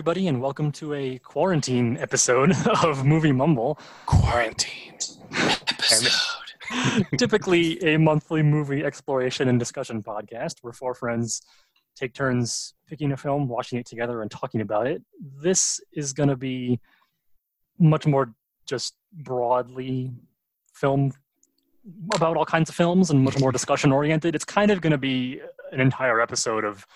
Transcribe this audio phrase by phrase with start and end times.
[0.00, 2.52] everybody, and welcome to a quarantine episode
[2.82, 3.78] of Movie Mumble.
[4.06, 4.94] Quarantine
[5.30, 7.06] episode.
[7.18, 11.42] Typically, a monthly movie exploration and discussion podcast where four friends
[11.94, 15.02] take turns picking a film, watching it together, and talking about it.
[15.20, 16.80] This is going to be
[17.78, 18.32] much more
[18.64, 20.14] just broadly
[20.72, 21.12] film
[22.14, 24.34] about all kinds of films and much more discussion oriented.
[24.34, 25.42] It's kind of going to be
[25.72, 26.86] an entire episode of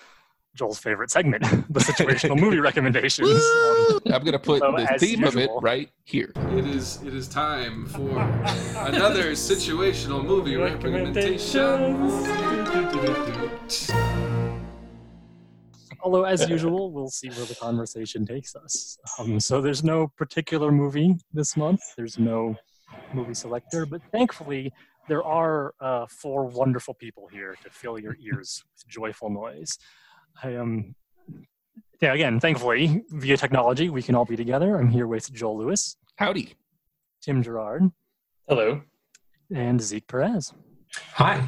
[0.55, 3.29] Joel's favorite segment, the situational movie recommendations.
[3.29, 6.31] Um, I'm gonna put So, the as theme of it right here.
[6.51, 8.17] It is it is time for
[8.87, 11.95] another situational movie recommendation.
[16.01, 18.97] Although, as usual, we'll see where the conversation takes us.
[19.19, 21.81] Um, so, there's no particular movie this month.
[21.97, 22.55] There's no
[23.13, 24.71] movie selector, but thankfully,
[25.09, 29.77] there are uh, four wonderful people here to fill your ears with joyful noise.
[30.43, 30.95] I am,
[32.01, 34.77] yeah, again, thankfully, via technology, we can all be together.
[34.77, 36.53] I'm here with Joel Lewis, Howdy.
[37.21, 37.89] Tim Gerard,
[38.47, 38.81] Hello.
[39.53, 40.53] and Zeke Perez.
[41.13, 41.47] Hi.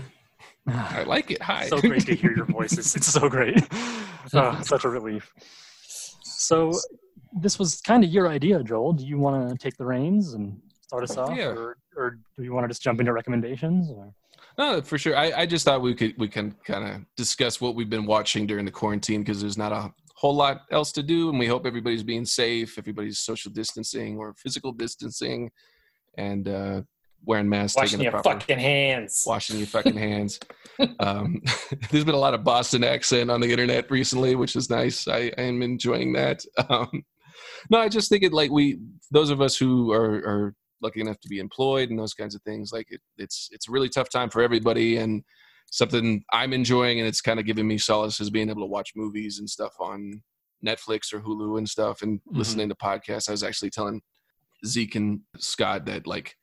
[0.67, 1.41] I like it.
[1.41, 1.67] Hi.
[1.67, 2.95] so great to hear your voices.
[2.95, 3.63] It's so great.
[4.33, 5.31] Uh, such a relief.
[6.23, 6.73] So,
[7.39, 8.93] this was kind of your idea, Joel.
[8.93, 11.49] Do you want to take the reins and start us off, Yeah.
[11.49, 13.89] or, or do you want to just jump into recommendations?
[13.91, 14.13] Or?
[14.57, 15.15] No, for sure.
[15.15, 18.47] I, I just thought we could we can kind of discuss what we've been watching
[18.47, 21.65] during the quarantine because there's not a whole lot else to do, and we hope
[21.65, 25.51] everybody's being safe, everybody's social distancing or physical distancing,
[26.17, 26.81] and uh,
[27.23, 29.23] wearing masks, Washing taking your the proper fucking hands.
[29.27, 30.39] washing your fucking hands.
[30.99, 31.41] um,
[31.91, 35.07] there's been a lot of Boston accent on the internet recently, which is nice.
[35.07, 36.43] I, I am enjoying that.
[36.69, 37.03] Um,
[37.69, 38.79] no, I just think it like we,
[39.11, 42.41] those of us who are, are lucky enough to be employed and those kinds of
[42.43, 45.23] things, like it, it's it's a really tough time for everybody, and
[45.71, 48.91] something I'm enjoying, and it's kind of giving me solace is being able to watch
[48.95, 50.21] movies and stuff on
[50.65, 52.37] Netflix or Hulu and stuff, and Mhm.
[52.37, 53.29] listening to podcasts.
[53.29, 54.01] I was actually telling
[54.65, 56.35] Zeke and Scott that like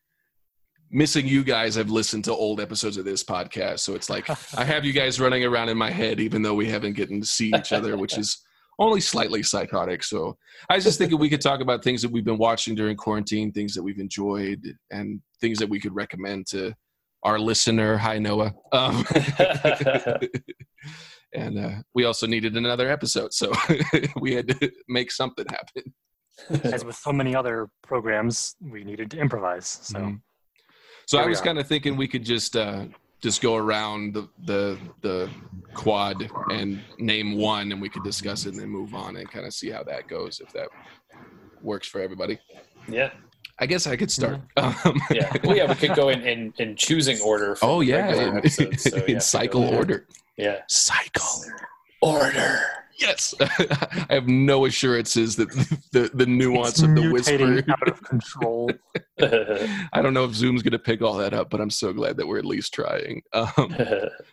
[0.90, 4.62] missing you guys i've listened to old episodes of this podcast so it's like i
[4.62, 7.48] have you guys running around in my head even though we haven't gotten to see
[7.48, 8.38] each other which is
[8.78, 10.02] only slightly psychotic.
[10.02, 10.36] So
[10.70, 13.52] i was just thinking we could talk about things that we've been watching during quarantine
[13.52, 16.74] things that we've enjoyed and things that we could recommend to
[17.22, 17.96] our listener.
[17.96, 18.54] Hi noah.
[18.72, 19.04] Um,
[21.34, 23.52] and uh, we also needed another episode so
[24.20, 25.94] we had to make something happen.
[26.72, 29.66] As with so many other programs, we needed to improvise.
[29.66, 30.20] So, Mhm.
[31.06, 32.86] So Here I was kind of thinking we could just uh,
[33.24, 35.30] just go around the, the the
[35.72, 39.46] quad and name one, and we could discuss it and then move on and kind
[39.46, 40.68] of see how that goes if that
[41.62, 42.38] works for everybody.
[42.86, 43.10] yeah.
[43.58, 44.40] I guess I could start.
[44.58, 44.88] Mm-hmm.
[44.88, 45.32] Um, Yeah.
[45.44, 47.54] Well, yeah, we could go in, in, in choosing order.
[47.56, 49.78] from oh yeah, in, episodes, so, yeah, in if cycle we go there.
[49.78, 50.06] order.
[50.36, 50.56] Yeah.
[50.68, 51.44] Cycle.
[52.02, 52.60] Order.
[52.96, 55.50] Yes, I have no assurances that
[55.92, 57.72] the the nuance it's of the mutating whisper.
[57.72, 58.70] out of control.
[59.92, 62.16] I don't know if Zoom's going to pick all that up, but I'm so glad
[62.16, 63.22] that we're at least trying.
[63.32, 63.76] Um,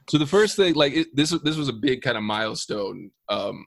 [0.10, 3.12] So the first thing, like it, this, this was a big kind of milestone.
[3.30, 3.66] Um,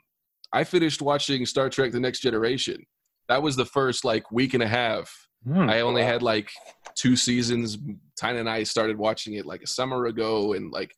[0.52, 2.84] I finished watching Star Trek: The Next Generation.
[3.28, 5.12] That was the first like week and a half.
[5.46, 5.68] Hmm.
[5.68, 6.08] I only wow.
[6.08, 6.50] had like
[6.94, 7.78] two seasons.
[8.18, 10.94] Tyne and I started watching it like a summer ago, and like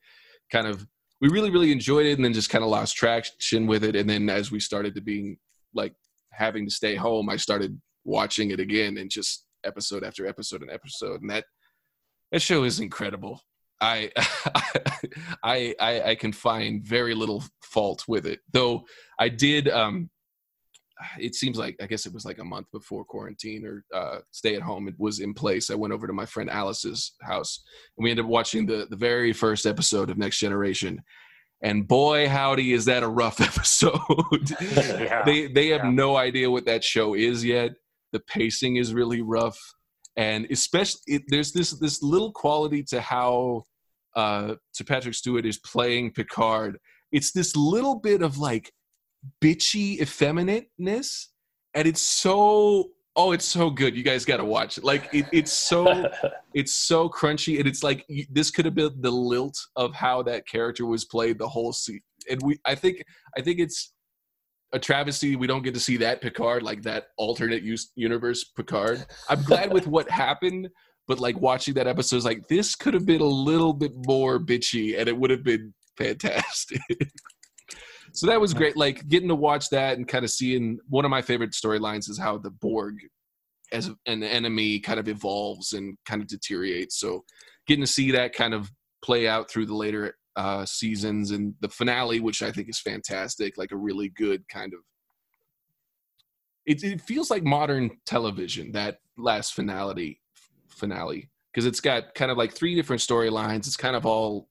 [0.52, 0.86] kind of
[1.20, 3.96] we really really enjoyed it, and then just kind of lost traction with it.
[3.96, 5.38] And then as we started to being
[5.74, 5.94] like
[6.32, 10.70] having to stay home, I started watching it again, and just episode after episode and
[10.70, 11.44] episode, and that
[12.32, 13.42] that show is incredible.
[13.80, 14.10] I,
[15.42, 18.40] I I I can find very little fault with it.
[18.52, 18.84] Though
[19.18, 20.10] I did um
[21.18, 24.54] it seems like I guess it was like a month before quarantine or uh stay
[24.54, 25.70] at home it was in place.
[25.70, 27.62] I went over to my friend Alice's house
[27.96, 31.02] and we ended up watching the the very first episode of Next Generation.
[31.62, 34.00] And boy howdy is that a rough episode.
[34.60, 35.22] Yeah.
[35.24, 35.90] they they have yeah.
[35.90, 37.72] no idea what that show is yet.
[38.12, 39.58] The pacing is really rough,
[40.16, 43.64] and especially it, there's this this little quality to how
[44.16, 46.78] uh, to Patrick Stewart is playing Picard.
[47.12, 48.72] It's this little bit of like
[49.42, 51.26] bitchy effeminateness,
[51.74, 53.96] and it's so oh, it's so good.
[53.96, 54.84] You guys got to watch it.
[54.84, 56.08] Like it, it's so
[56.54, 60.46] it's so crunchy, and it's like this could have been the lilt of how that
[60.46, 62.02] character was played the whole season.
[62.30, 63.02] And we, I think,
[63.36, 63.92] I think it's
[64.72, 69.06] a travesty we don't get to see that Picard, like that alternate use, universe Picard.
[69.28, 70.68] I'm glad with what happened,
[71.06, 74.38] but like watching that episode is like this could have been a little bit more
[74.38, 76.80] bitchy, and it would have been fantastic.
[78.16, 78.76] so that was great.
[78.76, 82.18] Like getting to watch that and kind of seeing one of my favorite storylines is
[82.18, 82.98] how the Borg
[83.72, 86.98] as an enemy kind of evolves and kind of deteriorates.
[86.98, 87.24] So
[87.66, 88.70] getting to see that kind of
[89.02, 93.58] play out through the later uh, seasons and the finale, which I think is fantastic,
[93.58, 94.80] like a really good kind of
[96.66, 100.20] it, it feels like modern television that last finale
[100.68, 104.48] finale because it's got kind of like three different storylines it's kind of all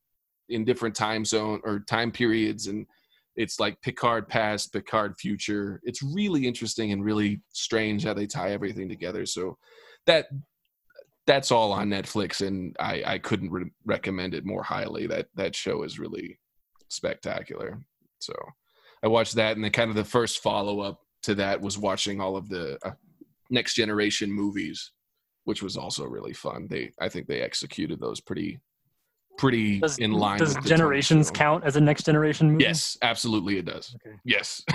[0.49, 2.87] in different time zone or time periods and
[3.35, 5.81] it's like picard past picard future.
[5.83, 9.25] It's really interesting and really strange how they tie everything together.
[9.25, 9.57] So
[10.05, 10.27] that
[11.27, 15.07] that's all on netflix and i i couldn't re- recommend it more highly.
[15.07, 16.39] That that show is really
[16.89, 17.79] spectacular.
[18.19, 18.33] So
[19.03, 22.37] i watched that and then kind of the first follow-up to that was watching all
[22.37, 22.91] of the uh,
[23.49, 24.91] next generation movies
[25.45, 26.67] which was also really fun.
[26.69, 28.59] They i think they executed those pretty
[29.37, 32.63] pretty Does, in line does Generations count as a next generation movie?
[32.63, 34.15] yes absolutely it does Okay.
[34.23, 34.63] yes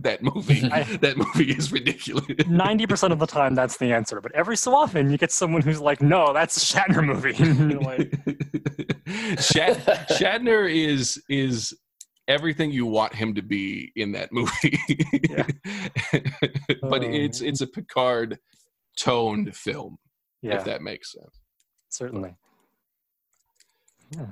[0.00, 4.32] that movie I- that movie is ridiculous 90% of the time that's the answer, but
[4.32, 7.30] every so often you get someone who's like, no, that's a Shatner movie.
[7.80, 8.12] Like,
[9.40, 11.74] Shat- Shatner is is
[12.28, 14.78] everything you want him to be in that movie.
[16.82, 17.10] but Oh.
[17.10, 18.38] it's it's a Picard
[18.98, 19.98] toned film,
[20.42, 21.40] yeah, if that makes sense.
[21.88, 22.34] certainly.
[24.10, 24.26] Yeah.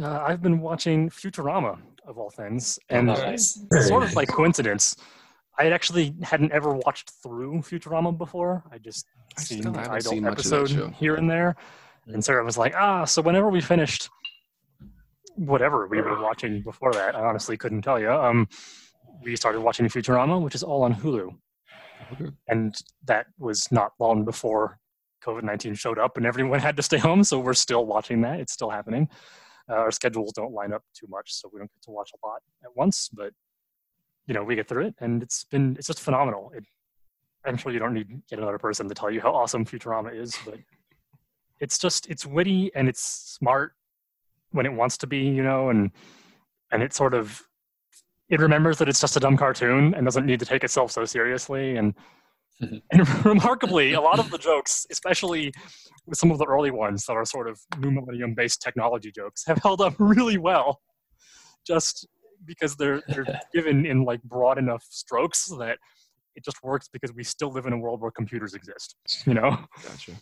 [0.00, 3.58] Uh, I've been watching Futurama, of all things, and Oh, nice.
[3.86, 4.96] sort of like coincidence.
[5.58, 8.62] I had actually hadn't ever watched through Futurama before.
[8.70, 9.06] I just
[9.38, 11.56] I seen still an seen much of that episode here and there.
[12.08, 14.08] And Sarah was like, ah, so whenever we finished
[15.36, 18.10] whatever we were watching before that, I honestly couldn't tell you.
[18.10, 18.48] Um,
[19.22, 21.34] we started watching Futurama, which is all on Hulu.
[22.12, 22.30] Okay.
[22.48, 22.74] And
[23.06, 24.78] that was not long before
[25.26, 27.24] COVID 19 showed up and everyone had to stay home.
[27.24, 28.40] So we're still watching that.
[28.40, 29.08] It's still happening.
[29.68, 32.26] Uh, our schedules don't line up too much, so we don't get to watch a
[32.26, 33.08] lot at once.
[33.12, 33.32] But
[34.26, 36.52] you know, we get through it, and it's been it's just phenomenal.
[36.54, 36.64] It,
[37.44, 40.36] I'm sure you don't need yet another person to tell you how awesome Futurama is,
[40.44, 40.58] but
[41.60, 43.72] it's just it's witty and it's smart
[44.50, 45.90] when it wants to be, you know, and
[46.70, 47.42] and it sort of
[48.28, 51.04] it remembers that it's just a dumb cartoon and doesn't need to take itself so
[51.04, 51.94] seriously and
[52.90, 55.52] and remarkably a lot of the jokes especially
[56.06, 59.44] with some of the early ones that are sort of new millennium based technology jokes
[59.46, 60.80] have held up really well
[61.66, 62.06] just
[62.46, 65.78] because they're they're given in like broad enough strokes that
[66.36, 68.96] it just works because we still live in a world where computers exist
[69.26, 69.50] you know
[69.82, 70.12] Gotcha.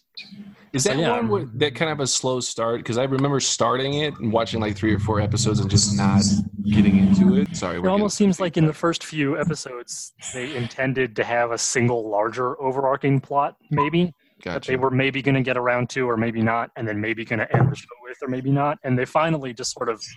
[0.72, 1.10] Is So, that yeah.
[1.10, 2.78] one where, that kind of a slow start?
[2.78, 6.22] Because I remember starting it and watching like three or four episodes and just not
[6.64, 7.56] getting into it.
[7.56, 11.58] Sorry, It almost seems like in the first few episodes they intended to have a
[11.58, 14.06] single larger overarching plot, maybe
[14.44, 14.70] that gotcha.
[14.72, 17.38] they were maybe going to get around to, or maybe not, and then maybe going
[17.38, 18.78] to end the show with, or maybe not.
[18.84, 20.08] And they finally just sort of picked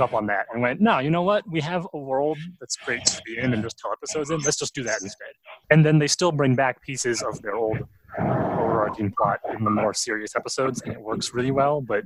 [0.00, 1.48] up on that and went, "No, you know what?
[1.50, 4.38] We have a world that's great to be in and just tell episodes in.
[4.40, 5.32] Let's just do that instead."
[5.70, 7.78] And then they still bring back pieces of their old
[8.18, 11.80] overarching plot in the more serious episodes, and it works really well.
[11.80, 12.04] But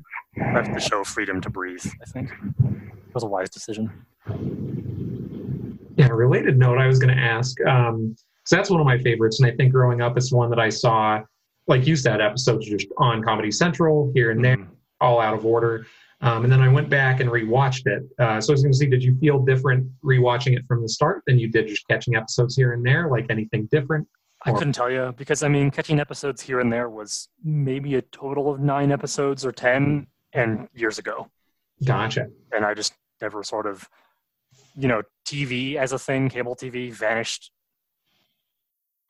[0.54, 1.84] left the show freedom to breathe.
[2.00, 3.90] I think it was a wise decision.
[5.96, 7.60] Yeah, related note I was going to ask.
[7.66, 10.58] Um, so that's one of my favorites, and I think growing up, it's one that
[10.58, 11.20] I saw,
[11.69, 14.69] like you said, episodes just on Comedy Central here and there, Mhm.
[15.00, 15.87] all out of order.
[16.22, 18.04] Um, and then I went back and rewatched it.
[18.19, 20.88] Uh, so I was going to see, did you feel different rewatching it from the
[20.88, 23.08] start than you did just catching episodes here and there?
[23.08, 24.06] Like anything different?
[24.44, 28.02] I couldn't tell you because I mean, catching episodes here and there was maybe a
[28.02, 31.30] total of nine episodes or ten, and years ago,
[31.85, 32.28] Gotcha.
[32.52, 33.88] and I just never sort of,
[34.76, 37.52] you know, TV as a thing, cable TV vanished.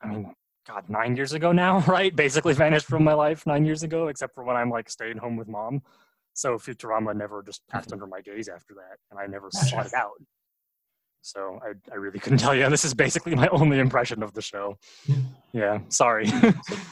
[0.01, 0.35] I mean,
[0.67, 2.15] God, nine years ago now, right?
[2.15, 5.35] Basically vanished from my life nine years ago, except for when I'm like staying home
[5.35, 5.81] with mom.
[6.33, 9.93] So Futurama never just passed under my gaze after that, and I never sought it
[9.93, 10.11] out.
[11.21, 12.69] So I, I really couldn't tell you.
[12.69, 14.77] This is basically my only impression of the show.
[15.53, 16.25] Yeah, sorry.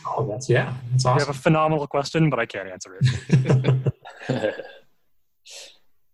[0.08, 3.94] Oh, that's, yeah, that's have a phenomenal question, but I can't answer it.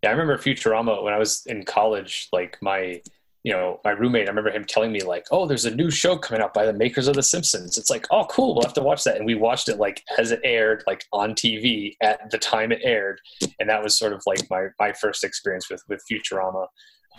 [0.02, 2.28] yeah, I remember Futurama when I was in college.
[2.32, 3.02] Like my,
[3.44, 4.26] you know, my roommate.
[4.26, 6.72] I remember him telling me like, "Oh, there's a new show coming out by the
[6.72, 9.34] makers of The Simpsons." It's like, "Oh, cool, we'll have to watch that." And we
[9.34, 13.20] watched it like as it aired, like on TV at the time it aired,
[13.60, 16.66] and that was sort of like my my first experience with with Futurama.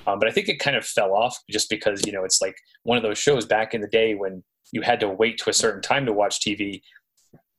[0.08, 2.56] Um, but I think it kind of fell off just because you know it's like
[2.84, 5.54] one of those shows back in the day when you had to wait to a
[5.54, 6.82] certain time to watch TV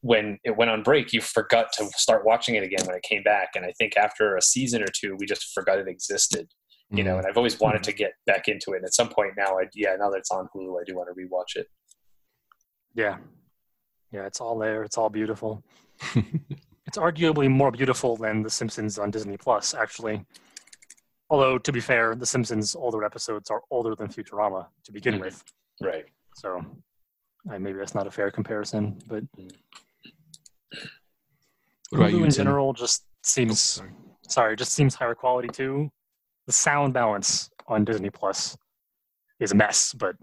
[0.03, 3.23] when it went on break, you forgot to start watching it again when it came
[3.23, 3.51] back.
[3.55, 6.49] And I think after a season or two, we just forgot it existed.
[6.93, 8.77] You know, and I've always wanted to get back into it.
[8.79, 11.09] And at some point now, I, yeah, now that it's on Hulu, I do want
[11.09, 11.69] to rewatch it.
[12.95, 13.19] Yeah.
[14.11, 14.83] Yeah, it's all there.
[14.83, 15.63] It's all beautiful.
[16.87, 20.25] it's arguably more beautiful than The Simpsons on Disney Plus, actually.
[21.29, 25.21] Although, to be fair, The Simpsons' older episodes are older than Futurama to begin Mhm.
[25.21, 25.45] with.
[25.81, 26.07] Right.
[26.35, 26.61] So
[27.49, 28.99] uh, maybe that's not a fair comparison.
[29.07, 29.23] But
[31.91, 32.45] What about Hulu you, in Tim?
[32.47, 33.91] general just seems, sorry.
[34.29, 35.91] sorry, just seems higher quality too.
[36.51, 38.57] The sound balance on Disney Plus
[39.39, 40.17] is a mess, but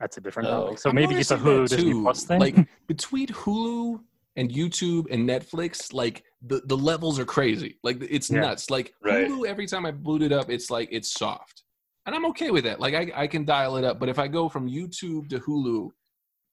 [0.00, 0.64] That's a different Oh.
[0.64, 0.78] topic.
[0.78, 1.92] So I've maybe it's a Hulu Disney.
[2.02, 2.40] Plus thing.
[2.40, 2.56] Like
[2.88, 4.00] between Hulu
[4.36, 7.78] and YouTube and Netflix, like the, the levels are crazy.
[7.84, 8.40] Like it's Yeah.
[8.40, 8.70] nuts.
[8.70, 9.28] Like Right.
[9.28, 11.62] Hulu, every time I boot it up, it's like it's soft.
[12.06, 12.80] And I'm okay with that.
[12.80, 13.98] Like I, I can dial it up.
[14.00, 15.90] But if I go from YouTube to Hulu,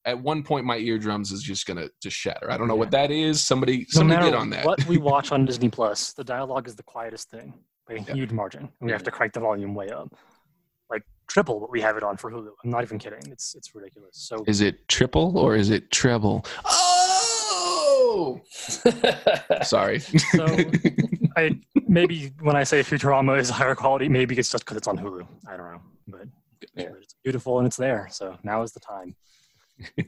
[0.06, 2.52] at one point my eardrums is just gonna just shatter.
[2.52, 3.42] I don't know what that is.
[3.42, 4.66] Somebody no somebody get on that.
[4.66, 7.54] what we watch on Disney Plus, the dialogue is the quietest thing
[7.92, 8.14] by a Yeah.
[8.14, 8.70] huge margin.
[8.80, 9.06] We have mm-hmm.
[9.06, 10.14] to crank the volume way up,
[10.90, 12.52] like triple what we have it on for Hulu.
[12.64, 13.22] I'm not even kidding.
[13.32, 14.18] It's it's ridiculous.
[14.18, 16.46] So Is it triple or is it treble?
[16.66, 18.42] Oh
[19.64, 20.00] sorry.
[20.00, 20.46] So
[21.38, 24.98] I maybe when I say Futurama is higher quality, maybe it's just because it's on
[24.98, 25.28] Hulu.
[25.48, 26.28] I don't know, but
[26.76, 26.90] Yeah.
[27.02, 28.08] it's beautiful and it's there.
[28.12, 29.16] So now is the time.
[29.98, 30.06] Yeah.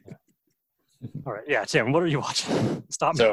[1.25, 2.81] All right, yeah, Tim, what are you watching?
[2.89, 3.25] Stop me.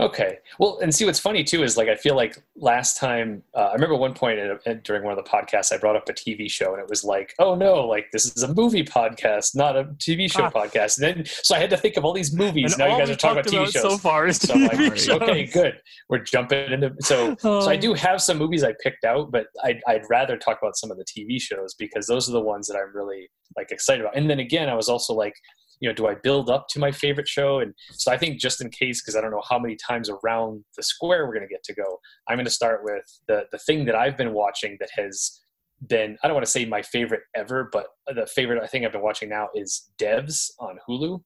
[0.00, 0.38] Okay.
[0.58, 3.74] Well, and see what's funny too is like I feel like last time uh, I
[3.74, 6.50] remember one point at, at- during one of the podcasts I brought up a TV
[6.50, 9.84] show and it was like, oh no, like this is a movie podcast, not a
[9.84, 10.50] TV show Ah.
[10.50, 10.98] podcast.
[10.98, 12.72] And then so I had to think of all these movies.
[12.72, 13.82] and now you guys are talking about TV shows.
[13.82, 15.10] so far is So TV like, shows.
[15.10, 15.74] okay, good.
[16.08, 19.46] We're jumping into so so I Um, do have some movies I picked out, but
[19.62, 22.66] I'd, I'd rather talk about some of the TV shows because those are the ones
[22.68, 24.16] that I'm really like excited about.
[24.16, 25.34] And then again, I was also like,
[25.82, 27.58] you know, do I build up to my favorite show?
[27.58, 30.64] And so I think just in case, because I don't know how many times around
[30.76, 31.98] the square we're going to get to go,
[32.28, 35.40] I'm going to start with the the thing that I've been watching that has
[35.88, 38.92] been I don't want to say my favorite ever, but the favorite I think I've
[38.92, 41.14] been watching now is Devs on Hulu.
[41.14, 41.22] Um,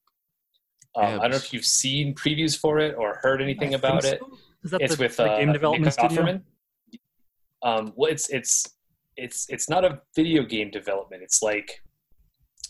[0.97, 4.21] I don't know if you've seen previews for it or heard anything I about it
[4.21, 4.39] so.
[4.71, 6.23] That it's the, with the uh, game development Nick studio?
[6.23, 6.43] Offerman.
[7.63, 8.67] Um, well, it's it's
[9.19, 11.23] it's it's not a video game development.
[11.23, 11.83] It's like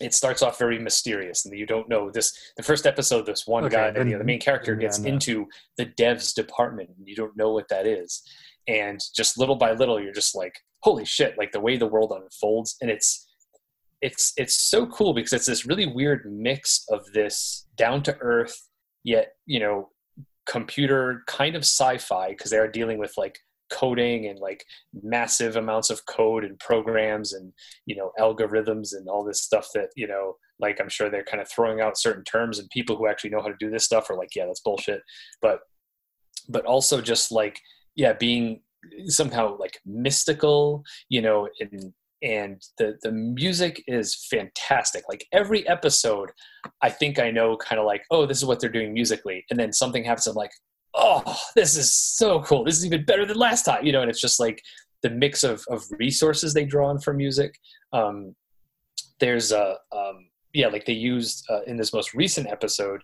[0.00, 2.36] it starts off very mysterious, and you don't know this.
[2.56, 4.98] The first episode, this one Okay, guy, then- you know, the main character yeah, gets
[4.98, 5.08] no.
[5.10, 5.46] into
[5.78, 8.22] the devs department, and you don't know what that is.
[8.68, 11.38] And just little by little, you're just like, holy shit!
[11.38, 13.26] Like the way the world unfolds, and it's
[14.02, 18.68] it's it's so cool because it's this really weird mix of this down to earth
[19.04, 19.88] yet you know
[20.46, 23.38] computer kind of sci-fi because they are dealing with like
[23.70, 24.64] coding and like
[25.02, 27.52] massive amounts of code and programs and
[27.86, 31.40] you know algorithms and all this stuff that you know like i'm sure they're kind
[31.40, 34.08] of throwing out certain terms and people who actually know how to do this stuff
[34.10, 35.02] are like yeah that's bullshit.
[35.40, 35.60] But
[36.48, 37.60] but also just like
[37.94, 38.60] yeah being
[39.06, 41.92] somehow like mystical you know and
[42.22, 45.04] and the the music is fantastic.
[45.08, 46.30] Like every episode
[46.82, 49.44] i think i know kind of like oh this is what they're doing musically.
[49.50, 50.52] And then something happens i'm like
[50.96, 54.10] oh this is so cool this is even better than last time you know and
[54.10, 54.60] it's just like
[55.02, 57.58] the mix of of resources they draw on for music
[57.92, 58.34] um
[59.20, 63.02] there's a um yeah like they used uh, in this most recent episode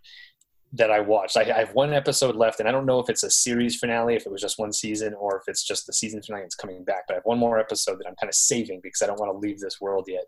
[0.74, 1.36] that I watched.
[1.36, 4.14] I, I have one episode left, and I don't know if it's a series finale,
[4.14, 6.82] if it was just one season, or if it's just the season finale that's coming
[6.82, 7.04] back.
[7.06, 9.32] But I have one more episode that I'm kind of saving because I don't want
[9.32, 10.24] to leave this world yet.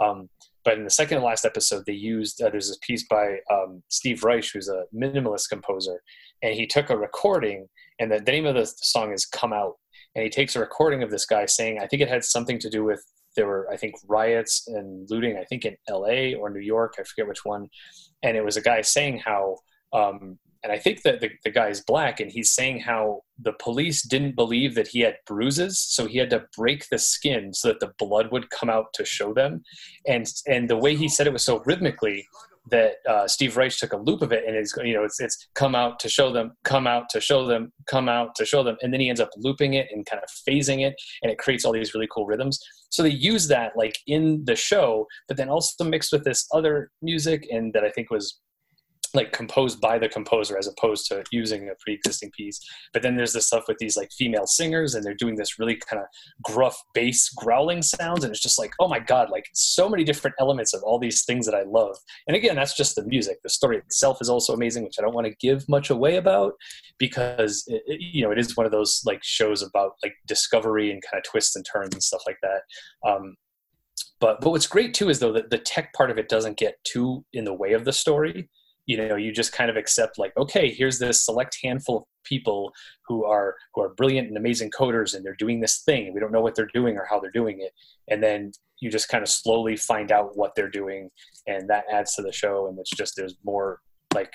[0.00, 0.28] Um,
[0.64, 3.82] but in the second to last episode, they used uh, there's this piece by um,
[3.88, 6.02] Steve Reich, who's a minimalist composer,
[6.42, 7.66] and he took a recording,
[7.98, 9.74] and the, the name of the song is "Come Out,"
[10.14, 12.70] and he takes a recording of this guy saying, I think it had something to
[12.70, 13.04] do with
[13.36, 16.34] there were I think riots and looting, I think in L.A.
[16.34, 17.68] or New York, I forget which one,
[18.22, 19.56] and it was a guy saying how
[19.92, 24.02] um, and I think that the, the guy's black, and he's saying how the police
[24.02, 27.80] didn't believe that he had bruises, so he had to break the skin so that
[27.80, 29.62] the blood would come out to show them.
[30.06, 32.26] And and the way he said it was so rhythmically
[32.70, 35.48] that uh, Steve Reich took a loop of it, and it's you know it's it's
[35.54, 38.76] come out to show them, come out to show them, come out to show them,
[38.82, 41.64] and then he ends up looping it and kind of phasing it, and it creates
[41.64, 42.58] all these really cool rhythms.
[42.90, 46.90] So they use that like in the show, but then also mixed with this other
[47.02, 48.40] music, and that I think was
[49.14, 52.60] like composed by the composer as opposed to using a pre-existing piece.
[52.92, 55.76] But then there's this stuff with these like female singers and they're doing this really
[55.76, 56.08] kind of
[56.42, 60.34] gruff bass growling sounds and it's just like oh my god like so many different
[60.40, 61.96] elements of all these things that i love.
[62.26, 63.38] And again that's just the music.
[63.42, 66.54] The story itself is also amazing which i don't want to give much away about
[66.98, 70.90] because it, it- you know it is one of those like shows about like discovery
[70.90, 72.62] and kind of twists and turns and stuff like that.
[73.08, 73.36] Um,
[74.20, 76.76] but but what's great too is though that the tech part of it doesn't get
[76.84, 78.48] too in the way of the story
[78.88, 82.72] you know you just kind of accept like okay here's this select handful of people
[83.06, 86.32] who are who are brilliant and amazing coders and they're doing this thing we don't
[86.32, 87.72] know what they're doing or how they're doing it.
[88.08, 91.10] And then you just kind of slowly find out what they're doing
[91.46, 93.80] and that adds to the show and it's just there's more
[94.14, 94.32] like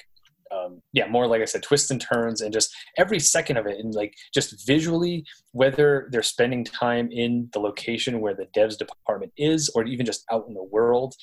[0.51, 3.79] um, yeah more like i said twists and turns and just every second of it
[3.79, 9.31] and like just visually whether they're spending time in the location where the devs department
[9.35, 11.15] is or even just out in the world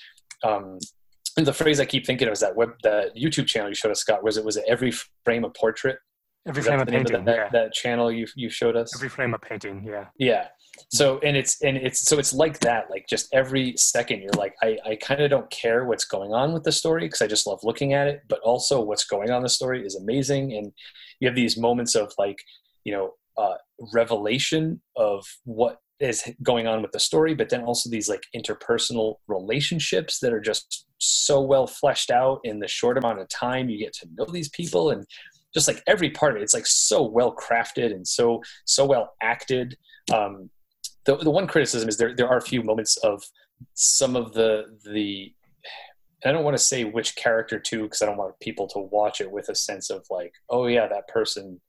[0.43, 0.79] um,
[1.37, 3.93] and the phrase I keep thinking of is that web, the YouTube channel you showed
[3.93, 4.93] us, Scott, was it was it every
[5.25, 5.99] frame a portrait?
[6.49, 7.25] Every frame of painting.
[7.27, 7.49] that, yeah.
[7.53, 8.95] that channel you you showed us.
[8.97, 9.85] Every frame a painting.
[9.87, 10.07] Yeah.
[10.19, 10.49] Yeah.
[10.89, 12.91] So and it's and it's so it's like that.
[12.91, 16.53] Like just every second, you're like, I I kind of don't care what's going on
[16.53, 18.23] with the story because I just love looking at it.
[18.29, 20.73] But also, what's going on in the story is amazing, and
[21.21, 22.39] you have these moments of like,
[22.85, 23.57] you know, uh,
[23.93, 29.17] revelation of what is going on with the story, but then also these like interpersonal
[29.29, 33.79] relationships that are just so well fleshed out in the short amount of time you
[33.79, 35.07] get to know these people and
[35.55, 39.15] just like every part of it, it's like so well crafted and so so well
[39.21, 39.77] acted.
[40.13, 40.49] Um,
[41.05, 43.23] the the one criticism is there there are a few moments of
[43.75, 45.33] some of the the
[46.25, 49.21] I don't want to say which character too because I don't want people to watch
[49.21, 51.61] it with a sense of like oh yeah that person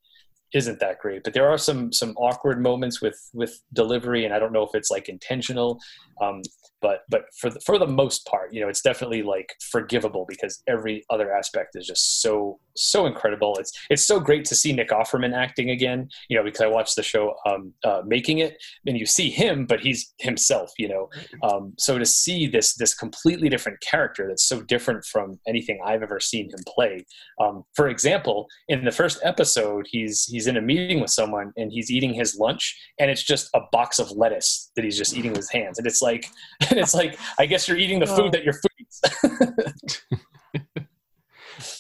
[0.53, 4.39] isn't that great but there are some some awkward moments with with delivery and I
[4.39, 5.79] don't know if it's like intentional.
[6.21, 6.41] Um,
[6.81, 10.61] but but for the, for the most part you know it's definitely like forgivable because
[10.67, 13.55] every other aspect is just so so incredible.
[13.59, 16.95] It's it's so great to see Nick Offerman acting again you know because I watched
[16.95, 21.09] the show um, uh, making it and you see him but he's himself you know.
[21.43, 26.03] Um, so to see this this completely different character that's so different from anything I've
[26.03, 27.05] ever seen him play
[27.41, 31.71] um, for example in the first episode he's he's in a meeting with someone and
[31.71, 35.31] he's eating his lunch and it's just a box of lettuce that he's just eating
[35.31, 35.77] with his hands.
[35.77, 36.27] And it's like
[36.71, 40.01] and it's like I guess you're eating the food that your food eats.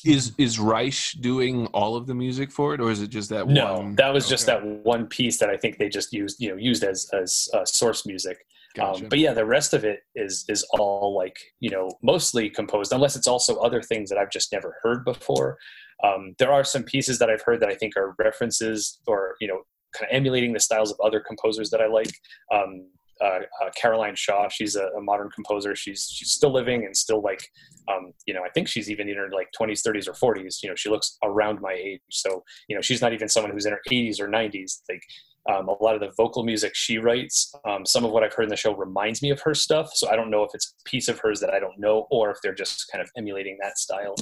[0.03, 3.45] Is is Reich doing all of the music for it, or is it just that
[3.45, 3.53] one?
[3.55, 3.95] no, one?
[3.95, 6.83] that was just that one piece that I think they just used, you know, used
[6.83, 8.45] as as uh, source music.
[8.75, 9.03] Gotcha.
[9.03, 12.93] Um, but yeah, the rest of it is is all like you know mostly composed,
[12.93, 15.57] unless it's also other things that I've just never heard before.
[16.03, 19.47] Um, there are some pieces that I've heard that I think are references or you
[19.47, 19.61] know
[19.97, 22.11] kind of emulating the styles of other composers that I like.
[22.53, 22.87] Um,
[23.23, 25.75] uh, uh, Caroline Shaw, she's a, a modern composer.
[25.75, 27.47] She's she's still living and still like
[27.87, 30.57] um, you know I think she's even in her like 20s, 30s, or 40s.
[30.63, 33.65] You know she looks around my age, so you know she's not even someone who's
[33.65, 34.81] in her 80s or 90s.
[34.89, 35.03] Like
[35.49, 38.43] um, a lot of the vocal music she writes, um, some of what I've heard
[38.43, 39.91] in the show reminds me of her stuff.
[39.93, 42.29] So I don't know if it's a piece of hers that I don't know, or
[42.29, 44.15] if they're just kind of emulating that style.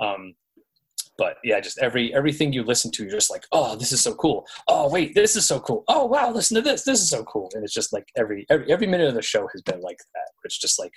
[0.00, 0.34] Um,
[1.18, 4.14] but yeah, just every everything you listen to, you're just like, oh, this is so
[4.14, 4.46] cool.
[4.68, 5.84] Oh, wait, this is so cool.
[5.88, 6.84] Oh, wow, listen to this.
[6.84, 7.50] This is so cool.
[7.54, 10.30] And it's just like every every every minute of the show has been like that.
[10.44, 10.92] It's just like,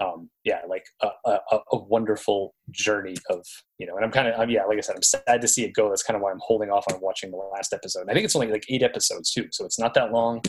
[0.00, 1.38] um, yeah, like a, a,
[1.72, 3.46] a- wonderful journey of
[3.78, 3.94] you know.
[3.96, 5.88] And I'm kind of, yeah, like I said, I'm sad to see it go.
[5.88, 8.06] That's kind of why I'm holding off on watching the last episode.
[8.10, 10.42] I think it's only like eight episodes too, so it's not that long.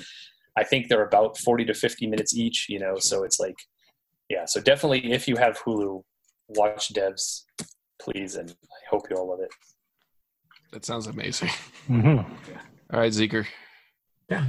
[0.57, 2.65] I think they're about 40 to 50 minutes each.
[2.69, 3.55] You know, so it's like,
[4.29, 4.45] yeah.
[4.45, 6.01] So definitely, if you have Hulu,
[6.47, 7.43] watch Devs,
[8.01, 9.51] please, and I hope you all love it.
[10.71, 11.49] that sounds amazing.
[11.87, 12.17] hmm
[12.91, 13.45] All right, Zeker.
[14.29, 14.45] Yeah.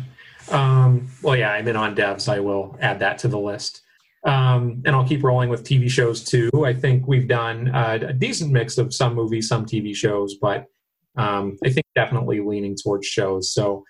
[0.50, 2.28] Um, well, yeah, I'm in on devs.
[2.28, 3.82] I will add that to the list.
[4.24, 6.50] Um, and I'll keep rolling with TV shows too.
[6.64, 10.64] I think we've done uh, a decent mix of some movies, some TV shows, but
[11.16, 13.54] um, I think definitely leaning towards shows.
[13.54, 13.85] So,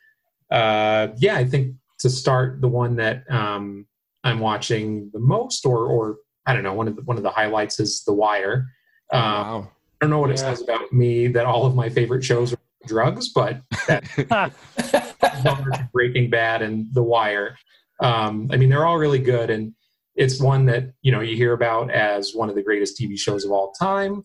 [0.51, 3.87] uh, yeah, I think to start, the one that um,
[4.25, 7.31] I'm watching the most, or, or I don't know, one of the, one of the
[7.31, 8.67] highlights is The Wire.
[9.13, 9.71] Um, wow.
[10.01, 12.59] I don't know what it says about me that all of my favorite shows are
[12.87, 13.63] drugs, but
[15.93, 17.57] Breaking Bad and The Wire.
[18.01, 19.73] Um, I mean, they're all really good, and
[20.15, 23.45] it's one that you know you hear about as one of the greatest TV shows
[23.45, 24.25] of all time.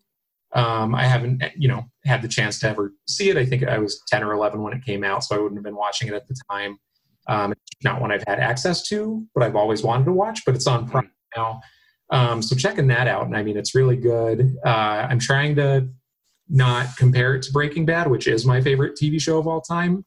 [0.53, 3.37] Um, I haven't, you know, had the chance to ever see it.
[3.37, 5.63] I think I was ten or eleven when it came out, so I wouldn't have
[5.63, 6.77] been watching it at the time.
[7.27, 10.41] Um, it's not one I've had access to, but I've always wanted to watch.
[10.45, 11.61] But it's on Prime now,
[12.12, 13.26] um, so checking that out.
[13.26, 14.56] And I mean, it's really good.
[14.65, 15.88] Uh, I'm trying to
[16.50, 20.06] not compare it to Breaking Bad, which is my favorite TV show of all time.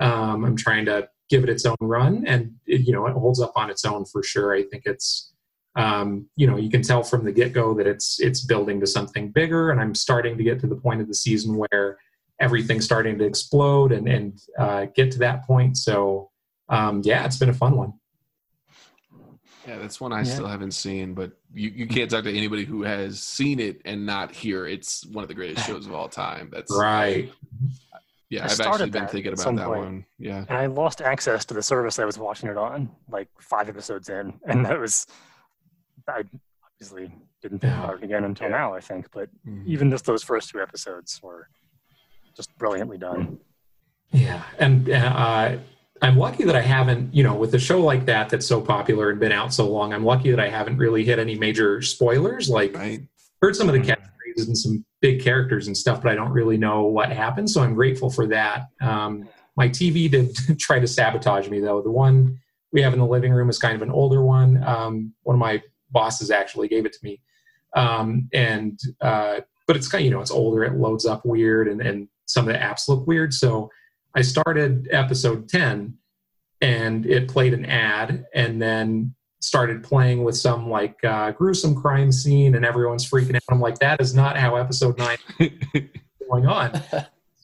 [0.00, 3.40] Um, I'm trying to give it its own run, and it, you know it holds
[3.40, 4.54] up on its own for sure.
[4.54, 5.32] I think it's
[5.74, 8.86] um, you know you can tell from the get go that it's it's building to
[8.86, 11.96] something bigger, and I'm starting to get to the point of the season where
[12.38, 15.78] everything's starting to explode and and uh, get to that point.
[15.78, 16.30] So
[16.68, 17.94] um, yeah, it's been a fun one.
[19.66, 20.24] Yeah, that's one I Yeah.
[20.34, 24.06] still haven't seen, but you, you can't talk to anybody who has seen it and
[24.06, 26.50] not hear it's one of the greatest shows of all time.
[26.52, 27.32] That's Right.
[28.28, 29.80] Yeah, I I've started actually been thinking about that point.
[29.84, 30.06] one.
[30.18, 30.44] Yeah.
[30.48, 34.08] And I lost access to the service I was watching it on, like five episodes
[34.08, 35.06] in, and that was
[36.08, 36.22] I
[36.64, 38.56] obviously didn't think about it again until Yeah.
[38.56, 38.74] now.
[38.74, 39.66] I think, but Mhm.
[39.66, 41.48] even just those first two episodes were
[42.36, 43.38] just brilliantly done.
[44.12, 45.56] Yeah, and uh,
[46.02, 49.10] I'm lucky that I haven't, you know, with a show like that that's so popular
[49.10, 49.92] and been out so long.
[49.92, 52.48] I'm lucky that I haven't really hit any major spoilers.
[52.50, 53.00] Like, Right.
[53.40, 53.86] heard some of the Mhm.
[53.96, 57.50] catchphrases and some big characters and stuff, but I don't really know what happened.
[57.50, 58.66] So I'm grateful for that.
[58.80, 61.80] Um, my TV did try to sabotage me, though.
[61.80, 62.38] The one
[62.72, 64.62] we have in the living room is kind of an older one.
[64.64, 67.20] Um, one of my bosses actually gave it to me,
[67.74, 70.62] um, and uh, but it's kind of you know it's older.
[70.64, 73.32] It loads up weird, and and some of the apps look weird.
[73.32, 73.70] So
[74.16, 75.94] I started episode 10
[76.62, 82.10] and it played an ad and then started playing with some like uh, gruesome crime
[82.10, 83.42] scene and everyone's freaking out.
[83.50, 85.50] I'm like, that is not how episode nine is
[86.30, 86.82] going on.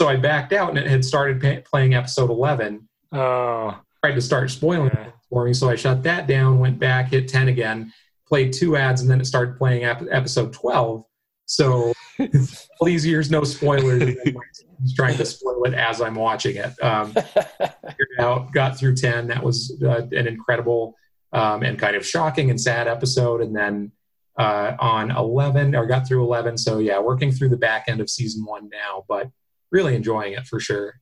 [0.00, 2.88] So I backed out and it had started pa- playing episode 11.
[3.12, 5.52] Oh, Tried to start spoiling it for me.
[5.52, 7.92] So I shut that down, went back, hit 10 again,
[8.26, 11.04] played two ads, and then it started playing ep- episode 12.
[11.52, 14.16] So all these years, no spoilers.
[14.24, 16.72] He's trying to spoil it as I'm watching it.
[16.82, 19.28] Um, figured out, got through 10.
[19.28, 20.96] That was uh, an incredible
[21.34, 23.42] um, and kind of shocking and sad episode.
[23.42, 23.92] And then
[24.38, 26.56] uh, on 11, or got through 11.
[26.56, 29.28] So yeah, working through the back end of season one now, but
[29.70, 30.94] really enjoying it for sure.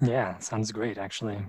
[0.00, 0.96] yeah, sounds great.
[0.96, 1.44] Actually,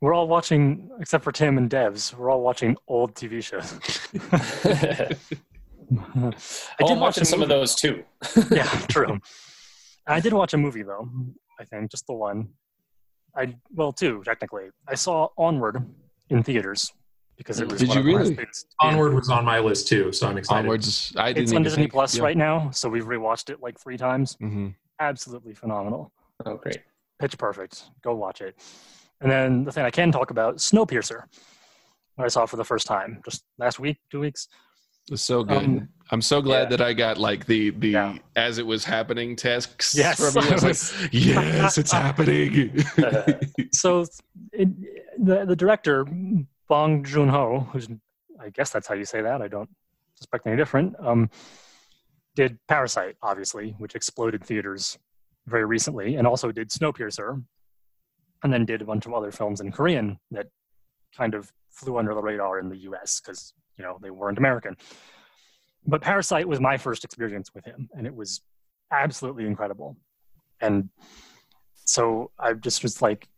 [0.00, 2.14] we're all watching, except for Tim and Devs.
[2.14, 3.78] We're all watching old TV shows.
[6.16, 6.34] I did
[6.80, 8.04] I'm watch watching some of those too.
[8.50, 9.18] yeah, true.
[10.06, 11.08] I did watch a movie though.
[11.60, 12.48] I think just the one.
[13.36, 14.68] I well, two technically.
[14.86, 15.84] I saw Onward
[16.30, 16.92] in theaters
[17.36, 17.80] because it was.
[17.80, 18.34] Did one you of the really?
[18.44, 20.60] best- Onward was on my list too, so I'm excited.
[20.60, 21.12] Onwards.
[21.16, 22.22] I didn't It's on even Disney think- Plus yeah.
[22.24, 24.34] right now, so we've rewatched it like three times.
[24.40, 24.68] hmm
[25.00, 26.12] Absolutely phenomenal.
[26.44, 26.78] Oh, great.
[27.20, 27.84] Pitch perfect.
[28.02, 28.56] Go watch it.
[29.20, 31.22] And then the thing I can talk about, Snowpiercer.
[32.16, 34.48] What I saw for the first time just last week, two weeks.
[35.10, 35.56] It's so good.
[35.64, 36.76] Um, I'm so glad yeah.
[36.76, 38.18] that I got like the the Yeah.
[38.36, 39.94] as it was happening tasks.
[39.96, 40.50] Yes, from you.
[40.50, 40.64] I was
[41.02, 42.82] like, yes, it's happening.
[43.72, 44.06] so
[44.52, 44.68] it,
[45.22, 46.06] the the director
[46.68, 47.88] Bong Joon Ho, who's
[48.40, 49.42] I guess that's how you say that.
[49.42, 49.68] I don't
[50.14, 50.94] suspect any different.
[51.00, 51.30] Um,
[52.34, 54.96] did Parasite, obviously, which exploded theaters
[55.46, 57.42] very recently, and also did Snowpiercer,
[58.44, 60.46] and then did a bunch of other films in Korean that
[61.16, 63.20] kind of flew under the radar in the U.S.
[63.20, 64.76] because you know they weren't American.
[65.86, 68.42] But Parasite was my first experience with him, and it was
[68.90, 69.96] absolutely incredible.
[70.60, 70.90] And
[71.84, 73.28] so I just was like,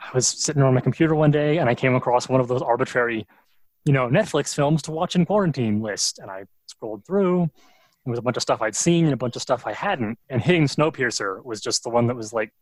[0.00, 2.62] I was sitting on my computer one day and I came across one of those
[2.62, 3.26] arbitrary,
[3.84, 6.18] you know, Netflix films to watch in quarantine list.
[6.18, 7.50] And I scrolled through.
[8.04, 10.18] There was a bunch of stuff I'd seen and a bunch of stuff I hadn't.
[10.30, 12.52] And hitting Snowpiercer was just the one that was like,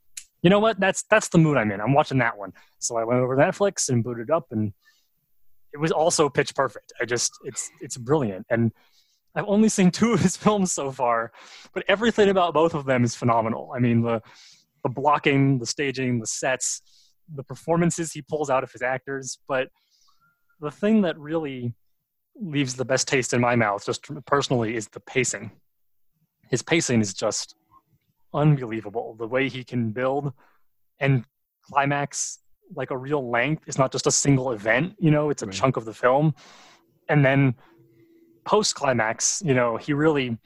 [0.43, 0.79] you know what?
[0.81, 1.81] That's that's the mood I'm in.
[1.81, 2.53] I'm watching that one.
[2.79, 4.73] So I went over to Netflix and booted up, and
[5.77, 6.95] it was also pitch perfect.
[6.99, 8.47] I just it's it's brilliant.
[8.49, 8.73] And
[9.35, 11.33] I've only seen two of his films so far,
[11.75, 13.73] but everything about both of them is phenomenal.
[13.77, 14.23] I mean the
[14.83, 16.81] the blocking, the staging, the sets,
[17.35, 19.39] the performances he pulls out of his actors.
[19.47, 19.69] But
[20.61, 21.75] the thing that really
[22.41, 25.51] leaves the best taste in my mouth, just personally, is the pacing.
[26.49, 27.55] His pacing is just
[28.33, 29.15] unbelievable.
[29.19, 30.33] The way he can build
[31.01, 31.25] and
[31.63, 32.39] climax
[32.75, 33.65] like a real length.
[33.67, 35.55] It's not just a single event, you know, it's a Right.
[35.55, 36.35] chunk of the film.
[37.09, 37.55] And then
[38.45, 40.39] post climax, you know, he really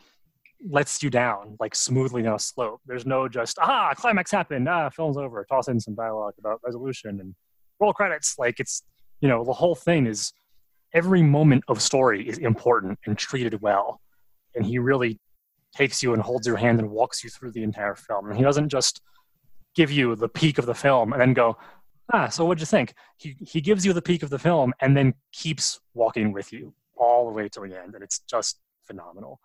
[0.69, 2.81] lets you down like smoothly on a slope.
[2.85, 5.45] There's no just ah climax happened ah film's over.
[5.49, 7.35] Toss in some dialogue about resolution and
[7.81, 8.39] roll credits.
[8.39, 8.83] Like it's
[9.21, 10.33] you know the whole thing is
[10.93, 14.01] every moment of story is important and treated well,
[14.55, 15.19] and he really
[15.75, 18.29] takes you and holds your hand and walks you through the entire film.
[18.29, 19.01] And he doesn't just
[19.75, 21.57] give you the peak of the film and then go
[22.13, 22.95] ah so what'd you think?
[23.17, 26.75] He he gives you the peak of the film and then keeps walking with you
[26.97, 29.41] all the way to the end, and it's just phenomenal.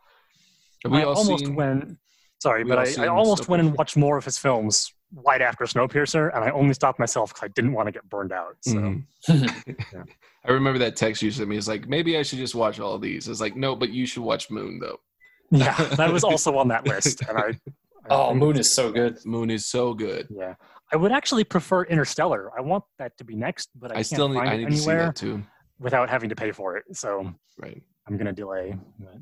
[0.83, 1.55] Have we I all almost seen?
[1.55, 1.97] went.
[2.41, 4.93] Sorry, we but I, I almost went and watched more of his films
[5.25, 8.31] right after Snowpiercer, and I only stopped myself because I didn't want to get burned
[8.33, 8.57] out.
[8.61, 8.73] So
[9.29, 10.07] Mhm.
[10.47, 11.57] I remember that text you sent me.
[11.57, 13.27] It's like maybe I should just watch all of these.
[13.27, 14.99] It's like no, but you should watch Moon though.
[15.51, 17.41] yeah, that was also on that list, and I.
[17.41, 17.53] I
[18.07, 19.17] Oh, Moon is so good.
[19.25, 20.27] Moon is so good.
[20.29, 20.53] Yeah,
[20.93, 22.51] I would actually prefer Interstellar.
[22.57, 24.35] I want that to be next, but I, I, can't still need.
[24.35, 25.43] find I it need to see anywhere that too.
[25.79, 26.83] without having to pay for it.
[26.93, 27.81] So Right.
[28.07, 28.75] I'm gonna delay.
[28.99, 29.17] But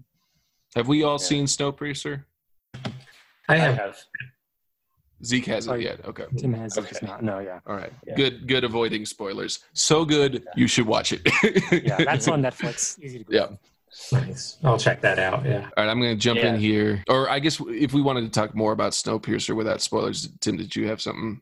[0.76, 1.18] Have we all Yeah.
[1.26, 2.24] seen Snowpiercer?
[2.86, 2.90] I
[3.48, 3.98] I have have.
[5.24, 5.84] Zeke hasn't Sorry.
[5.86, 6.04] yet.
[6.06, 6.26] Okay.
[6.38, 6.98] Tim has Okay.
[7.06, 7.24] not.
[7.24, 7.94] No, yeah, All right.
[8.06, 8.16] Yeah.
[8.16, 8.46] Good.
[8.48, 8.64] Good.
[8.66, 9.60] Avoiding spoilers.
[9.72, 10.46] So good.
[10.58, 11.22] You should watch it.
[11.86, 13.00] yeah, that's on Netflix.
[13.02, 13.48] Easy to Yeah.
[14.10, 14.28] Grab.
[14.28, 14.58] nice.
[14.64, 15.46] I'll check that out.
[15.46, 15.70] Yeah.
[15.78, 17.04] All right, I'm going to jump in here.
[17.10, 20.76] Or I guess if we wanted to talk more about Snowpiercer without spoilers, Tim, did
[20.76, 21.42] you have something?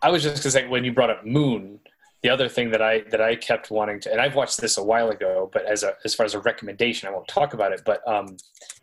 [0.00, 1.80] I was just gonna say when you brought up Moon,
[2.22, 4.82] the other thing that I that I kept wanting to, and I've watched this a
[4.84, 7.82] while ago, but as a as far as a recommendation, I won't talk about it.
[7.84, 8.36] But um,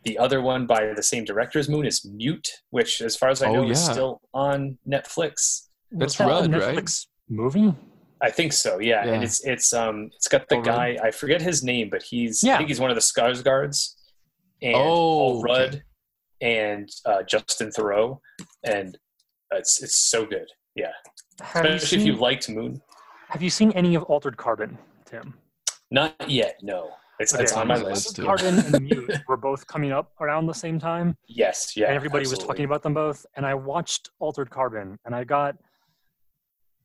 [0.03, 3.41] the other one by the same director as Moon is Mute, which, as far as
[3.41, 5.67] I Oh, know, is still on Netflix.
[5.91, 6.75] That's Was that a Rudd, right?
[6.75, 7.73] Netflix Movie.
[8.21, 9.05] I think so, yeah.
[9.05, 9.13] Yeah.
[9.13, 12.43] And it's it's um it's got the Paul guy I forget his name, but he's
[12.43, 12.55] Yeah.
[12.55, 13.93] I think he's one of the Skarsgårds
[14.61, 15.43] and Oh, Paul okay.
[15.53, 15.83] Rudd
[16.41, 18.19] and uh, Justin Theroux,
[18.63, 18.97] and
[19.51, 20.91] it's it's so good, yeah.
[21.41, 22.81] Have you, Especially if you liked Moon.
[23.29, 25.33] have you seen any of Altered Carbon, Tim?
[25.91, 26.91] Not yet, no.
[27.19, 28.05] It's, Okay, it's on my my list.
[28.07, 28.23] list, too.
[28.25, 31.85] Carbon and Mute were both coming up around the same time, Yes, yeah.
[31.87, 33.25] and everybody was talking about them both.
[33.37, 35.55] And I watched Altered Carbon, and I got,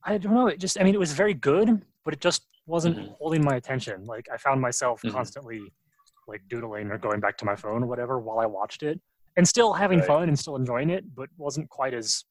[0.04, 2.96] I don't know, it just, I mean, it was very good, but it just wasn't
[2.96, 3.16] Mhm.
[3.18, 4.06] holding my attention.
[4.06, 5.12] Like I found myself Mhm.
[5.12, 5.72] constantly,
[6.26, 9.00] like doodling or going back to my phone or whatever while I watched it,
[9.36, 10.06] and still having Right.
[10.06, 12.24] fun and still enjoying it, but wasn't quite as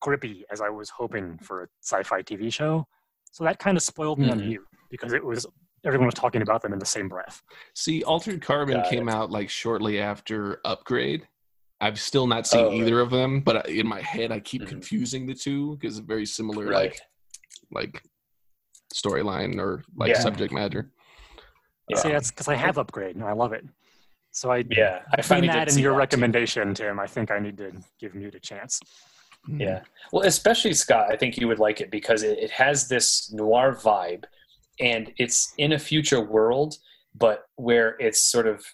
[0.00, 2.86] grippy as I was hoping for a sci-fi TV show.
[3.32, 4.46] So that kind of spoiled me on Mhm.
[4.46, 5.46] Mute because it was
[5.84, 7.42] everyone was talking about them in the same breath.
[7.74, 9.14] See, Altered Carbon Got came it.
[9.14, 11.28] out like shortly after Upgrade.
[11.80, 12.78] I've still not seen Oh, right.
[12.78, 14.68] either of them, but uh, in my head I keep Mhm.
[14.68, 16.90] confusing the two because very similar Right.
[16.92, 17.00] like
[17.72, 18.02] like
[18.94, 20.20] storyline or like Yeah.
[20.20, 20.90] subject matter.
[21.88, 21.98] Yeah.
[21.98, 23.64] See, um, that's because I have Upgrade and I love it.
[24.30, 25.98] So I Yeah, I find that in your that, too.
[25.98, 28.80] recommendation, Tim, I think I need to give Mute a chance.
[29.46, 29.60] Hmm.
[29.60, 29.82] Yeah.
[30.12, 33.74] Well, especially Scott, I think you would like it because it, it has this noir
[33.74, 34.24] vibe
[34.80, 36.76] and it's in a future world,
[37.14, 38.64] but where it's sort of,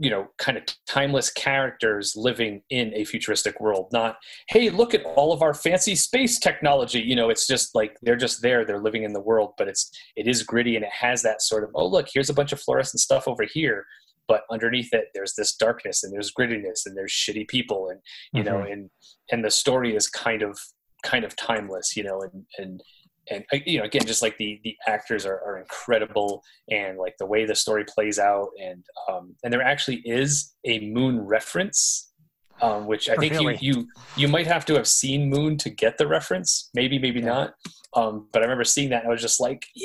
[0.00, 3.90] you know, kind of timeless characters living in a futuristic world.
[3.92, 4.16] Not,
[4.48, 7.00] hey, look at all of our fancy space technology.
[7.00, 9.90] You know, it's just like they're just there, they're living in the world, but it's
[10.16, 12.60] it is gritty and it has that sort of, oh look, here's a bunch of
[12.60, 13.84] fluorescent stuff over here.
[14.26, 18.00] But underneath it, there's this darkness and there's grittiness and there's shitty people and
[18.32, 18.72] you know mm-hmm.
[18.72, 18.90] and
[19.30, 20.58] and the story is kind of
[21.02, 22.82] kind of timeless you know and and
[23.30, 27.14] and uh, you know again just like the the actors are, are incredible and like
[27.18, 32.12] the way the story plays out and um and there actually is a moon reference
[32.60, 33.58] um which i think Really?
[33.60, 37.20] you you you might have to have seen moon to get the reference maybe maybe
[37.20, 37.26] Yeah.
[37.26, 37.54] not
[37.96, 39.66] um but i remember seeing that and i was just like!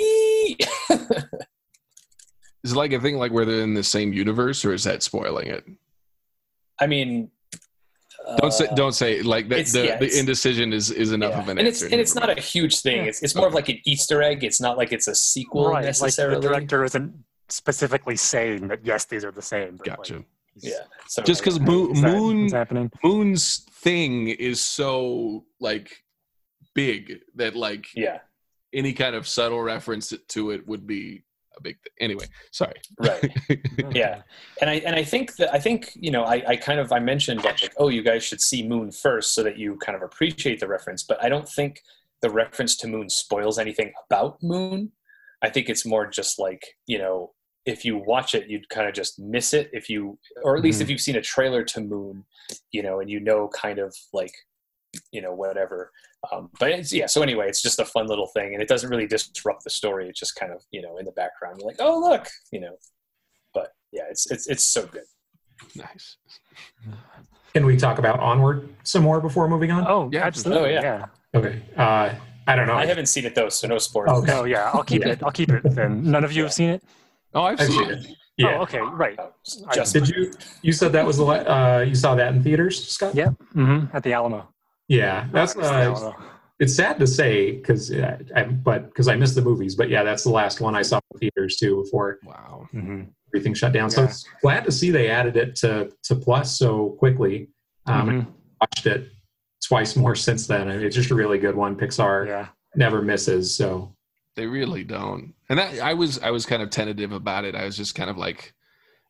[2.63, 5.03] Is it like a thing like where they're in the same universe, or is that
[5.03, 5.63] spoiling it?
[6.79, 7.29] i mean
[8.37, 11.41] Don't say don't say like the the, yeah, the indecision is is enough Yeah.
[11.41, 11.93] of an and it's answer.
[11.93, 12.97] and it's Never not a huge thing.
[13.03, 13.09] Yeah.
[13.09, 14.43] It's it's more of like an Easter egg.
[14.43, 16.41] It's not like it's a sequel right, like necessarily.
[16.41, 17.13] the director isn't
[17.49, 19.75] specifically saying that yes, these are the same.
[19.77, 20.15] But gotcha.
[20.15, 20.25] Like,
[20.61, 20.73] Yeah.
[21.07, 22.91] So Just because is Moon, that Moon happening.
[23.03, 26.03] Moon's thing is so like
[26.73, 28.19] big that like yeah,
[28.73, 31.23] any kind of subtle reference to it would be
[31.57, 31.91] a big thing.
[31.99, 32.75] Anyway, sorry.
[32.99, 33.31] right.
[33.93, 34.21] Yeah.
[34.61, 36.99] And I and I think that I think you know I, I kind of I
[36.99, 40.59] mentioned like oh you guys should see Moon first so that you kind of appreciate
[40.59, 41.81] the reference, but I don't think
[42.21, 44.91] the reference to Moon spoils anything about Moon.
[45.41, 47.31] I think it's more just like you know
[47.65, 50.81] if you watch it you'd kind of just miss it if you or at least
[50.81, 50.91] if mm-hmm.
[50.91, 52.25] you've seen a trailer to Moon,
[52.71, 54.33] you know, and you know kind of like
[55.11, 55.91] you know whatever.
[56.31, 58.89] Um, but it's, yeah, so anyway, it's just a fun little thing, and it doesn't
[58.89, 60.09] really disrupt the story.
[60.09, 61.57] It's just kind of you know in the background.
[61.59, 62.75] You're like, oh look, you know.
[63.53, 65.03] But yeah, it's it's it's so good.
[65.75, 66.17] nice.
[67.53, 69.85] Can we talk about Onward some more before moving on?
[69.87, 70.25] Oh, Yeah.
[70.25, 70.75] absolutely.
[70.77, 71.05] Oh, yeah.
[71.33, 71.39] yeah.
[71.39, 71.61] Okay.
[71.77, 72.13] Uh,
[72.47, 72.75] I don't know.
[72.75, 74.11] I haven't seen it though, so no spoilers.
[74.23, 74.33] Okay.
[74.33, 74.71] Oh, yeah.
[74.73, 75.13] I'll keep Yeah.
[75.13, 75.23] it.
[75.23, 76.03] I'll keep it then.
[76.03, 76.83] None of you have seen it?
[77.33, 78.05] Oh, I've I've seen seen it.
[78.05, 78.15] it.
[78.37, 78.57] Yeah.
[78.57, 78.79] Oh, okay.
[78.81, 79.17] Right.
[79.17, 79.31] Oh,
[79.73, 80.33] just Did you?
[80.61, 81.23] You said that was the.
[81.23, 83.15] la- Uh, you saw that in theaters, Scott?
[83.15, 83.29] Yeah.
[83.55, 83.95] Mm-hmm.
[83.95, 84.49] At the Alamo.
[84.87, 85.27] Yeah.
[85.31, 85.55] That's.
[85.55, 86.11] Uh,
[86.59, 90.23] it's sad to say because, I, but because I missed the movies, but yeah, that's
[90.23, 92.69] the last one I saw in theaters too before Wow.
[92.73, 93.09] Mhm.
[93.29, 93.89] everything shut down.
[93.89, 94.07] So Yeah.
[94.07, 97.49] it's glad to see they added it to to Plus so quickly.
[97.87, 98.27] Um, Mhm.
[98.61, 99.11] Watched it
[99.67, 100.69] twice more since then.
[100.69, 101.75] and It's just a really good one.
[101.75, 102.47] Pixar Yeah.
[102.75, 103.53] never misses.
[103.53, 103.93] So
[104.35, 105.33] They really don't.
[105.49, 107.53] And that I was I was kind of tentative about it.
[107.55, 108.53] I was just kind of like,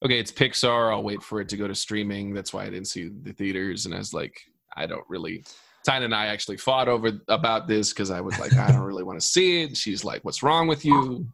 [0.04, 0.92] okay, it's Pixar.
[0.92, 2.34] I'll wait for it to go to streaming.
[2.34, 3.86] That's why I didn't see the theaters.
[3.86, 4.40] And I was like,
[4.76, 5.44] I don't really.
[5.86, 9.04] Tyne and I actually fought over about this because I was like, I don't really
[9.04, 9.78] want to see it.
[9.78, 11.28] She's like, What's wrong with you?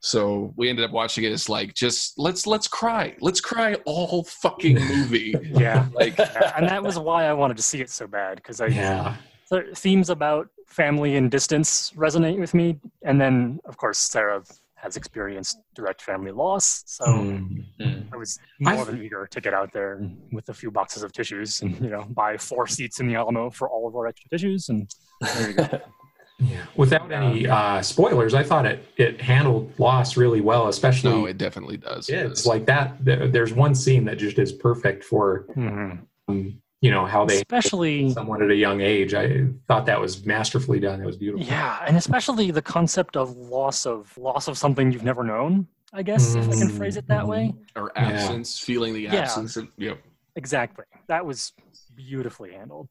[0.00, 1.32] So we ended up watching it.
[1.32, 3.16] It's like, just let's let's cry.
[3.20, 5.34] Let's cry all fucking movie.
[5.42, 5.88] Yeah.
[5.92, 6.18] like
[6.56, 9.16] and that was why I wanted to see it so bad because I yeah,
[9.50, 14.42] the themes about family and distance resonate with me, and then of course Sarah
[14.82, 17.64] has experienced direct family loss, so Mm.
[17.80, 18.12] Mm.
[18.12, 20.00] I was more I've- than eager to get out there
[20.32, 23.50] with a few boxes of tissues and you know buy four seats in the Alamo
[23.50, 24.88] for all of our extra tissues, and
[25.20, 25.80] there you go.
[26.38, 26.64] yeah.
[26.76, 31.10] Without any uh, spoilers, I thought it it handled loss really well, especially.
[31.12, 32.08] no, it definitely does.
[32.08, 33.04] Yeah, it's like that.
[33.04, 36.06] There- There's one scene that just is perfect for Mhm.
[36.28, 39.14] um, you know how they especially someone at a young age.
[39.14, 41.00] I thought that was masterfully done.
[41.02, 41.46] It was beautiful.
[41.46, 45.66] yeah, and especially the concept of loss of loss of something you've never known.
[45.92, 47.54] I guess if I can phrase it that way.
[47.74, 48.02] or Yeah.
[48.02, 49.14] absence, feeling the Yeah.
[49.16, 49.56] absence.
[49.56, 49.94] Of, yeah.
[50.36, 50.84] Exactly.
[51.08, 51.52] That was
[51.96, 52.88] beautifully handled.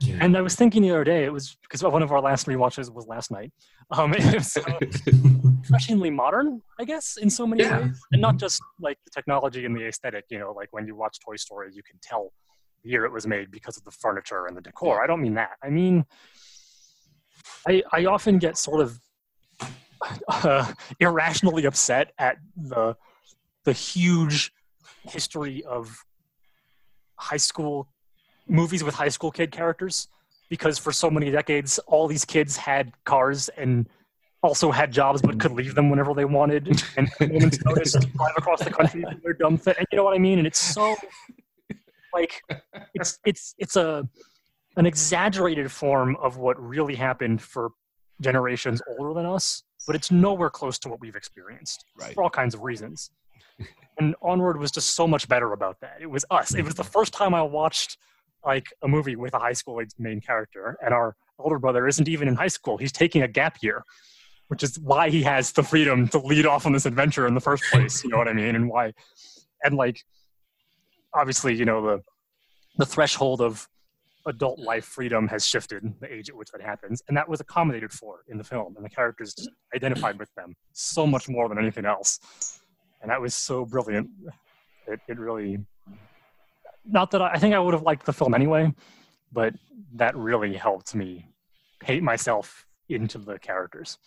[0.00, 0.18] Yeah.
[0.20, 2.92] And I was thinking the other day, it was because one of our last rewatches
[2.92, 3.50] was last night.
[3.90, 4.78] Um, it was uh,
[5.62, 7.80] refreshingly modern, I guess, in so many Yeah.
[7.80, 10.26] ways, and not just like the technology and the aesthetic.
[10.28, 12.55] You know, like when you watch Toy Story, you can tell the
[12.86, 15.02] year it was made because of the furniture and the decor.
[15.02, 15.52] I don't mean that.
[15.62, 16.04] I mean,
[17.66, 19.00] I I often get sort of
[20.28, 22.96] uh, irrationally upset at the
[23.64, 24.52] the huge
[25.02, 26.04] history of
[27.16, 27.88] high school
[28.46, 30.08] movies with high school kid characters
[30.48, 33.88] because for so many decades all these kids had cars and
[34.42, 37.10] also had jobs but could leave them whenever they wanted and
[37.64, 39.74] notice drive across the country for their dumb thing.
[39.78, 40.38] And you know what I mean?
[40.38, 40.94] And it's so
[42.16, 42.32] like
[42.94, 44.08] it's it's it's a
[44.76, 47.70] an exaggerated form of what really happened for
[48.20, 52.14] generations older than us, but it's nowhere close to what we've experienced Right.
[52.14, 53.10] for all kinds of reasons.
[53.98, 55.96] and Onward was just so much better about that.
[56.00, 56.54] It was us.
[56.54, 57.96] It was the first time I watched
[58.44, 62.08] like a movie with a high school age main character, and our older brother isn't
[62.08, 62.76] even in high school.
[62.76, 63.82] He's taking a gap year,
[64.48, 67.40] which is why he has the freedom to lead off on this adventure in the
[67.40, 68.04] first place.
[68.04, 68.54] You know what I mean?
[68.54, 68.92] And why?
[69.64, 70.04] And like,
[71.16, 72.02] obviously, you know the
[72.78, 73.68] the threshold of
[74.26, 77.00] adult life freedom has shifted the age at which that happens.
[77.08, 78.74] And that was accommodated for in the film.
[78.76, 79.34] And the characters
[79.74, 82.18] identified with them so much more than anything else.
[83.00, 84.10] And that was so brilliant.
[84.88, 85.58] It, it really
[86.84, 88.72] not that I, I think i would have liked the film anyway
[89.32, 89.52] but
[89.94, 91.26] that really helped me
[91.82, 93.98] hate myself into the characters.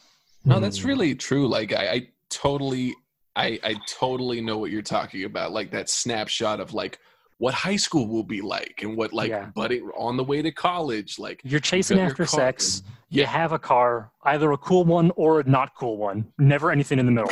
[0.46, 1.48] No, that's really true.
[1.48, 2.96] Like I, I totally
[3.40, 5.52] I I totally know what you're talking about.
[5.52, 7.00] Like that snapshot of like
[7.38, 9.46] what high school will be like and what like Yeah.
[9.56, 11.18] buddy on the way to college.
[11.18, 13.28] Like you're chasing your after sex you Yeah.
[13.28, 17.06] have a car either a cool one or a not cool one never anything in
[17.08, 17.32] the middle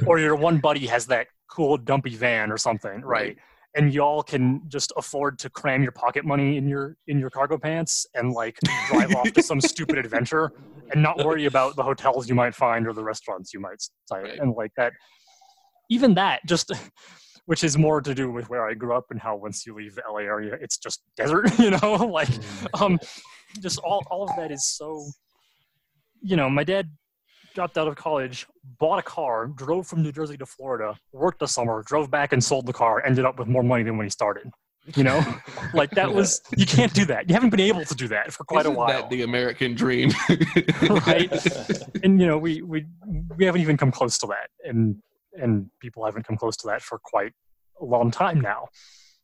[0.06, 3.04] or your one buddy has that cool dumpy van or something, right?
[3.04, 3.36] Right.
[3.76, 7.56] And y'all can just afford to cram your pocket money in your in your cargo
[7.56, 10.50] pants and like drive off to some stupid adventure
[10.92, 14.22] and not worry about the hotels you might find or the restaurants you might stay
[14.22, 14.38] Right.
[14.40, 14.92] and like that.
[15.88, 16.72] Even that, just
[17.46, 19.94] which is more to do with where I grew up and how once you leave
[19.94, 22.28] the LA area, it's just desert, you know, like
[22.80, 22.98] um,
[23.60, 25.04] just all all of that is so.
[26.22, 26.90] You know, my dad
[27.54, 28.46] dropped out of college,
[28.78, 32.42] bought a car, drove from New Jersey to Florida, worked the summer, drove back and
[32.42, 34.50] sold the car, ended up with more money than when he started.
[34.96, 35.22] You know,
[35.74, 37.28] like that was you can't do that.
[37.28, 39.74] You haven't been able to do that for quite a Isn't while, that the American
[39.74, 40.10] dream?
[41.06, 41.30] right?
[42.02, 42.86] And you know, we we
[43.36, 44.96] we haven't even come close to that, and
[45.34, 47.32] and people haven't come close to that for quite
[47.80, 48.68] a long time now.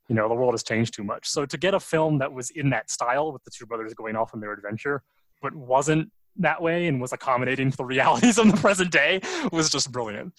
[0.08, 1.26] You know, the world has changed too much.
[1.26, 4.14] So to get a film that was in that style with the two brothers going
[4.14, 5.02] off on their adventure,
[5.42, 9.20] but wasn't that way and was accommodating to the realities of the present day
[9.52, 10.32] was just brilliant.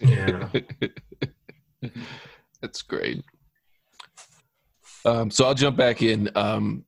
[0.00, 0.48] Yeah.
[2.60, 3.24] That's great.
[5.04, 6.30] Um, so I'll jump back in.
[6.36, 6.84] Um,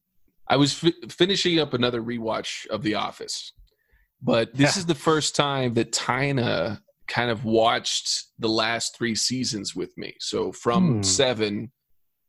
[0.49, 3.53] I was fi- finishing up another rewatch of The Office,
[4.23, 4.81] but this Yeah.
[4.81, 10.15] is the first time that Tina kind of watched the last three seasons with me.
[10.21, 11.03] So from Hmm.
[11.03, 11.73] seven,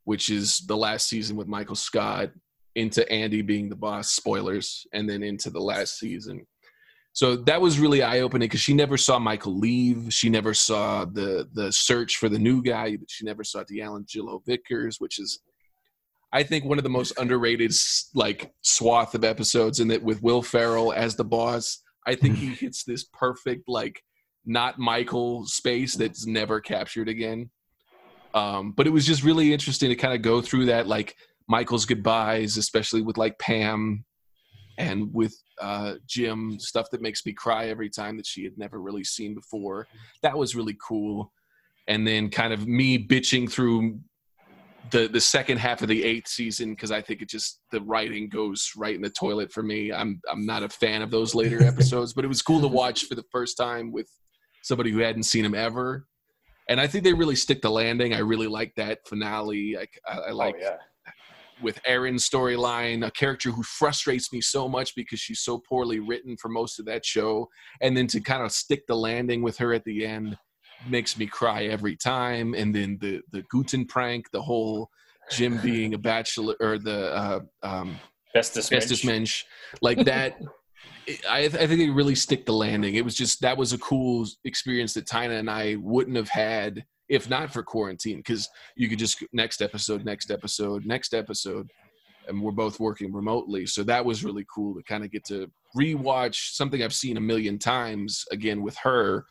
[0.06, 2.32] which is the last season with Michael Scott,
[2.76, 6.46] into Andy being the boss, spoilers, and then into the last season.
[7.14, 10.14] So that was really eye opening because she never saw Michael leave.
[10.14, 12.98] She never saw the the search for the new guy.
[13.08, 15.40] She never saw D'Angelo Vickers, which is,
[16.34, 17.72] I think, one of the most underrated
[18.14, 21.82] like swath of episodes in that, with Will Ferrell as the boss.
[22.06, 24.04] I think he hits this perfect like
[24.46, 27.50] not Michael space that's never captured again.
[28.34, 31.16] Um, but it was just really interesting to kind of go through that like
[31.48, 34.04] Michael's goodbyes, especially with like Pam
[34.78, 38.82] and with uh, Jim, stuff that makes me cry every time that she had never
[38.82, 39.88] really seen before.
[40.22, 41.32] That was really cool.
[41.88, 44.00] And then kind of me bitching through
[44.92, 48.30] the the second half of the eighth season because I think it just the writing
[48.30, 49.92] goes right in the toilet for me.
[49.92, 53.06] I'm I'm not a fan of those later episodes, but it was cool to watch
[53.06, 54.10] for the first time with
[54.64, 56.08] somebody who hadn't seen him ever.
[56.68, 58.14] And I think they really stick the landing.
[58.14, 59.78] I really like that finale.
[59.78, 60.78] I, I, I like oh, yeah.
[61.62, 66.36] With Erin's storyline, a character who frustrates me so much because she's so poorly written
[66.38, 67.48] for most of that show,
[67.82, 70.38] and then to kind of stick the landing with her at the end
[70.90, 72.54] makes me cry every time.
[72.54, 74.90] And then the the Guten prank, the whole
[75.32, 78.00] Jim being a bachelor or the uh, um,
[78.34, 79.06] Festus Minch.
[79.06, 79.44] Mensch,
[79.82, 80.38] like that.
[81.30, 82.96] I, I think they really stick the landing.
[82.96, 86.84] It was just that was a cool experience that Tina and I wouldn't have had
[87.10, 91.70] if not for quarantine, because you could just next episode, next episode, next episode,
[92.28, 93.66] and we're both working remotely.
[93.66, 97.22] So that was really cool to kind of get to rewatch something I've seen a
[97.22, 99.26] million times again with her.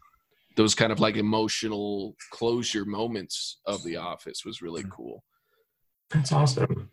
[0.56, 5.24] Those kind of like emotional closure moments of The Office was really cool.
[6.10, 6.90] That's awesome.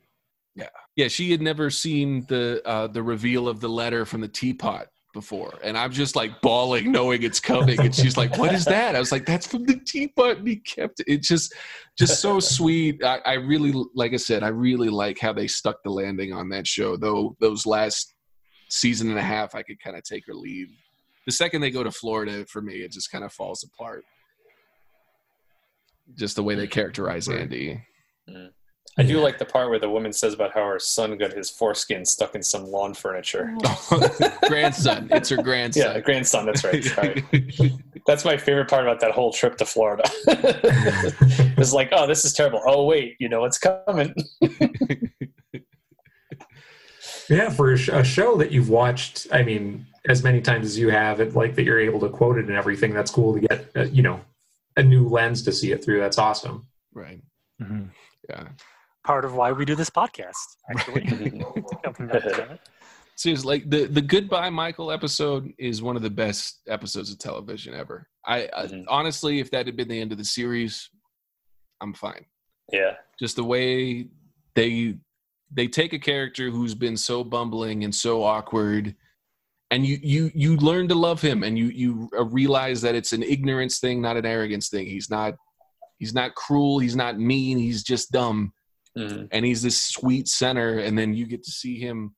[0.55, 0.69] Yeah.
[0.95, 4.87] Yeah, she had never seen the uh, the reveal of the letter from the teapot
[5.13, 7.79] before, and I'm just like bawling, knowing it's coming.
[7.79, 10.57] And she's like, "What is that?" I was like, "That's from the teapot." And he
[10.57, 11.05] kept it.
[11.07, 11.53] It's just,
[11.97, 13.03] just so sweet.
[13.03, 16.49] I, I really, like I said, I really like how they stuck the landing on
[16.49, 16.97] that show.
[16.97, 18.13] Though those last
[18.69, 20.69] season and a half, I could kind of take or leave.
[21.25, 24.03] The second they go to Florida, for me, it just kind of falls apart.
[26.15, 26.71] just the way they mm.
[26.71, 27.83] characterize Andy.
[28.29, 28.49] Mm.
[28.97, 31.49] I do like the part where the woman says about how her son got his
[31.49, 33.55] foreskin stuck in some lawn furniture.
[34.47, 35.07] grandson.
[35.11, 35.95] It's her grandson.
[35.95, 36.45] Yeah, grandson.
[36.45, 36.83] That's right.
[36.83, 37.23] Sorry.
[38.05, 40.03] That's my favorite part about that whole trip to Florida.
[40.27, 42.61] it's like, oh, this is terrible.
[42.65, 44.13] Oh, wait, you know what's coming.
[47.29, 50.77] Yeah, for a, sh- a show that you've watched, I mean, as many times as
[50.77, 52.93] you have, it like that you're able to quote it and everything.
[52.93, 54.19] That's cool to get, uh, you know,
[54.75, 55.99] a new lens to see it through.
[56.01, 56.67] That's awesome.
[56.93, 57.21] right.
[57.61, 57.89] Mhm.
[58.29, 58.47] Yeah.
[59.05, 60.33] Part of why we do this podcast,
[60.69, 61.01] actually.
[61.83, 62.59] Jumping back to that.
[63.15, 67.73] Seriously, like the the Goodbye Michael episode is one of the best episodes of television
[67.73, 68.07] ever.
[68.25, 68.85] I, I Mhm.
[68.87, 70.89] honestly, if that had been the end of the series,
[71.81, 72.25] I'm fine.
[72.71, 72.95] yeah.
[73.19, 74.07] Just the way
[74.55, 74.97] they
[75.51, 78.95] they take a character who's been so bumbling and so awkward,
[79.71, 83.13] and you you you learn to love him, and you you uh, realize that it's
[83.13, 84.85] an ignorance thing, not an arrogance thing.
[84.87, 85.33] He's not
[85.99, 86.79] he's not cruel.
[86.79, 87.57] He's not mean.
[87.57, 88.53] He's just dumb
[88.97, 89.27] Mhm.
[89.31, 92.13] and he's this sweet center and then you get to see him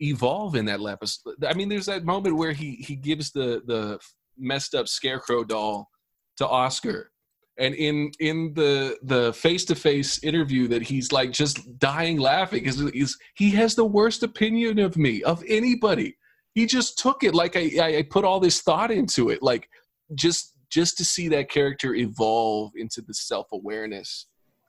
[0.00, 3.98] evolve in that episode i mean there's that moment where he he gives the the
[4.38, 5.90] messed up scarecrow doll
[6.38, 7.10] to oscar
[7.58, 13.50] and in in the the face-to-face interview that he's like just dying laughing is he
[13.50, 16.16] has the worst opinion of me of anybody
[16.54, 19.68] he just took it like I, I put all this thought into it like
[20.14, 24.26] just just to see that character evolve into the self-awareness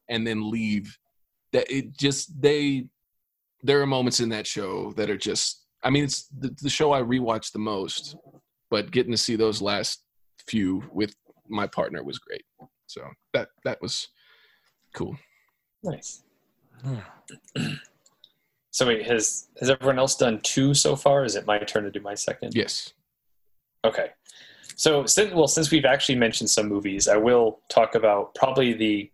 [0.09, 0.97] and then leave
[1.53, 2.85] that it just they
[3.63, 6.91] there are moments in that show that are just i mean it's the, the show
[6.91, 8.15] i rewatch the most
[8.69, 10.03] but getting to see those last
[10.47, 11.15] few with
[11.47, 12.43] my partner was great
[12.87, 13.01] so
[13.33, 14.07] that that was
[14.93, 15.15] cool
[15.83, 16.23] Nice.
[16.85, 17.01] Yeah.
[18.73, 21.25] So wait, has has everyone else done two so far?
[21.25, 22.55] Is it my turn to do my second?
[22.55, 22.93] yes
[23.83, 24.11] Okay.
[24.77, 29.11] So since well, since we've actually mentioned some movies, I will talk about probably the.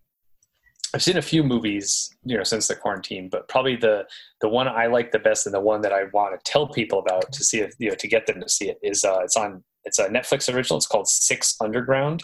[0.93, 4.05] I've seen a few movies, you know, since the quarantine, but probably the
[4.41, 6.99] the one I like the best and the one that I want to tell people
[6.99, 9.35] about to see if you know to get them to see it is uh, it's
[9.37, 10.77] on it's a Netflix original.
[10.77, 12.23] It's called Six Underground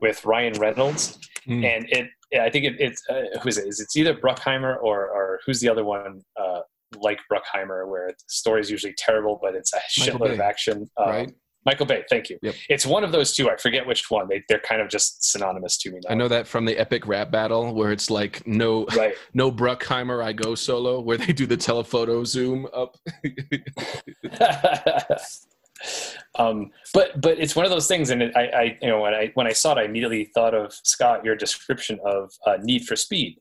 [0.00, 1.64] with Ryan Reynolds, Mm.
[1.64, 3.66] and it I think it, it's uh, who is it?
[3.66, 6.60] Is it's either Bruckheimer or or who's the other one uh,
[6.96, 10.90] like Bruckheimer where the story is usually terrible, but it's a shitload of action.
[11.00, 11.32] Uh, right
[11.68, 12.38] Michael Bay, thank you.
[12.40, 12.54] Yep.
[12.70, 13.50] It's one of those two.
[13.50, 14.26] I forget which one.
[14.26, 16.12] They they're kind of just synonymous to me now.
[16.12, 19.14] i know that from the epic rap battle where it's like no Right.
[19.34, 22.96] no bruckheimer i go solo where they do the telephoto zoom up
[26.38, 29.14] um, but but it's one of those things, and it, I, I you know when
[29.14, 32.86] I when I saw it, I immediately thought of Scott your description of uh, Need
[32.86, 33.38] for Speed,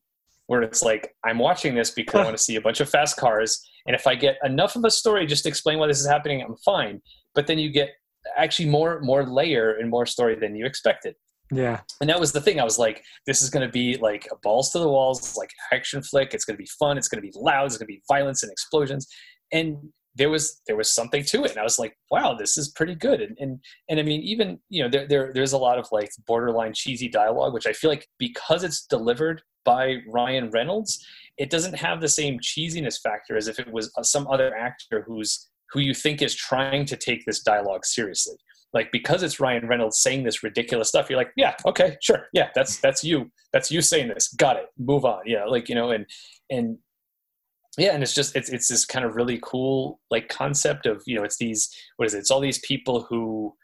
[0.48, 3.18] where it's like I'm watching this because I want to see a bunch of fast
[3.18, 6.08] cars, and if I get enough of a story just to explain why this is
[6.08, 7.02] happening, I'm fine.
[7.34, 7.92] But then you get
[8.36, 11.16] actually more more layer and more story than you expected.
[11.52, 11.80] Yeah.
[12.02, 12.60] and that was the thing.
[12.60, 15.50] I was like, this is going to be like a balls to the walls, like
[15.72, 16.34] action flick.
[16.34, 16.98] It's going to be fun.
[16.98, 17.68] It's going to be loud.
[17.68, 19.08] It's going to be violence and explosions.
[19.54, 19.78] And
[20.16, 22.96] there was there was something to it, and I was like, wow, this is pretty
[22.96, 23.22] good.
[23.22, 23.60] And and
[23.90, 27.08] and I mean, even you know, there there there's a lot of like borderline cheesy
[27.08, 31.06] dialogue, which I feel like because it's delivered by Ryan Reynolds,
[31.38, 35.50] it doesn't have the same cheesiness factor as if it was some other actor who's
[35.72, 38.38] who you think is trying to take this dialogue seriously
[38.74, 42.50] like because it's Ryan Reynolds saying this ridiculous stuff, you're like, yeah, okay, sure, yeah,
[42.54, 45.92] that's that's you, that's you saying this, got it, move on, yeah, like you know,
[45.92, 46.06] and
[46.50, 46.78] and
[47.78, 51.16] yeah, and it's just it's it's this kind of really cool like concept of you
[51.16, 52.20] know it's these what is it?
[52.20, 53.56] It's all these people who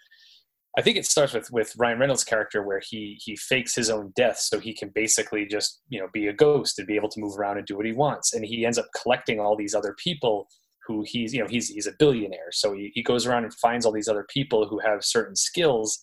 [0.77, 4.13] I think it starts with with Ryan Reynolds' character where he he fakes his own
[4.15, 7.19] death so he can basically just you know be a ghost and be able to
[7.19, 9.95] move around and do what he wants, and he ends up collecting all these other
[10.01, 10.47] people
[10.87, 12.51] who he's you know he's he's a billionaire.
[12.51, 15.99] So he, he goes around and finds all these other people who have certain skills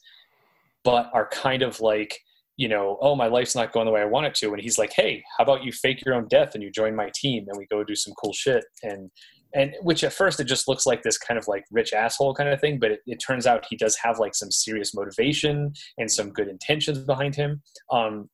[0.82, 2.18] but are kind of like
[2.56, 4.52] you know oh my life's not going the way i want it to.
[4.52, 7.10] And he's like hey how about you fake your own death and you join my
[7.14, 8.64] team and we go do some cool shit?
[8.82, 9.10] And
[9.52, 12.48] and which at first it just looks like this kind of like rich asshole kind
[12.48, 16.10] of thing but it, it turns out he does have like some serious motivation and
[16.10, 17.62] some good intentions behind him.
[17.92, 18.30] Um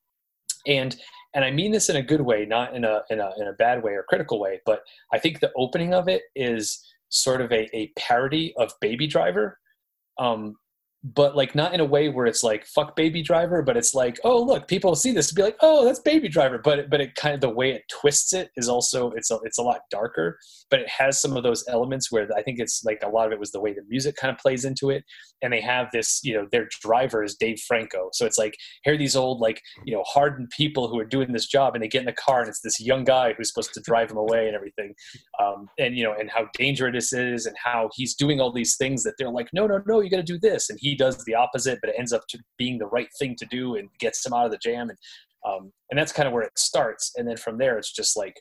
[0.67, 0.97] and
[1.35, 3.53] and I mean this in a good way, not in a in a in a
[3.53, 4.81] bad way or critical way, but
[5.13, 9.59] I think the opening of it is sort of a, a parody of Baby Driver.
[10.19, 10.57] Um,
[11.05, 14.19] but like not in a way where it's like fuck baby driver but it's like
[14.25, 17.15] oh look people see this to be like oh that's baby driver but but it
[17.15, 20.37] kind of the way it twists it is also it's a, it's a lot darker
[20.71, 23.33] but it has some of those elements where i think it's like a lot of
[23.33, 25.05] it was the way the music kind of plays into it
[25.43, 28.09] and they have this you know their driver is dave franco.
[28.13, 31.33] So it's like here are these old like you know hardened people who are doing
[31.33, 33.75] this job and they get in the car and it's this young guy who's supposed
[33.75, 34.95] to drive them away and everything
[35.43, 39.03] um, and you know and how dangerous is and how he's doing all these things
[39.03, 41.35] that they're like no no no you got to do this and he does the
[41.35, 42.23] opposite, but it ends up
[42.59, 44.89] being the right thing to do and gets him out of the jam.
[44.89, 44.99] And
[45.47, 47.13] um, and that's kind of where it starts.
[47.17, 48.41] And then from there, it's just like,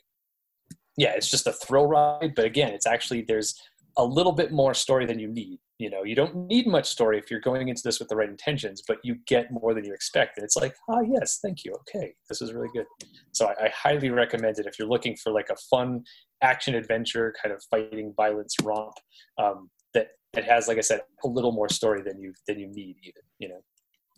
[0.96, 2.32] yeah, it's just a thrill ride.
[2.34, 3.54] But again, it's actually there's
[3.96, 5.58] a little bit more story than you need.
[5.78, 8.30] You know, you don't need much story if you're going into this with the right
[8.30, 10.38] intentions, but you get more than you expect.
[10.38, 11.74] And it's like, oh yes, thank you.
[11.80, 12.86] Okay, this is really good.
[13.32, 16.02] So I, I highly recommend it if you're looking for like a fun
[16.42, 18.94] action adventure kind of fighting violence romp
[19.38, 19.70] um,
[20.36, 22.96] that that has, like I said, a little more story than you than you need
[23.02, 23.22] even.
[23.38, 23.60] You know.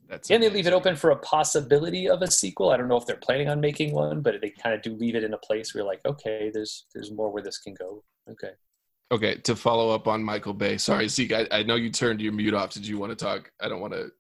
[0.08, 2.70] That's And they leave it open for a possibility of a sequel.
[2.70, 5.14] I don't know if they're planning on making one, but they kind of do leave
[5.14, 8.02] it in a place where you're like, okay, there's there's more where this can go.
[8.30, 8.52] Okay.
[9.10, 10.76] Okay, to follow up on Michael Bay.
[10.76, 11.32] Sorry, Zeke.
[11.32, 12.72] I, I know you turned your mute off.
[12.72, 13.50] Did you want to talk?
[13.60, 14.10] I don't want to.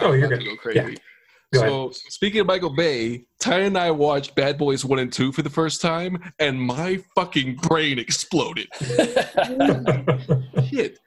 [0.00, 0.80] Oh, you're going to Go crazy.
[0.90, 0.98] Go
[1.60, 5.42] so speaking of Michael Bay, Ty and I watched Bad Boys One and Two for
[5.42, 8.68] the first time, and my fucking brain exploded.
[10.68, 10.98] Shit.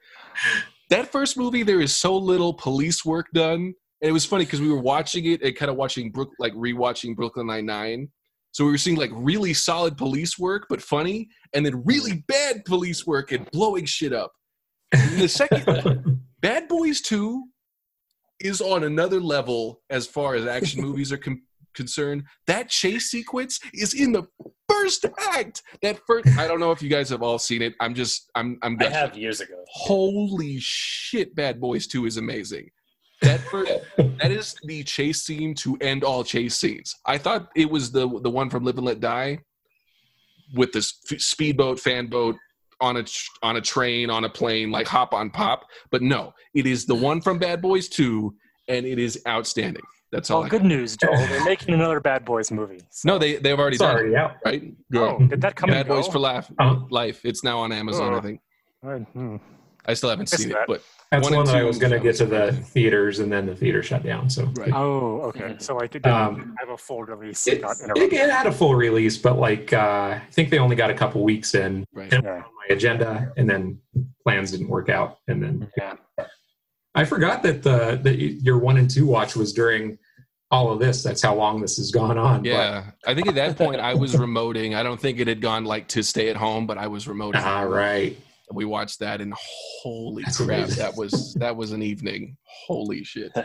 [0.90, 3.74] That first movie, there is so little police work done.
[4.00, 6.52] And it was funny because we were watching it and kind of watching Brook, like
[6.54, 8.08] rewatching Brooklyn Nine Nine.
[8.52, 12.64] So we were seeing like really solid police work, but funny, and then really bad
[12.64, 14.32] police work and blowing shit up.
[14.92, 17.44] And the second Bad Boys 2
[18.40, 21.42] is on another level as far as action movies are com-
[21.74, 22.24] concerned.
[22.46, 24.24] That chase sequence is in the
[24.82, 25.62] first act.
[25.82, 27.74] That first I don't know if you guys have all seen it.
[27.80, 29.62] I'm just I'm I'm I have years ago.
[29.68, 32.70] Holy shit, Bad Boys 2 is amazing.
[33.22, 36.94] That first, that is the chase scene to end all chase scenes.
[37.04, 39.38] I thought it was the the one from Live and Let Die
[40.54, 42.36] with this f- speedboat, fan boat
[42.80, 45.66] on a tr- on a train, on a plane, like hop on pop.
[45.90, 48.32] But no, it is the one from Bad Boys 2,
[48.68, 49.82] and it is outstanding.
[50.10, 50.38] That's all.
[50.40, 51.16] Well, I good news, Joel.
[51.16, 52.80] They're making another Bad Boys movie.
[52.90, 54.32] So- No, they they've already it's done already out.
[54.32, 54.74] it, right?
[54.94, 56.80] Oh, did that come Bad and Boys for Laugh, Uh-huh.
[56.90, 57.24] Life.
[57.24, 58.20] It's now on Amazon, I Oh.
[58.20, 58.40] think.
[58.82, 59.36] Right, hmm.
[59.86, 61.98] I still haven't Missed seen it, but That's One one, that I was going to
[62.00, 64.28] get to the theaters, and then the theater shut down.
[64.28, 64.70] So Right.
[64.74, 65.56] Oh, okay.
[65.58, 67.46] So I didn't Um, have a full release.
[67.46, 67.64] It it,
[67.96, 70.94] it, it had a full release, but like uh, I think they only got a
[70.94, 72.12] couple weeks in right.
[72.12, 72.34] and Yeah.
[72.36, 73.78] on my agenda, and then
[74.22, 75.94] plans didn't work out, and then Yeah.
[76.98, 79.98] I forgot that the that your one and two watch was during
[80.50, 81.02] all of this.
[81.02, 82.42] That's how long this has gone on.
[82.42, 84.74] but- Yeah, I think at that point I was remoting.
[84.74, 87.44] I don't think it had gone like to stay at home, but I was remoting.
[87.44, 88.18] All right.
[88.50, 90.78] We watched that, and holy That's crap, amazing.
[90.78, 92.36] that was that was an evening.
[92.66, 93.30] Holy shit.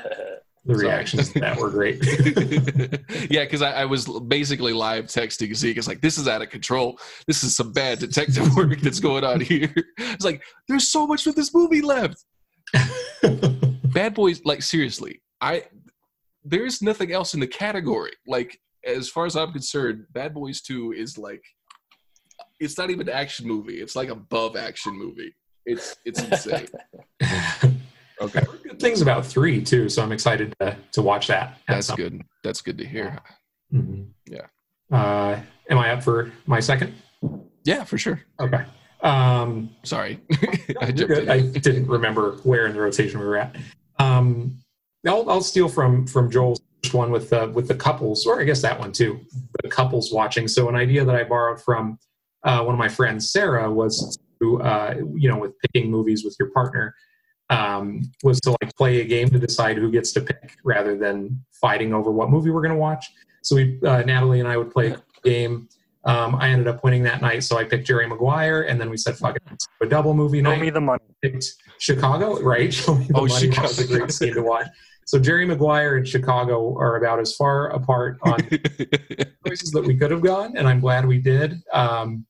[0.66, 2.00] The reactions to that were great.
[3.30, 5.76] yeah, because I, I was basically live texting Zeke.
[5.76, 6.98] It's like this is out of control.
[7.28, 9.74] This is some bad detective work that's going on here.
[9.98, 12.24] It's like there's so much of this movie left.
[13.94, 15.64] Bad Boys, like seriously, I
[16.44, 18.12] there's nothing else in the category.
[18.28, 21.44] Like as far as I'm concerned, Bad Boys Two is like
[22.60, 23.76] it's not even an action movie.
[23.82, 25.36] It's like above action movie.
[25.66, 26.68] It's it's insane.
[28.22, 31.58] Okay, good things about three too, so I'm excited to, to watch that.
[31.68, 32.22] that's some- good.
[32.44, 33.20] That's good to hear.
[33.74, 34.10] Mhm.
[34.30, 34.46] Yeah.
[34.92, 36.94] Uh, am I up for my second?
[37.66, 38.22] Yeah, for sure.
[38.40, 38.64] Okay.
[39.04, 41.24] Um, Sorry, I, I jumped good.
[41.24, 41.30] in.
[41.30, 43.56] I didn't remember where in the rotation we were at.
[44.00, 44.58] Um,
[45.06, 48.44] I'll, I'll steal from from Joel's first one with the with the couples, or I
[48.44, 49.20] guess that one too.
[49.62, 50.48] The couples watching.
[50.48, 52.00] So an idea that I borrowed from
[52.44, 56.36] uh, one of my friends, Sarah, was to uh, you know with picking movies with
[56.40, 56.96] your partner
[57.50, 61.44] um, was to like play a game to decide who gets to pick rather than
[61.52, 63.06] fighting over what movie we're going to watch.
[63.42, 65.68] So we uh, Natalie and I would play a game.
[66.06, 68.98] Um, I ended up winning that night, so I picked Jerry Maguire, and then we
[68.98, 71.00] said, "Fuck it, let's do a double movie Show night." me the money.
[71.22, 71.46] picked
[71.80, 72.74] Chicago, right?
[72.74, 73.48] Show me the Oh, money.
[73.48, 74.68] That was a great scene to watch.
[75.06, 78.40] So Jerry Maguire and Chicago are about as far apart on
[79.48, 81.62] choices that we could have gone, and I'm glad we did.
[81.74, 82.26] Um,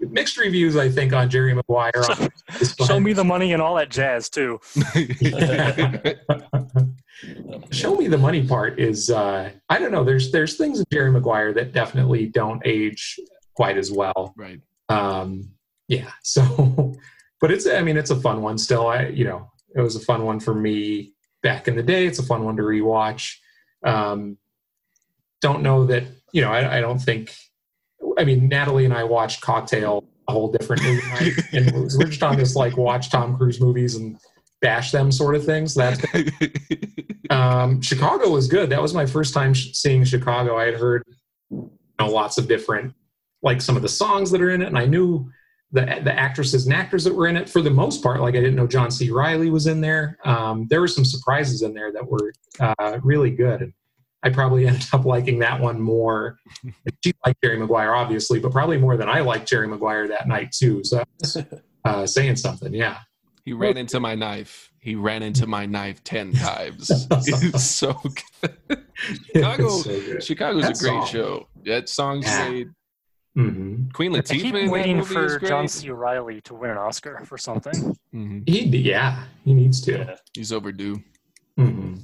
[0.00, 1.92] mixed reviews, I think, on Jerry Maguire.
[2.08, 2.28] On
[2.86, 4.60] Show me the money and all that jazz too.
[7.70, 10.04] Show me the money part is uh, I don't know.
[10.04, 13.18] There's there's things in Jerry Maguire that definitely don't age
[13.54, 14.34] quite as well.
[14.36, 14.60] right.
[14.88, 15.50] um
[15.88, 16.94] yeah so
[17.40, 20.00] but it's i mean it's a fun one still i you know it was a
[20.00, 21.12] fun one for me
[21.42, 23.36] back in the day it's a fun one to rewatch
[23.84, 24.36] um
[25.40, 27.34] don't know that you know i, I don't think
[28.18, 32.22] i mean natalie and i watched cocktail a whole different movie night and we're just
[32.22, 34.18] on this like watch tom cruise movies and
[34.62, 36.00] bash them sort of things that's
[37.30, 38.70] um, Chicago was good.
[38.70, 40.56] That was my first time sh- seeing Chicago.
[40.56, 41.02] I had heard
[41.50, 42.94] you know, lots of different,
[43.42, 45.30] like some of the songs that are in it, and I knew
[45.72, 48.20] the the actresses and actors that were in it for the most part.
[48.20, 49.10] Like I didn't know John C.
[49.10, 50.16] Reilly was in there.
[50.24, 53.72] Um, there were some surprises in there that were uh, really good, and
[54.22, 56.38] I probably ended up liking that one more.
[57.04, 60.52] she liked Jerry Maguire, obviously, but probably more than I liked Jerry Maguire that night
[60.52, 60.84] too.
[60.84, 61.02] So
[61.84, 62.98] uh, saying something, yeah.
[63.44, 64.70] He ran into my knife.
[64.78, 66.90] He ran into my knife ten times.
[67.10, 67.92] it's so
[68.40, 68.56] good.
[69.34, 70.22] Chicago, It's so good.
[70.22, 71.06] Chicago's That a great song.
[71.06, 71.48] show.
[71.64, 72.48] That song's Yeah.
[72.48, 72.68] great.
[73.36, 73.92] Mhm.
[73.94, 75.38] Queen I keep in that waiting movie for.
[75.40, 75.88] John C.
[75.90, 77.96] Reilly to win an Oscar for something.
[78.14, 78.46] Mhm.
[78.48, 79.92] He, yeah, he needs to.
[79.92, 80.16] Yeah.
[80.34, 81.02] He's overdue.
[81.56, 81.94] hmm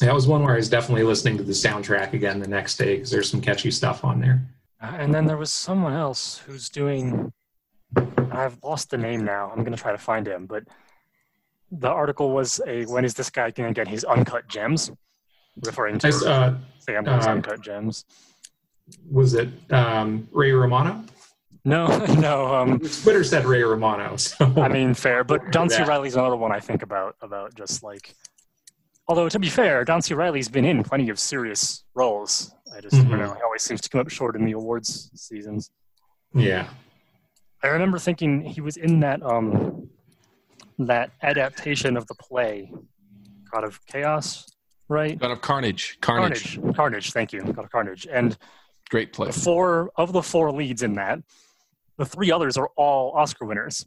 [0.00, 2.96] That was one where I was definitely listening to the soundtrack again the next day
[2.96, 4.42] because there's some catchy stuff on there.
[4.82, 7.32] Uh, And then there was someone else who's doing.
[8.32, 9.50] I've lost the name now.
[9.54, 10.64] I'm gonna try to find him, but
[11.70, 14.90] the article was a when is this guy gonna get his uncut gems,
[15.64, 16.56] referring to uh,
[16.92, 18.04] uh, uncut gems.
[19.10, 21.04] was it um, Ray Romano?
[21.64, 21.86] No,
[22.18, 22.54] no.
[22.54, 24.16] Um, Twitter said Ray Romano.
[24.16, 25.82] So I mean, fair, but John C.
[25.82, 28.14] Reilly's another one I think about about just like.
[29.08, 30.14] Although to be fair, Don C.
[30.14, 32.54] Riley's been in plenty of serious roles.
[32.74, 33.10] I just Mhm.
[33.10, 35.70] you know he always seems to come up short in the awards seasons.
[36.32, 36.68] yeah,
[37.62, 39.88] I remember thinking he was in that um
[40.78, 42.72] that adaptation of the play,
[43.52, 44.46] God of Chaos,
[44.88, 45.18] right?
[45.18, 45.98] God of Carnage.
[46.00, 46.56] Carnage.
[46.56, 46.76] Carnage.
[46.76, 47.12] Carnage.
[47.12, 47.42] Thank you.
[47.42, 48.06] God of Carnage.
[48.10, 48.36] And
[48.90, 49.28] Great play.
[49.28, 51.20] the four of the four leads in that,
[51.96, 53.86] the three others are all Oscar winners,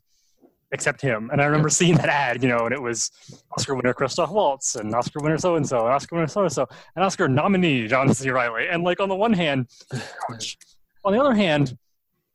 [0.71, 1.29] except him.
[1.31, 3.11] And I remember seeing that ad, you know, and it was
[3.57, 6.51] Oscar winner Christoph Waltz and Oscar winner so and so, and Oscar winner so and
[6.51, 8.29] so, and Oscar nominee John C.
[8.29, 8.67] Reilly.
[8.67, 9.67] And like on the one hand,
[10.31, 10.57] ouch.
[11.03, 11.75] on the other hand,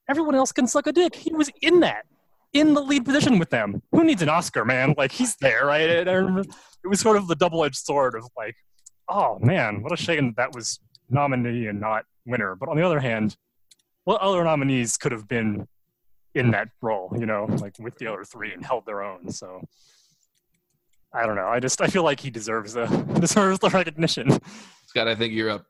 [0.08, 1.14] everyone else can suck a dick.
[1.14, 2.06] He was in that,
[2.52, 3.82] in the lead position with them.
[3.92, 4.94] Who needs an Oscar, man?
[4.96, 5.88] Like he's there, right?
[5.88, 8.56] And I remember it was sort of the double-edged sword of like,
[9.08, 10.80] oh man, what a shame that that was
[11.10, 12.54] nominee and not winner.
[12.54, 13.36] But on the other hand,
[14.04, 15.66] what other nominees could have been
[16.34, 19.30] in that role, you know, like with the other three and held their own?
[19.30, 19.62] So
[21.12, 21.48] I don't know.
[21.48, 22.86] I just I feel like he deserves the
[23.20, 24.38] deserves the recognition.
[24.86, 25.66] Scott, I think you're up.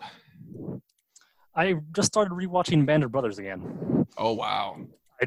[1.58, 4.06] I just started rewatching Band of Brothers again.
[4.16, 4.76] Oh wow.
[5.20, 5.26] I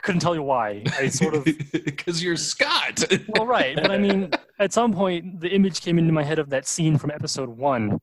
[0.00, 0.84] couldn't tell you why.
[0.96, 3.02] I sort of because you're Scott.
[3.28, 6.50] well, right, but I mean, at some point, the image came into my head of
[6.50, 8.00] that scene from episode one.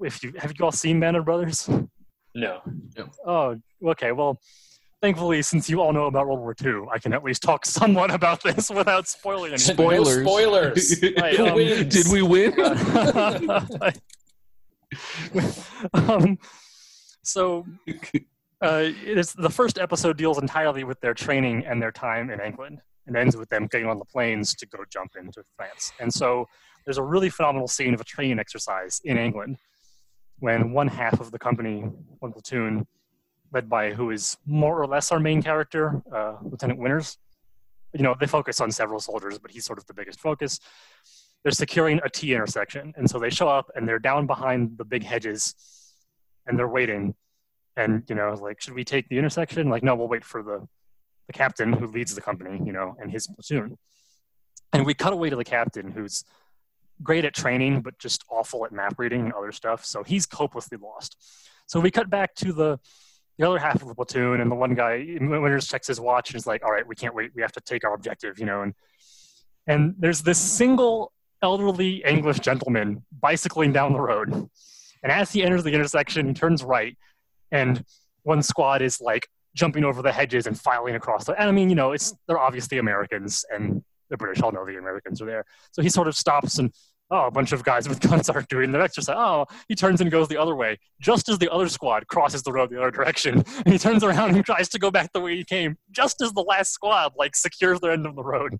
[0.00, 1.68] If you have you all seen Band of Brothers?
[2.34, 2.62] No.
[3.26, 4.12] Oh, okay.
[4.12, 4.40] Well,
[5.02, 8.10] thankfully, since you all know about World War II, I can at least talk somewhat
[8.10, 9.76] about this without spoiling anything.
[9.76, 10.22] Spoilers.
[10.26, 11.04] Spoilers.
[11.20, 11.88] Right, um.
[11.88, 12.54] Did we win?
[15.94, 16.38] um,
[17.22, 17.64] so,
[18.60, 18.90] uh,
[19.36, 23.36] the first episode deals entirely with their training and their time in England, and ends
[23.36, 25.92] with them getting on the planes to go jump into France.
[26.00, 26.46] And so,
[26.84, 29.56] there's a really phenomenal scene of a training exercise in England
[30.38, 31.80] when one half of the company,
[32.18, 32.86] one platoon,
[33.52, 37.16] led by who is more or less our main character, uh, Lieutenant Winters.
[37.94, 40.58] You know, they focus on several soldiers, but he's sort of the biggest focus.
[41.44, 44.84] They're securing a T intersection, and so they show up and they're down behind the
[44.84, 45.54] big hedges,
[46.46, 47.14] and they're waiting.
[47.76, 49.68] And you know, like, should we take the intersection?
[49.68, 50.66] Like, no, we'll wait for the
[51.26, 53.78] the captain who leads the company, you know, and his platoon.
[54.72, 56.24] And we cut away to the captain who's
[57.02, 59.84] great at training, but just awful at map reading and other stuff.
[59.84, 61.16] So he's hopelessly lost.
[61.66, 62.78] So we cut back to the
[63.36, 66.36] the other half of the platoon, and the one guy Winters checks his watch and
[66.36, 67.32] is like, "All right, we can't wait.
[67.34, 68.62] We have to take our objective," you know.
[68.62, 68.74] And
[69.66, 71.12] and there's this single
[71.44, 76.64] elderly English gentleman bicycling down the road, and as he enters the intersection, he turns
[76.64, 76.96] right,
[77.52, 77.84] and
[78.22, 81.24] one squad is like jumping over the hedges and filing across.
[81.24, 84.64] The, and I mean, you know, it's they're obviously Americans, and the British all know
[84.66, 85.44] the Americans are there.
[85.72, 86.72] So he sort of stops and
[87.10, 89.16] oh, a bunch of guys with guns are doing their exercise.
[89.18, 92.52] Oh, he turns and goes the other way, just as the other squad crosses the
[92.52, 93.44] road the other direction.
[93.64, 96.32] And he turns around and tries to go back the way he came, just as
[96.32, 98.58] the last squad like secures their end of the road.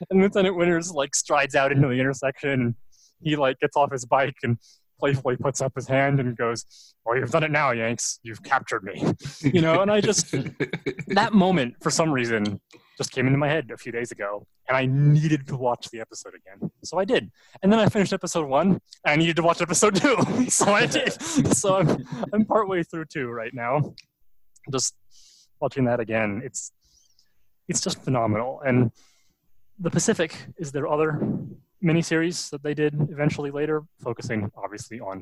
[0.10, 2.74] And Lieutenant Winters like strides out into the intersection.
[3.22, 4.58] He like gets off his bike and
[4.98, 6.66] playfully puts up his hand and goes,
[7.04, 8.18] "Well, you've done it now, Yanks.
[8.22, 9.04] You've captured me."
[9.42, 10.32] You know, and I just
[11.08, 12.60] that moment for some reason
[12.96, 16.00] just came into my head a few days ago and i needed to watch the
[16.00, 17.30] episode again so i did
[17.62, 20.16] and then i finished episode one and i needed to watch episode two
[20.48, 21.12] so i did
[21.54, 23.94] so i'm, I'm partway through two right now
[24.72, 24.94] just
[25.60, 26.72] watching that again it's
[27.68, 28.90] it's just phenomenal and
[29.78, 31.20] the pacific is their other
[31.82, 35.20] miniseries that they did eventually later focusing obviously on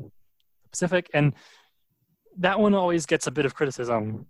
[0.63, 1.35] the pacific and
[2.39, 4.27] that one always gets a bit of criticism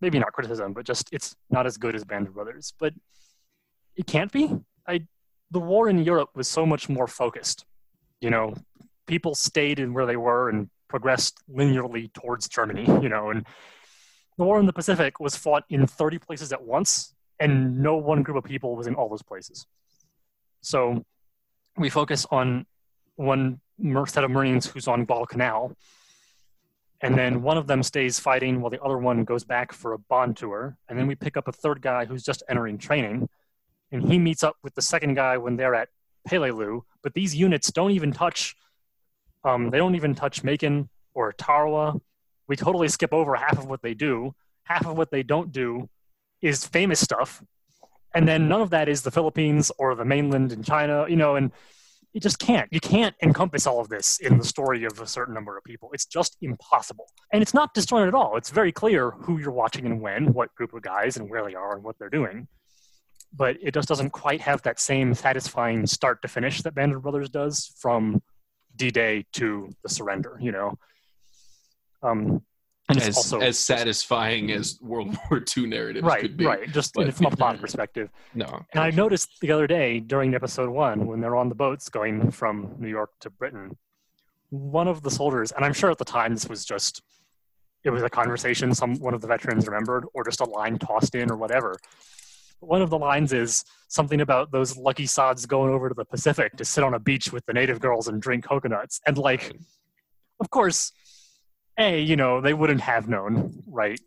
[0.00, 2.72] maybe not criticism, but just it's not as good as Band of Brothers.
[2.78, 2.94] But
[3.96, 4.50] it can't be.
[4.86, 5.06] I
[5.50, 7.64] the war in Europe was so much more focused.
[8.20, 8.54] You know,
[9.06, 12.84] people stayed in where they were and progressed linearly towards Germany.
[13.02, 13.46] You know, and
[14.38, 18.22] the war in the Pacific was fought in 30 places at once, and no one
[18.22, 19.66] group of people was in all those places.
[20.60, 21.04] So
[21.76, 22.66] we focus on
[23.16, 23.60] one
[24.06, 25.74] set of Marines who's on Guadalcanal,
[27.00, 29.98] and then one of them stays fighting while the other one goes back for a
[29.98, 33.26] bond tour and then we pick up a third guy who's just entering training
[33.90, 35.88] and he meets up with the second guy when they're at
[36.28, 36.82] Peleliu.
[37.02, 38.54] But these units don't even touch.
[39.44, 41.98] Um, they don't even touch Makin or Tarawa.
[42.46, 44.34] We totally skip over half of what they do.
[44.64, 45.88] Half of what they don't do
[46.42, 47.42] is famous stuff,
[48.14, 51.06] and then none of that is the Philippines or the mainland in China.
[51.08, 51.52] You know, and
[52.12, 52.68] you just can't.
[52.72, 55.90] You can't encompass all of this in the story of a certain number of people.
[55.92, 57.06] It's just impossible.
[57.32, 58.36] And it's not disjointed at all.
[58.36, 61.54] It's very clear who you're watching and when, what group of guys and where they
[61.54, 62.48] are and what they're doing.
[63.32, 67.02] But it just doesn't quite have that same satisfying start to finish that Band of
[67.02, 68.20] Brothers does from
[68.74, 70.78] D-Day to the surrender, you know.
[72.02, 72.42] Um,
[72.90, 76.46] and it's as, also as satisfying as World War II narratives right, could be.
[76.46, 78.10] right, just but- from a plot perspective.
[78.34, 78.64] No.
[78.72, 82.30] And I noticed the other day during episode one, when they're on the boats going
[82.30, 83.76] from New York to Britain,
[84.50, 87.02] one of the soldiers, and I'm sure at the time this was just,
[87.84, 91.14] it was a conversation some one of the veterans remembered, or just a line tossed
[91.14, 91.76] in or whatever.
[92.60, 96.04] But one of the lines is something about those lucky sods going over to the
[96.04, 99.00] Pacific to sit on a beach with the native girls and drink coconuts.
[99.06, 99.52] And like,
[100.40, 100.92] of course,
[101.80, 103.98] A, you know, they wouldn't have known, right,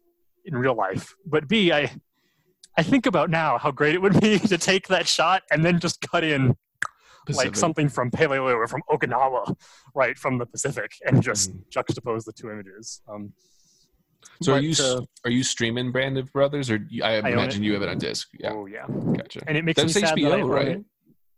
[0.46, 1.16] in real life.
[1.26, 1.92] But B, I
[2.78, 5.80] I think about now how great it would be to take that shot and then
[5.80, 6.56] just cut in
[7.30, 9.56] like something from Paleolithic or from Okinawa,
[9.96, 13.02] right, from the Pacific, and just juxtapose the two images.
[13.08, 13.34] Um,
[14.42, 17.64] So are you uh, are you streaming Band of Brothers, or you- I own imagine
[17.64, 18.30] you have it on disc?
[18.40, 19.42] Yeah, Oh yeah, gotcha.
[19.48, 20.68] and it makes That's me sad that I HBO, own right?
[20.68, 20.86] it.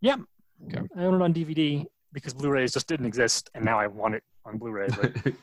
[0.01, 0.17] Yeah,
[0.65, 0.81] Okay.
[0.97, 4.23] I own it on DVD because Blu-rays just didn't exist, and now I want it
[4.45, 4.87] on Blu-ray.
[4.99, 5.11] But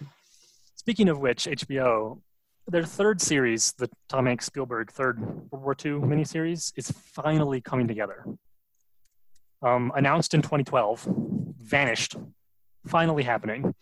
[0.83, 2.21] speaking of which, HBO,
[2.67, 7.87] their third series, the Tom Hanks Spielberg third World War II miniseries, is finally coming
[7.87, 8.25] together.
[9.63, 11.09] Um, announced in 2012,
[11.61, 12.17] vanished,
[12.87, 13.73] finally happening.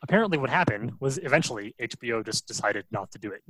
[0.00, 3.42] Apparently, what happened was eventually HBO just decided not to do it.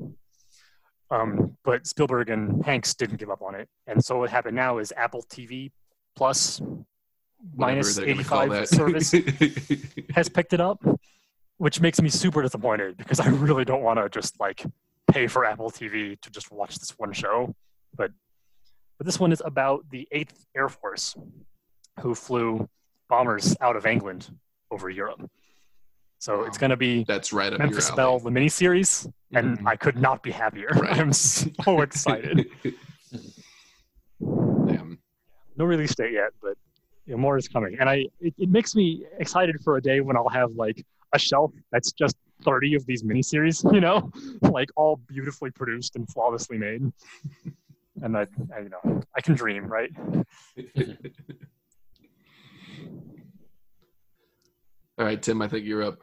[1.10, 4.78] Um, but Spielberg and Hanks didn't give up on it, and so what happened now
[4.78, 5.72] is Apple TV
[6.16, 6.60] Plus
[7.54, 9.12] minus they're 85 service
[10.14, 10.82] has picked it up,
[11.62, 14.64] which makes me super disappointed because I really don't want to just like
[15.12, 17.54] pay for Apple TV to just watch this one show.
[17.96, 18.10] But
[18.98, 21.14] but this one is about the Eighth Air Force,
[22.00, 22.68] who flew
[23.08, 24.28] bombers out of England
[24.72, 25.30] over Europe.
[26.18, 28.18] So it's going to be That's right Memphis alley.
[28.24, 29.66] the miniseries, and Mhm.
[29.66, 30.70] I could not be happier.
[30.70, 30.98] Right.
[30.98, 32.48] I'm so excited.
[34.20, 34.98] Damn.
[35.56, 36.56] no release date yet, but
[37.06, 37.76] you know, more is coming.
[37.78, 41.18] And I, it, it makes me excited for a day when I'll have like a
[41.18, 44.10] shelf that's just 30 of these miniseries, you know,
[44.42, 46.92] like all beautifully produced and flawlessly made.
[48.02, 49.90] And I, I, you know, I can dream, right?
[54.98, 55.40] All right, Tim.
[55.40, 55.98] I think you're up.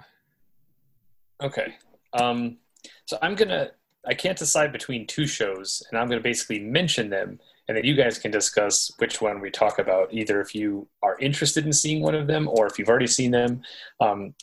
[1.42, 1.76] Okay.
[2.14, 2.58] Um,
[3.06, 3.70] so I'm gonna.
[4.08, 7.96] I can't decide between two shows, and I'm gonna basically mention them, and then you
[7.96, 10.14] guys can discuss which one we talk about.
[10.14, 13.32] Either if you are interested in seeing one of them, or if you've already seen
[13.32, 13.62] them.
[14.00, 14.34] Um,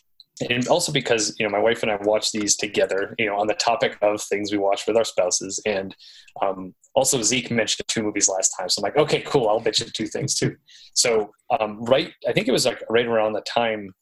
[0.51, 3.47] and also because you know my wife and I watch these together, you know, on
[3.47, 5.95] the topic of things we watch with our spouses, and
[6.43, 9.89] um, also Zeke mentioned two movies last time, so I'm like, okay, cool, I'll mention
[9.95, 10.55] two things too.
[10.95, 13.95] So um, right, I think it was like right around the time,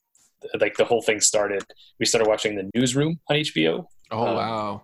[0.60, 1.62] like the whole thing started.
[2.00, 4.82] We started watching the Newsroom on HBO, Oh Um, wow.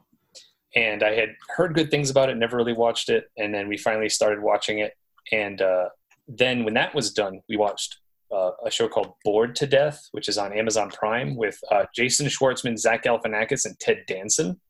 [0.76, 3.76] and I had heard good things about it, never really watched it, and then we
[3.76, 4.92] finally started watching it.
[5.32, 5.88] And uh,
[6.28, 7.98] then when that was done, we watched
[8.32, 12.26] uh, a show called Bored to Death, which is on Amazon Prime with uh, Jason
[12.26, 14.60] Schwartzman, Zach Galifianakis, and Ted Danson,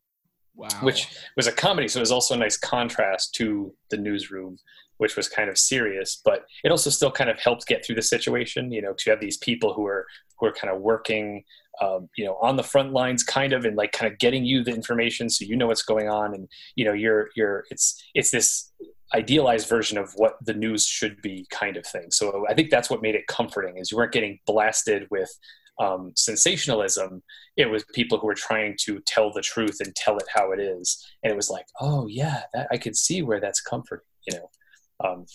[0.55, 0.69] Wow.
[0.83, 1.89] which was a comedy.
[1.89, 4.59] So it was also a nice contrast to the Newsroom,
[4.99, 8.03] which was kind of serious, but it also still kind of helped get through the
[8.03, 8.71] situation.
[8.73, 10.07] You know, to have these people who are
[10.39, 11.45] who are kind of working
[11.81, 14.63] um, you know on the front lines kind of and like kind of getting you
[14.63, 18.31] the information so you know what's going on and you know you're you're it's it's
[18.31, 18.73] this
[19.15, 22.11] idealized version of what the news should be kind of thing.
[22.11, 25.31] So i think that's what made it comforting is you weren't getting blasted with
[25.79, 27.23] um, sensationalism.
[27.57, 30.61] It was people who were trying to tell the truth and tell it how it
[30.61, 31.03] is.
[31.23, 34.51] And it was like oh yeah that i could see where that's comforting you know?
[35.03, 35.27] Um,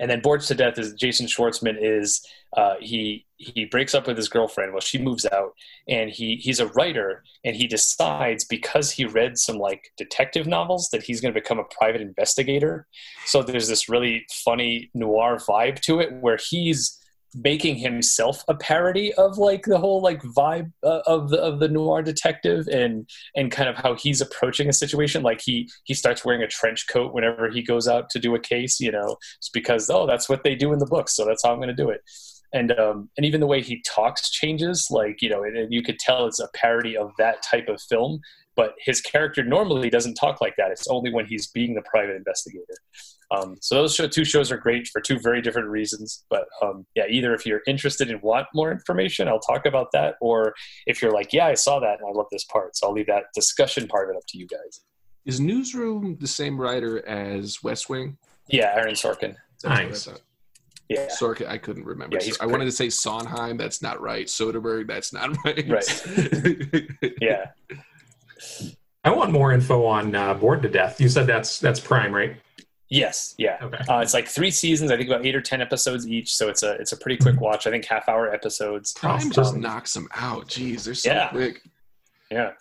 [0.00, 2.26] and then bored to death is jason schwartzman is
[2.56, 4.72] uh, he he breaks up with his girlfriend.
[4.72, 5.54] Well she moves out
[5.88, 10.88] and he he's a writer and he decides because he read some like detective novels
[10.90, 12.86] that he's going to become a private investigator.
[13.26, 17.00] So there's this really funny noir vibe to it where he's
[17.34, 21.68] making himself a parody of like the whole like vibe uh, of the of the
[21.68, 26.24] noir detective and and kind of how he's approaching a situation like he he starts
[26.24, 29.48] wearing a trench coat whenever he goes out to do a case you know it's
[29.50, 31.74] because oh that's what they do in the books so that's how i'm going to
[31.74, 32.00] do it
[32.52, 35.82] and um, and even the way he talks changes like you know and, and you
[35.82, 38.20] could tell it's a parody of that type of film
[38.56, 40.70] but his character normally doesn't talk like that.
[40.70, 42.76] It's only when he's being the private investigator.
[43.30, 46.24] Um, so those show, two shows are great for two very different reasons.
[46.30, 50.16] But um, yeah, either if you're interested and want more information, I'll talk about that,
[50.20, 50.54] or
[50.86, 53.06] if you're like, yeah, I saw that and I love this part, so I'll leave
[53.06, 54.80] that discussion part of it up to you guys.
[55.24, 58.18] Is Newsroom the same writer as West Wing?
[58.48, 59.36] Yeah, Aaron Sorkin.
[59.62, 60.08] That's I Nice.
[60.88, 62.18] Yeah, Sorkin, I couldn't remember.
[62.20, 63.56] Yeah, I wanted to say Sondheim.
[63.56, 64.26] That's not right.
[64.26, 64.86] Soderbergh.
[64.86, 65.66] That's not right.
[65.66, 67.14] Right.
[67.22, 67.46] yeah.
[69.02, 71.00] I want more info on uh, Bored to Death.
[71.00, 72.36] You said that's that's Prime, right?
[72.90, 73.34] Yes.
[73.38, 73.58] Yeah.
[73.62, 73.78] Okay.
[73.88, 74.90] Uh, it's like three seasons.
[74.90, 76.34] I think about eight or ten episodes each.
[76.34, 77.66] So it's a it's a pretty quick watch.
[77.66, 78.92] I think half hour episodes.
[78.92, 80.48] Prime just Um, knocks them out.
[80.48, 81.28] Jeez, they're so Yeah.
[81.30, 81.62] quick.
[82.30, 82.52] Yeah.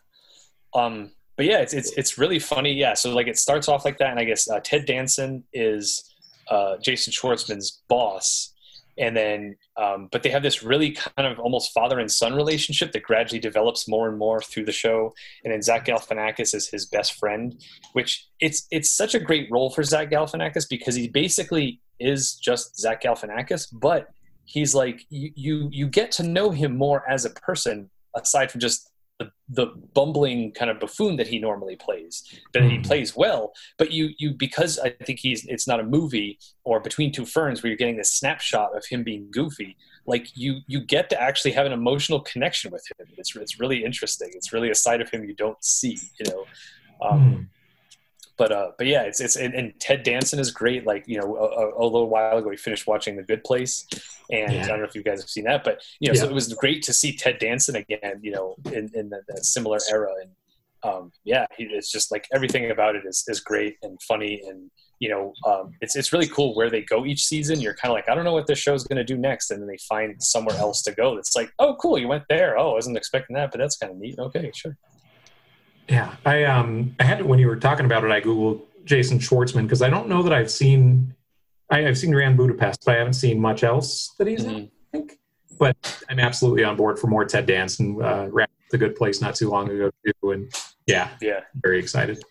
[0.74, 2.74] Um, but yeah, it's, it's it's really funny.
[2.74, 2.94] Yeah.
[2.94, 6.14] So like it starts off like that, and I guess uh, Ted Danson is
[6.50, 8.53] uh, Jason Schwartzman's boss,
[8.98, 12.92] and then um, but they have this really kind of almost father and son relationship
[12.92, 15.14] that gradually develops more and more through the show.
[15.44, 17.60] And then Zach Galifianakis is his best friend,
[17.94, 22.80] which it's it's such a great role for Zach Galifianakis because he basically is just
[22.80, 24.10] Zach Galifianakis, but
[24.46, 28.62] he's like you you you get to know him more as a person aside from
[28.62, 32.84] just the, the bumbling kind of buffoon that he normally plays that he Mhm.
[32.86, 37.12] plays well but you you because i think he's it's not a movie or between
[37.12, 41.10] two ferns where you're getting this snapshot of him being goofy like you you get
[41.12, 44.76] to actually have an emotional connection with him it's it's really interesting it's really a
[44.76, 46.46] side of him you don't see you know
[47.08, 47.42] um, Hmm.
[48.38, 51.36] But uh but yeah it's it's and, and ted danson is great like you know
[51.36, 53.86] a, a- little while ago we finished watching the good place
[54.32, 54.64] and Yeah.
[54.64, 56.52] i don't know if you guys have seen that but you know so it was
[56.54, 60.32] great to see ted danson again you know in, in that, that similar era and
[60.84, 64.70] um yeah it's just like everything about it is is great and funny and
[65.00, 67.60] you know um it's it's really cool where they go each season.
[67.62, 69.62] You're kind of like i don't know what this show's going to do next and
[69.62, 71.16] then they find somewhere else to go.
[71.16, 72.58] That's like oh cool you went there.
[72.58, 74.18] Oh i wasn't expecting that but that's kind of neat.
[74.20, 74.76] Okay sure
[75.88, 79.20] Yeah, I um I had to, when you were talking about it, I googled Jason
[79.20, 81.14] Schwartzman because I don't know that I've seen
[81.70, 84.54] I, I've seen Grand Budapest, but I haven't seen much else that he's in.
[84.54, 84.66] Mhm.
[84.66, 85.20] I think,
[85.60, 88.02] but I'm absolutely on board for more Ted Danson.
[88.02, 90.52] Uh, wrapped the Good Place not too long ago too, and
[90.88, 92.24] yeah, yeah very excited.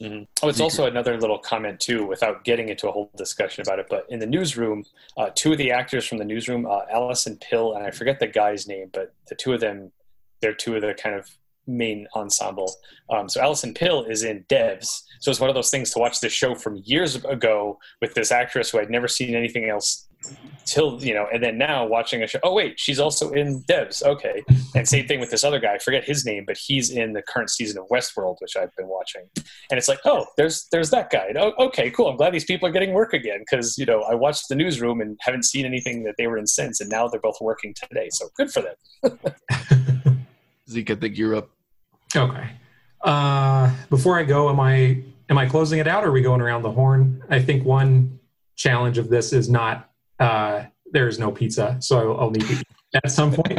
[0.00, 0.26] Mhm.
[0.42, 3.86] Oh, it's also another little comment too, without getting into a whole discussion about it.
[3.88, 4.84] But in the newsroom,
[5.16, 8.26] uh, two of the actors from the newsroom, uh, Alison Pill and I forget the
[8.26, 9.92] guy's name, but the two of them,
[10.40, 11.30] they're two of the kind of
[11.66, 12.74] main ensemble.
[13.10, 15.02] Um, so Alison Pill is in Devs.
[15.20, 18.30] So it's one of those things to watch this show from years ago with this
[18.30, 20.08] actress who I'd never seen anything else
[20.64, 22.38] till you know, and then now watching a show.
[22.42, 24.02] Oh wait, she's also in Devs.
[24.02, 24.42] Okay,
[24.74, 25.74] and same thing with this other guy.
[25.74, 28.88] I forget his name, but he's in the current season of Westworld, which I've been
[28.88, 29.28] watching.
[29.70, 31.26] And it's like, oh, there's there's that guy.
[31.28, 32.08] And, oh, okay, cool.
[32.08, 35.00] I'm glad these people are getting work again because you know I watched the newsroom
[35.00, 38.08] and haven't seen anything that they were in since, and now they're both working today.
[38.10, 39.90] So good for them.
[40.74, 41.50] Zeke, I think you're up.
[42.16, 42.50] Okay.
[43.00, 46.40] Uh, before I go, am I am I closing it out, or are we going
[46.40, 47.22] around the horn?
[47.30, 48.18] I think one
[48.56, 52.52] challenge of this is not uh, there is no pizza, so I'll, I'll need to
[52.54, 52.62] eat
[53.04, 53.56] at some point.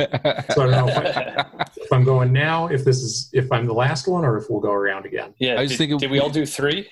[0.53, 1.45] So I don't know if, I,
[1.77, 4.59] if I'm going now, if this is if I'm the last one, or if we'll
[4.61, 5.33] go around again.
[5.39, 5.55] Yeah.
[5.55, 6.89] I was did, thinking- did we all do three?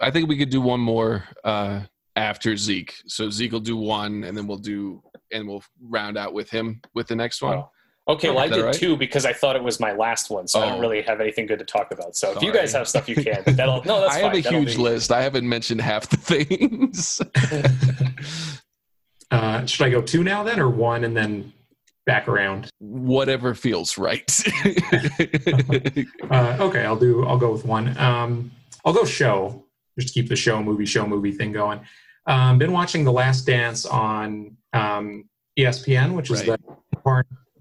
[0.00, 1.82] I think we could do one more uh,
[2.16, 2.94] after Zeke.
[3.06, 6.80] So Zeke will do one, and then we'll do, and we'll round out with him
[6.94, 7.58] with the next one.
[7.58, 7.70] Oh.
[8.10, 8.74] Okay, well, I did right?
[8.74, 10.80] two because I thought it was my last one, so I don't Oh.
[10.80, 12.16] really have anything good to talk about.
[12.16, 13.42] So if you guys have stuff, you can.
[13.44, 14.30] But that'll no, that's I fine.
[14.30, 15.12] have a That'll huge be- list.
[15.12, 17.20] I haven't mentioned half the things.
[19.32, 21.52] Uh, should I go two now then, or one and then
[22.04, 22.68] back around?
[22.80, 24.28] Whatever feels right.
[26.30, 27.24] Uh, okay, I'll do.
[27.26, 27.96] I'll go with one.
[27.98, 28.50] Um,
[28.84, 29.64] I'll go show.
[29.98, 31.80] Just keep the show movie show movie thing going.
[32.26, 36.60] Um, been watching The Last Dance on um, ESPN, which is Right.
[36.92, 36.96] the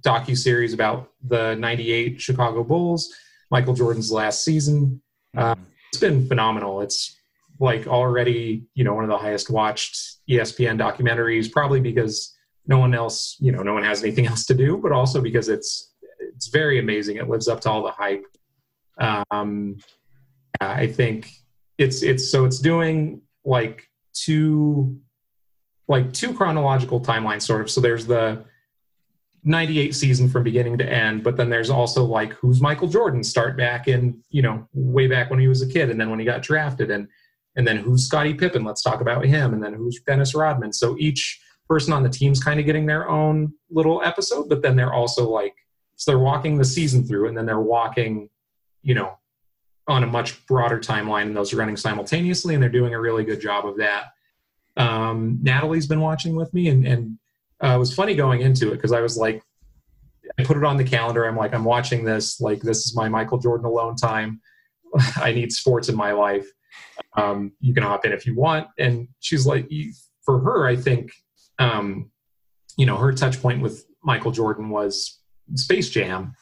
[0.02, 3.14] docu series about the '98 Chicago Bulls,
[3.52, 5.02] Michael Jordan's last season.
[5.36, 5.56] Uh,
[5.92, 6.82] it's been phenomenal.
[6.82, 7.18] It's
[7.60, 12.36] like already, you know, one of the highest watched ESPN documentaries, probably because
[12.68, 15.50] no one else, you know, no one has anything else to do, but also because
[15.50, 15.94] it's
[16.36, 17.18] it's very amazing.
[17.18, 18.26] It lives up to all the hype.
[19.00, 19.78] Um,
[20.62, 21.32] I think
[21.78, 25.00] it's it's so it's doing like two
[25.88, 27.72] like two chronological timelines sort of.
[27.72, 28.46] So there's the
[29.44, 33.58] 98 season from beginning to end, but then there's also like who's Michael Jordan start
[33.58, 36.26] back in, you know, way back when he was a kid and then when he
[36.26, 37.08] got drafted and
[37.56, 40.72] and then who's Scottie Pippen, let's talk about him, and then who's Dennis Rodman.
[40.72, 44.76] So each person on the team's kind of getting their own little episode, but then
[44.76, 45.56] they're also like
[46.00, 48.30] so they're walking the season through and then they're walking,
[48.82, 49.18] you know,
[49.86, 53.26] on a much broader timeline and those are running simultaneously and they're doing a really
[53.26, 54.06] good job of that.
[54.78, 57.19] Um, Natalie's been watching with me and, and
[57.64, 59.44] uh, it was funny going into it because I was like,
[60.38, 61.26] I put it on the calendar.
[61.26, 62.40] I'm like, I'm watching this.
[62.40, 64.42] Like, this is my Michael Jordan alone time.
[65.18, 66.48] I need sports in my life.
[67.18, 68.68] Um, you can hop in if you want.
[68.78, 69.70] And she's like,
[70.24, 71.12] for her, I think,
[71.58, 72.12] um,
[72.78, 75.20] you know, her touch point with Michael Jordan was
[75.56, 76.34] Space Jam.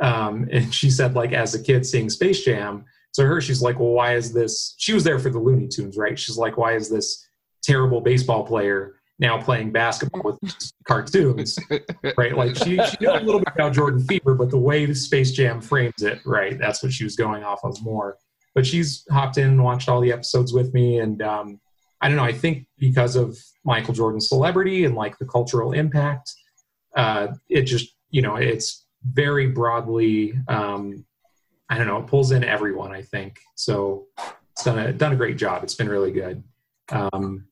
[0.00, 3.78] Um, and she said, like, as a kid seeing Space Jam, so her, she's like,
[3.78, 4.74] well, why is this?
[4.78, 6.18] She was there for the Looney Tunes, right?
[6.18, 7.24] She's like, why is this
[7.62, 10.38] terrible baseball player now playing basketball with
[10.86, 11.58] cartoons,
[12.16, 12.36] right?
[12.36, 15.32] Like she, she knew a little bit about Jordan Fever, but the way the Space
[15.32, 16.58] Jam frames it, right?
[16.58, 18.18] That's what she was going off of more.
[18.54, 21.60] But she's hopped in and watched all the episodes with me, and um,
[22.00, 22.24] I don't know.
[22.24, 26.32] I think because of Michael Jordan's celebrity and like the cultural impact,
[26.96, 30.34] uh, it just you know it's very broadly.
[30.48, 31.04] Um,
[31.68, 31.98] I don't know.
[31.98, 32.92] It pulls in everyone.
[32.92, 34.06] I think so.
[34.52, 35.64] It's done a done a great job.
[35.64, 36.44] It's been really good.
[36.90, 37.46] Um,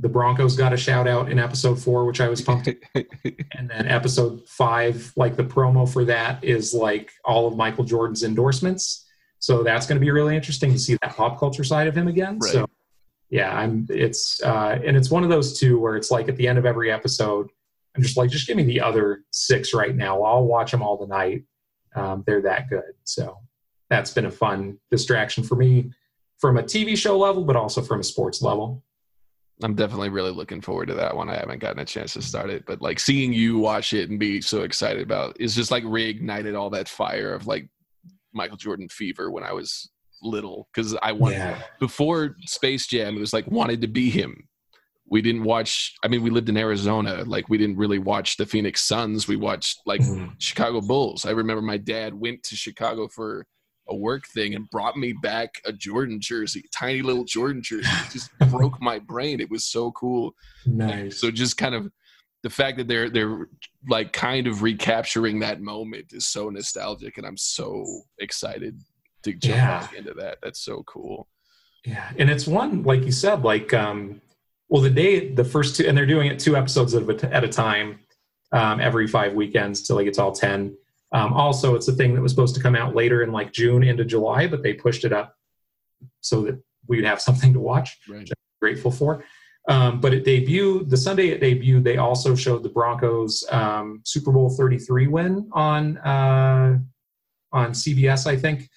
[0.00, 2.68] the Broncos got a shout out in episode four, which I was pumped.
[2.94, 8.22] and then episode five, like the promo for that is like all of Michael Jordan's
[8.22, 9.06] endorsements.
[9.38, 12.08] So that's going to be really interesting to see that pop culture side of him
[12.08, 12.38] again.
[12.38, 12.52] Right.
[12.52, 12.66] So
[13.28, 13.86] yeah, I'm.
[13.90, 16.64] It's uh, and it's one of those two where it's like at the end of
[16.64, 17.48] every episode,
[17.94, 20.22] I'm just like, just give me the other six right now.
[20.22, 21.44] I'll watch them all tonight.
[21.94, 22.92] Um, they're that good.
[23.04, 23.38] So
[23.90, 25.92] that's been a fun distraction for me
[26.38, 28.82] from a TV show level, but also from a sports level.
[29.62, 31.28] I'm definitely really looking forward to that one.
[31.28, 34.18] I haven't gotten a chance to start it, but like seeing you watch it and
[34.18, 37.68] be so excited about it is just like reignited all that fire of like
[38.32, 39.90] Michael Jordan fever when I was
[40.22, 41.62] little because I wanted yeah.
[41.80, 43.16] before Space Jam.
[43.16, 44.48] It was like wanted to be him.
[45.08, 45.94] We didn't watch.
[46.02, 47.24] I mean, we lived in Arizona.
[47.26, 49.28] Like we didn't really watch the Phoenix Suns.
[49.28, 50.30] We watched like mm-hmm.
[50.38, 51.26] Chicago Bulls.
[51.26, 53.46] I remember my dad went to Chicago for
[53.88, 57.88] a work thing and brought me back a Jordan jersey, tiny little Jordan jersey.
[58.06, 59.40] It just broke my brain.
[59.40, 60.34] It was so cool.
[60.66, 61.20] Nice.
[61.20, 61.90] So just kind of
[62.42, 63.48] the fact that they're they're
[63.88, 67.84] like kind of recapturing that moment is so nostalgic, and I'm so
[68.18, 68.80] excited
[69.22, 69.80] to jump yeah.
[69.80, 70.38] back into that.
[70.42, 71.28] That's so cool.
[71.84, 74.20] Yeah, and it's one like you said, like um,
[74.68, 78.00] well, the day the first two, and they're doing it two episodes at a time,
[78.52, 80.76] um, every five weekends till like it's all ten
[81.12, 83.82] um, also, it's a thing that was supposed to come out later in like June
[83.82, 85.36] into July, but they pushed it up
[86.20, 88.20] so that we'd have something to watch, right.
[88.20, 89.24] which I'm grateful for.
[89.68, 91.84] Um, but it debuted the Sunday it debuted.
[91.84, 96.78] They also showed the Broncos um, Super Bowl 33 win on uh,
[97.52, 98.68] on CBS, I think.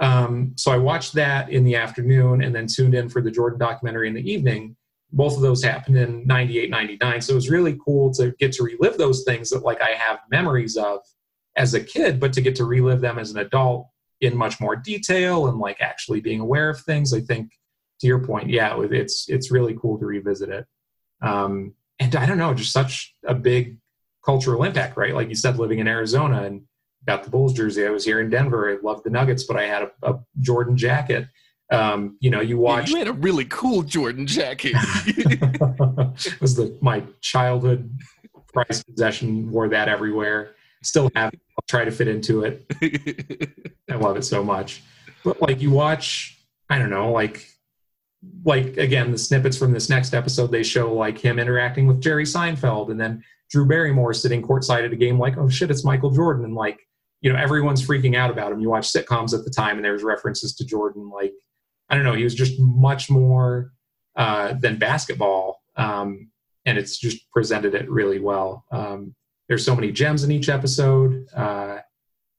[0.00, 3.58] Um, so I watched that in the afternoon and then tuned in for the Jordan
[3.58, 4.76] documentary in the evening.
[5.10, 7.20] Both of those happened in 98, 99.
[7.22, 10.20] So it was really cool to get to relive those things that like I have
[10.30, 11.00] memories of
[11.58, 13.88] as a kid, but to get to relive them as an adult
[14.20, 17.52] in much more detail and like actually being aware of things, I think
[18.00, 20.66] to your point, yeah, it's it's really cool to revisit it.
[21.20, 23.78] Um, and I don't know, just such a big
[24.24, 25.14] cultural impact, right?
[25.14, 26.62] Like you said, living in Arizona and
[27.06, 27.86] got the Bulls jersey.
[27.86, 28.70] I was here in Denver.
[28.70, 31.26] I loved the Nuggets, but I had a, a Jordan jacket.
[31.70, 32.88] Um, you know, you watch.
[32.88, 34.74] Yeah, you had a really cool Jordan jacket.
[35.06, 37.90] it was the my childhood
[38.52, 39.50] prized possession.
[39.50, 40.54] Wore that everywhere.
[40.82, 41.32] Still have.
[41.68, 42.64] Try to fit into it.
[43.90, 44.82] I love it so much.
[45.24, 46.38] But like you watch,
[46.70, 47.46] I don't know, like
[48.44, 52.24] like again the snippets from this next episode they show like him interacting with Jerry
[52.24, 56.10] Seinfeld and then Drew Barrymore sitting courtside at a game like oh shit it's Michael
[56.10, 56.80] Jordan and like
[57.20, 58.60] you know everyone's freaking out about him.
[58.60, 61.32] You watch sitcoms at the time and there's references to Jordan like
[61.88, 63.72] I don't know he was just much more
[64.16, 66.30] uh, than basketball um,
[66.66, 68.64] and it's just presented it really well.
[68.72, 69.14] Um,
[69.48, 71.26] there's so many gems in each episode.
[71.34, 71.78] Uh,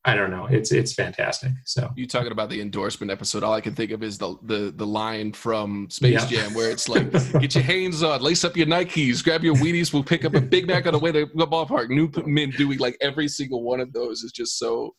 [0.06, 0.46] I don't know.
[0.46, 1.52] It's it's fantastic.
[1.66, 3.44] So you talking about the endorsement episode?
[3.44, 6.44] All I can think of is the the the line from Space yeah.
[6.44, 9.92] Jam where it's like, "Get your hands on, lace up your Nikes, grab your Wheaties,
[9.92, 12.80] we'll pick up a Big Mac on the way to the ballpark." New Newman doing
[12.80, 14.96] like every single one of those is just so.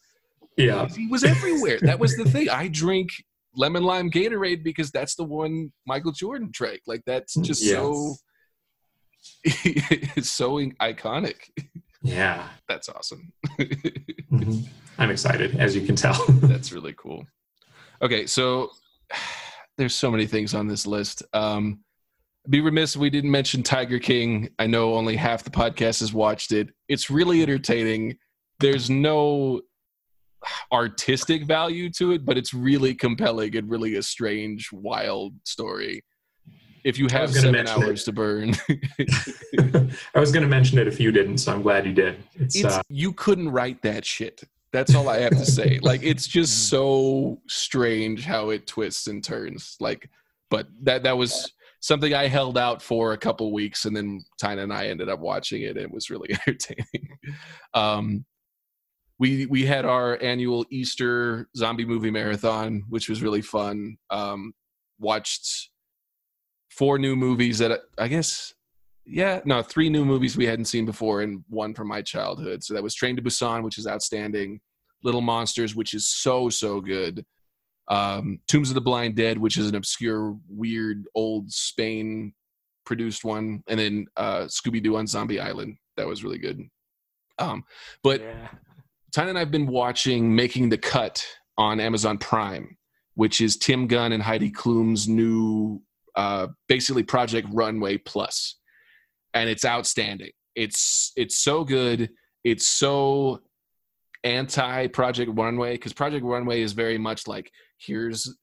[0.59, 1.79] Yeah, he was everywhere.
[1.81, 2.51] that was the thing.
[2.51, 3.11] I drink
[3.57, 6.83] lemon lime Gatorade because that's the one Michael Jordan drank.
[6.87, 7.73] Like that's just yes.
[7.73, 8.15] so.
[9.45, 11.37] it's so iconic.
[12.03, 12.49] Yeah.
[12.69, 13.33] That's awesome.
[13.59, 14.61] mm-hmm.
[14.99, 16.25] I'm excited, as you can tell.
[16.29, 17.25] That's really cool.
[18.03, 18.71] Okay, so
[19.77, 21.23] there's so many things on this list.
[21.33, 21.81] Um,
[22.49, 24.49] be remiss if we didn't mention Tiger King.
[24.59, 26.71] I know only half the podcast has watched it.
[26.89, 28.17] It's really entertaining.
[28.61, 29.61] There's no
[30.73, 36.03] artistic value to it, but it's really compelling and really a strange, wild story
[36.85, 38.05] if you have seven hours it.
[38.07, 38.55] to burn.
[40.15, 42.23] I was going to mention it if you didn't, so I'm glad you did.
[42.35, 44.43] It's, it's uh, you couldn't write that shit.
[44.73, 45.79] That's all I have to say.
[45.83, 49.77] like it's just so strange how it twists and turns.
[49.81, 50.09] Like,
[50.49, 54.63] but that that was something I held out for a couple weeks, and then Tyna
[54.63, 55.77] and I ended up watching it.
[55.77, 57.19] And it was really entertaining.
[57.75, 58.25] Um,
[59.19, 63.97] we we had our annual Easter zombie movie marathon, which was really fun.
[64.11, 64.53] Um,
[65.01, 65.70] watched
[66.71, 68.55] four new movies that I guess,
[69.05, 72.65] yeah, no, three new movies we hadn't seen before, and one from my childhood.
[72.65, 74.61] So that was Train to Busan, which is outstanding.
[75.03, 77.25] Little Monsters, which is so so good.
[77.89, 82.35] Um, Tombs of the Blind Dead, which is an obscure, weird, old Spain
[82.85, 85.77] produced one, and then uh, Scooby Doo on Zombie Island.
[85.97, 86.61] That was really good.
[87.39, 87.65] Um,
[88.03, 88.49] but yeah.
[89.13, 91.25] Tyne and I've been watching Making the Cut
[91.59, 92.77] on Amazon Prime,
[93.15, 95.83] which is Tim Gunn and Heidi Klum's new,
[96.17, 98.57] uh, basically Project Runway Plus,
[99.35, 100.31] and it's outstanding.
[100.55, 102.11] It's it's so good.
[102.45, 103.41] It's so
[104.25, 108.37] anti Project Runway because Project Runway is very much like here's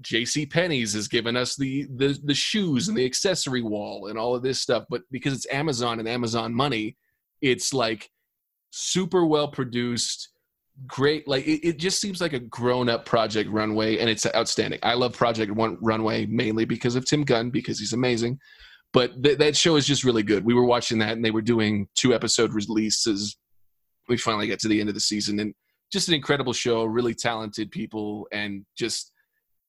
[0.00, 0.46] J.C.
[0.46, 4.42] Penney's has given us the, the the shoes and the accessory wall and all of
[4.42, 6.96] this stuff, but because it's Amazon and Amazon money,
[7.40, 8.10] it's like
[8.70, 10.30] super well produced
[10.86, 14.92] great like it, it, just seems like a grown-up project runway and it's outstanding i
[14.92, 18.40] love project One, runway mainly because of tim gunn because he's amazing
[18.92, 21.42] but th- that show is just really good we were watching that and they were
[21.42, 23.36] doing two episode releases
[24.08, 25.54] we finally get to the end of the season and
[25.92, 29.12] just an incredible show really talented people and just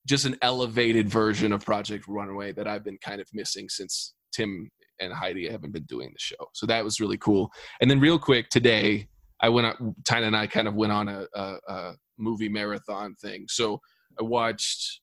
[0.07, 4.69] just an elevated version of project runway that i've been kind of missing since tim
[5.01, 6.47] and Heidi haven't been doing the show.
[6.53, 7.51] So that was really cool.
[7.81, 9.09] And then real quick today,
[9.41, 13.15] I went on, Tyne and I kind of went on a, a, a movie marathon
[13.15, 13.45] thing.
[13.49, 13.79] So
[14.19, 15.01] I watched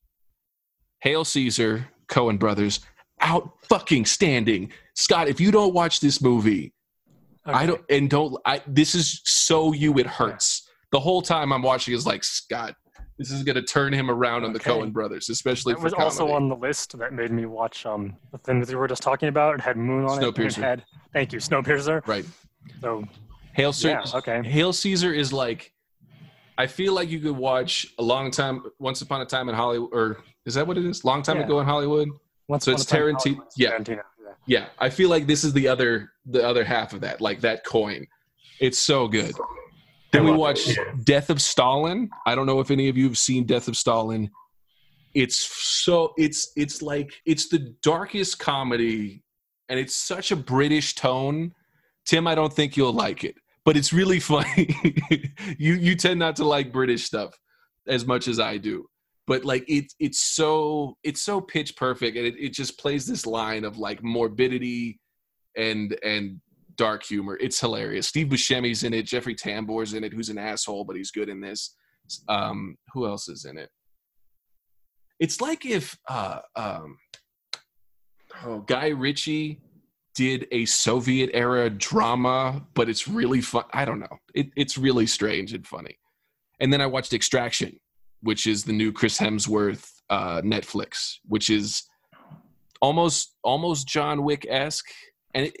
[1.01, 2.79] Hail Caesar, Coen Brothers,
[3.21, 4.71] out fucking standing.
[4.95, 6.73] Scott, if you don't watch this movie,
[7.47, 7.57] okay.
[7.57, 10.67] I don't and don't I this is so you it hurts.
[10.91, 12.75] The whole time I'm watching is like Scott,
[13.17, 16.03] this is going to turn him around on the Coen brothers, especially It was comedy.
[16.05, 19.03] also on the list that made me watch um the thing that we were just
[19.03, 19.55] talking about.
[19.55, 20.27] It had Moon on it.
[20.27, 20.81] and It Snowpiercer.
[21.13, 22.05] thank you, Snowpiercer.
[22.07, 22.25] right.
[22.81, 23.03] So
[23.53, 23.89] Hail Caesar.
[24.05, 24.41] yeah, okay.
[24.47, 25.71] Hail Caesar is like,
[26.57, 29.89] I feel like you could watch a long time, Once Upon a Time in Hollywood,
[29.93, 31.03] or is that what it is?
[31.03, 31.43] Long time Yeah.
[31.45, 32.09] ago in Hollywood.
[32.47, 33.71] Once So Upon it's a Time Tarantino- yeah.
[33.77, 33.95] Tarantino.
[33.97, 34.03] Yeah.
[34.45, 37.65] Yeah, I feel like this is the other the other half of that, like that
[37.65, 38.05] coin.
[38.59, 39.33] It's so good.
[40.11, 40.83] Then we love watched yeah.
[41.05, 42.09] Death of Stalin.
[42.25, 44.29] I don't know if any of you have seen Death of Stalin.
[45.13, 49.23] It's so it's it's like it's the darkest comedy,
[49.69, 51.53] and it's such a British tone.
[52.05, 53.35] Tim, I don't think you'll like it,
[53.65, 54.75] but it's really funny.
[55.57, 57.37] you you tend not to like British stuff
[57.87, 58.85] as much as I do,
[59.27, 63.25] but like it it's so it's so pitch perfect, and it, it just plays this
[63.25, 64.99] line of like morbidity
[65.55, 66.41] and and
[66.75, 67.37] dark humor.
[67.39, 68.07] It's hilarious.
[68.07, 69.03] Steve Buscemi's in it.
[69.03, 71.75] Jeffrey Tambor's in it, who's an asshole, but he's good in this.
[72.27, 73.69] Um, who else is in it?
[75.19, 76.97] It's like if uh, um,
[78.43, 79.61] oh, Guy Ritchie
[80.15, 83.63] did a Soviet era drama, but it's really fun.
[83.73, 84.17] I don't know.
[84.33, 85.97] It, it's really strange and funny.
[86.59, 87.79] And then I watched Extraction,
[88.21, 91.83] which is the new Chris Hemsworth uh, Netflix, which is
[92.81, 94.91] almost almost John Wick esque,
[95.33, 95.57] and it,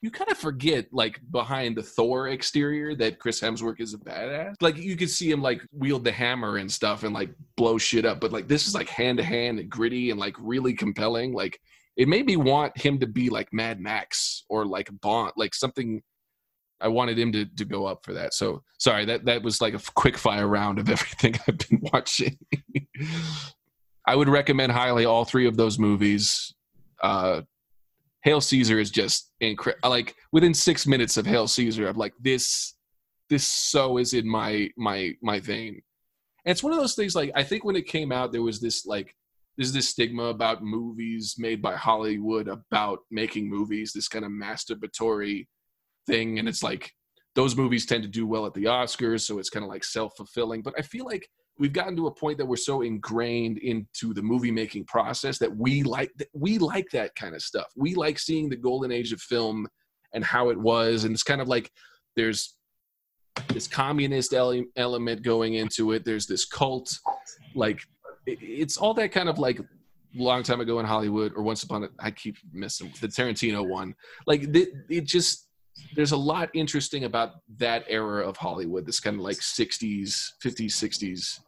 [0.00, 4.54] you kind of forget like behind the Thor exterior that Chris Hemsworth is a badass.
[4.60, 8.04] Like you could see him like wield the hammer and stuff and like blow shit
[8.04, 11.32] up, but like this is like hand to hand and gritty and like really compelling.
[11.32, 11.60] Like
[11.98, 16.00] it made me want him to be like Mad Max or like Bond, like something.
[16.80, 18.32] I wanted him to to go up for that.
[18.34, 22.38] So sorry that that was like a quick fire round of everything I've been watching.
[24.06, 26.54] I would recommend highly all three of those movies.
[27.02, 27.42] Uh,
[28.22, 29.90] Hail Caesar is just incredible.
[29.90, 32.74] Like within six minutes of Hail Caesar, I'm like, this,
[33.28, 35.82] this so is in my my my vein.
[36.44, 37.16] And it's one of those things.
[37.16, 39.16] Like I think when it came out, there was this like
[39.58, 45.46] there's this stigma about movies made by Hollywood about making movies, this kind of masturbatory
[46.06, 46.92] thing, and it's like
[47.34, 50.16] those movies tend to do well at the Oscars, so it's kind of like self
[50.16, 50.62] fulfilling.
[50.62, 51.28] But I feel like
[51.58, 55.54] we've gotten to a point that we're so ingrained into the movie making process that
[55.54, 57.66] we like that we like that kind of stuff.
[57.76, 59.66] We like seeing the golden age of film
[60.14, 61.68] and how it was, and it's kind of like
[62.14, 62.54] there's
[63.48, 66.04] this communist ele- element going into it.
[66.04, 66.96] There's this cult,
[67.56, 67.80] like
[68.40, 69.60] it's all that kind of like
[70.14, 73.94] long time ago in Hollywood or once upon a I keep missing the Tarantino one.
[74.26, 75.48] Like th- it just
[75.94, 78.84] there's a lot interesting about that era of Hollywood.
[78.84, 81.40] This kind of like 60s, 50s, 60s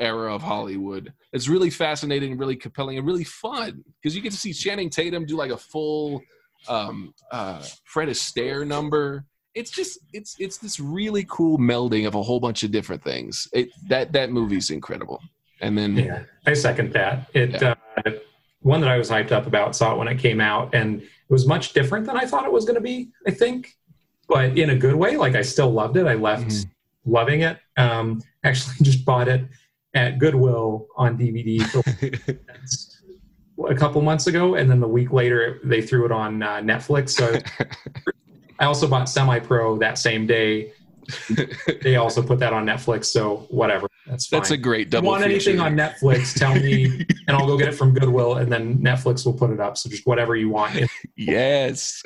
[0.00, 1.12] era of Hollywood.
[1.32, 5.26] It's really fascinating, really compelling, and really fun because you get to see Channing Tatum
[5.26, 6.22] do like a full
[6.68, 9.24] um, uh, Fred Astaire number.
[9.54, 13.48] It's just it's it's this really cool melding of a whole bunch of different things.
[13.52, 15.20] It that that movie's incredible.
[15.60, 17.28] And then Yeah, I second that.
[17.34, 17.74] It uh,
[18.60, 19.74] one that I was hyped up about.
[19.76, 22.52] Saw it when it came out, and it was much different than I thought it
[22.52, 23.10] was going to be.
[23.26, 23.76] I think,
[24.28, 25.16] but in a good way.
[25.16, 26.06] Like I still loved it.
[26.06, 26.66] I left Mhm.
[27.06, 27.58] loving it.
[27.76, 29.44] Um, actually, just bought it
[29.94, 31.82] at Goodwill on DVD for
[33.70, 37.10] a couple months ago, and then the week later they threw it on uh, Netflix.
[37.10, 37.38] So
[38.58, 40.72] I also bought Semi Pro that same day.
[41.82, 43.88] they also put that on Netflix, so whatever.
[44.06, 44.40] That's fine.
[44.40, 47.56] That's a great If you double want anything on Netflix, tell me, and I'll go
[47.56, 49.76] get it from Goodwill, and then Netflix will put it up.
[49.76, 50.88] So just whatever you want.
[51.16, 52.02] yes.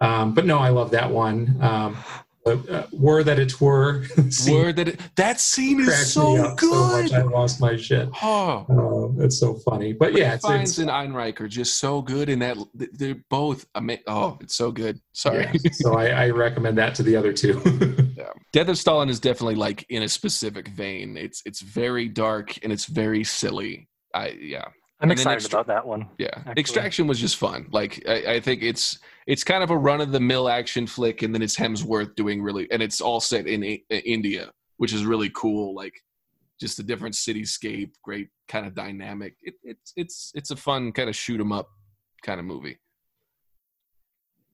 [0.00, 1.56] Um, but no, I love that one.
[1.60, 1.96] Um,
[2.46, 4.04] uh, were that it were.
[4.30, 7.12] scene Word that it, that scene is so up so much, good.
[7.12, 8.08] I lost my shit.
[8.22, 9.92] oh, Oh, it's so funny.
[9.92, 12.56] But yeah, it's, Fiennes it's and Ehrenreich are just so good in that.
[12.74, 15.00] They're both ama- Oh, it's so good.
[15.12, 15.48] Sorry.
[15.62, 15.70] yeah.
[15.72, 17.60] so I, I recommend that to the other two.
[18.16, 18.30] Yeah.
[18.52, 21.16] Death of Stalin is definitely like in a specific vein.
[21.16, 23.88] It's it's very dark and it's very silly.
[24.14, 24.66] I yeah
[25.00, 26.08] I'm And excited extra- about that one.
[26.16, 26.28] yeah.
[26.36, 26.52] Actually.
[26.60, 27.66] Extraction was just fun.
[27.72, 31.22] Like I, I think it's it's kind of a run of the mill action flick,
[31.22, 35.30] and then it's Hemsworth doing really, and it's all set in India, which is really
[35.34, 35.74] cool.
[35.74, 35.94] Like
[36.60, 39.36] just a different cityscape, great kind of dynamic.
[39.42, 41.68] It, it's it's it's a fun kind of shoot 'em up
[42.22, 42.78] kind of movie.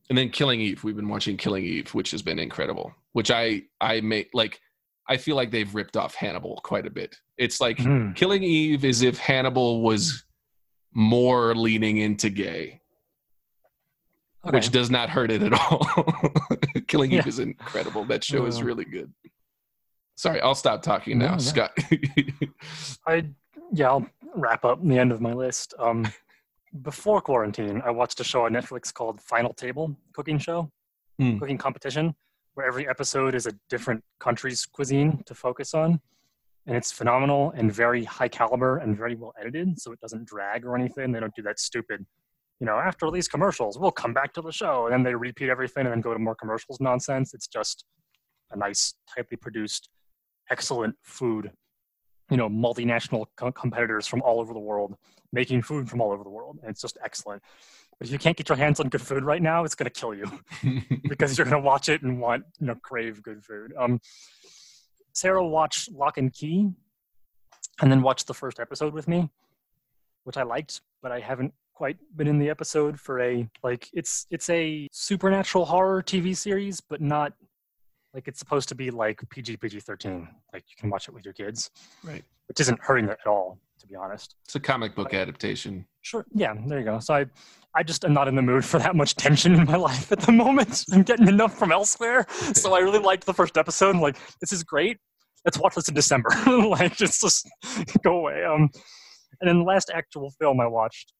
[0.08, 2.92] And then Killing Eve, we've been watching Killing Eve, which has been incredible.
[3.12, 4.60] Which I I make like
[5.08, 7.16] I feel like they've ripped off Hannibal quite a bit.
[7.36, 8.14] It's like Mhm.
[8.16, 10.24] Killing Eve is if Hannibal was
[10.92, 12.79] more leaning into gay,
[14.46, 14.56] Okay.
[14.56, 15.86] which does not hurt it at all.
[16.88, 17.28] Killing Eve Yeah.
[17.28, 18.04] is incredible.
[18.06, 19.12] That show is really good.
[20.16, 21.38] Sorry, I'll stop talking now, No, no.
[21.38, 21.72] Scott.
[23.06, 23.26] I
[23.72, 25.74] yeah, I'll wrap up the end of my list.
[25.78, 26.06] Um,
[26.82, 30.70] before quarantine, I watched a show on Netflix called Final Table, cooking show,
[31.18, 31.38] Hmm.
[31.38, 32.14] cooking competition,
[32.54, 36.00] where every episode is a different country's cuisine to focus on,
[36.66, 40.64] and it's phenomenal and very high caliber and very well edited, so it doesn't drag
[40.64, 41.12] or anything.
[41.12, 42.06] They don't do that stupid,
[42.60, 45.48] you know, after these commercials, we'll come back to the show, and then they repeat
[45.48, 47.34] everything and then go to more commercials nonsense.
[47.34, 47.84] It's just
[48.50, 49.88] a nice, tightly produced,
[50.50, 51.50] excellent food
[52.30, 54.94] you know multinational co- competitors from all over the world
[55.32, 57.42] making food from all over the world and it's just excellent
[57.98, 60.00] but if you can't get your hands on good food right now it's going to
[60.00, 60.24] kill you
[61.08, 64.00] because you're going to watch it and want you know crave good food um
[65.12, 66.70] sarah watched Locke and Key
[67.82, 69.28] and then watched the first episode with me
[70.24, 74.26] which i liked but i haven't quite been in the episode for a like it's
[74.30, 77.32] it's a supernatural horror tv series but not
[78.12, 80.28] like it's supposed to be like PG PG thirteen.
[80.52, 81.70] Like you can watch it with your kids,
[82.04, 82.22] right.
[82.48, 84.34] which isn't hurting it at all, to be honest.
[84.44, 85.86] It's a comic book adaptation.
[86.02, 86.98] Sure, yeah, there you go.
[86.98, 87.26] So I,
[87.74, 90.20] I just am not in the mood for that much tension in my life at
[90.20, 90.84] the moment.
[90.92, 92.26] I'm getting enough from elsewhere.
[92.52, 93.90] So I really liked the first episode.
[93.90, 94.98] And like, this is great.
[95.44, 96.30] Let's watch this in December.
[96.46, 97.48] like, just just
[98.02, 98.44] go away.
[98.44, 98.68] Um,
[99.40, 101.12] and then the last actual film I watched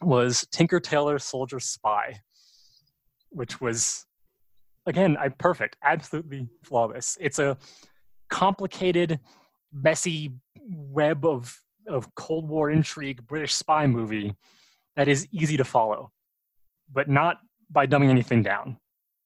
[0.00, 2.20] was Tinker Tailor Soldier Spy,
[3.30, 4.06] which was
[4.86, 7.16] again I perfect, absolutely flawless.
[7.20, 7.56] It's a
[8.30, 9.20] complicated,
[9.72, 10.32] messy
[10.68, 11.56] web of
[11.88, 14.34] of Cold War intrigue British spy movie
[14.96, 16.10] that is easy to follow,
[16.92, 17.38] but not
[17.70, 18.78] by dumbing anything down.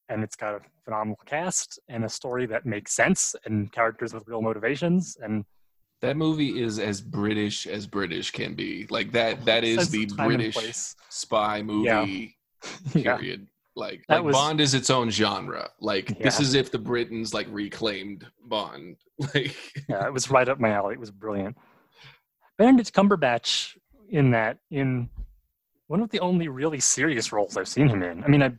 [0.09, 4.27] And it's got a phenomenal cast and a story that makes sense and characters with
[4.27, 5.45] real motivations and
[6.07, 8.87] That movie is as British as British can be.
[8.91, 9.45] Like that.
[9.45, 12.37] That is the of time and British spy movie.
[12.95, 13.17] Yeah.
[13.17, 13.47] Period.
[13.75, 15.69] Like, That like was- Bond is its own genre.
[15.81, 18.97] Like this is if the Britons like reclaimed Bond.
[19.35, 19.57] Like
[19.89, 20.95] yeah, it was right up my alley.
[20.95, 21.57] It was brilliant.
[22.59, 23.77] Benedict Cumberbatch
[24.11, 25.09] in that in
[25.89, 28.25] one of the only really serious roles I've seen him in.
[28.25, 28.53] I mean, I,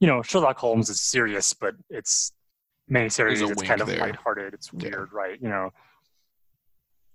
[0.00, 2.32] you know, Sherlock Holmes is serious, but it's.
[2.88, 3.98] There's a It's kind of there.
[3.98, 4.54] lighthearted.
[4.54, 4.90] It's Yeah.
[4.90, 5.40] weird, right?
[5.42, 5.70] You know.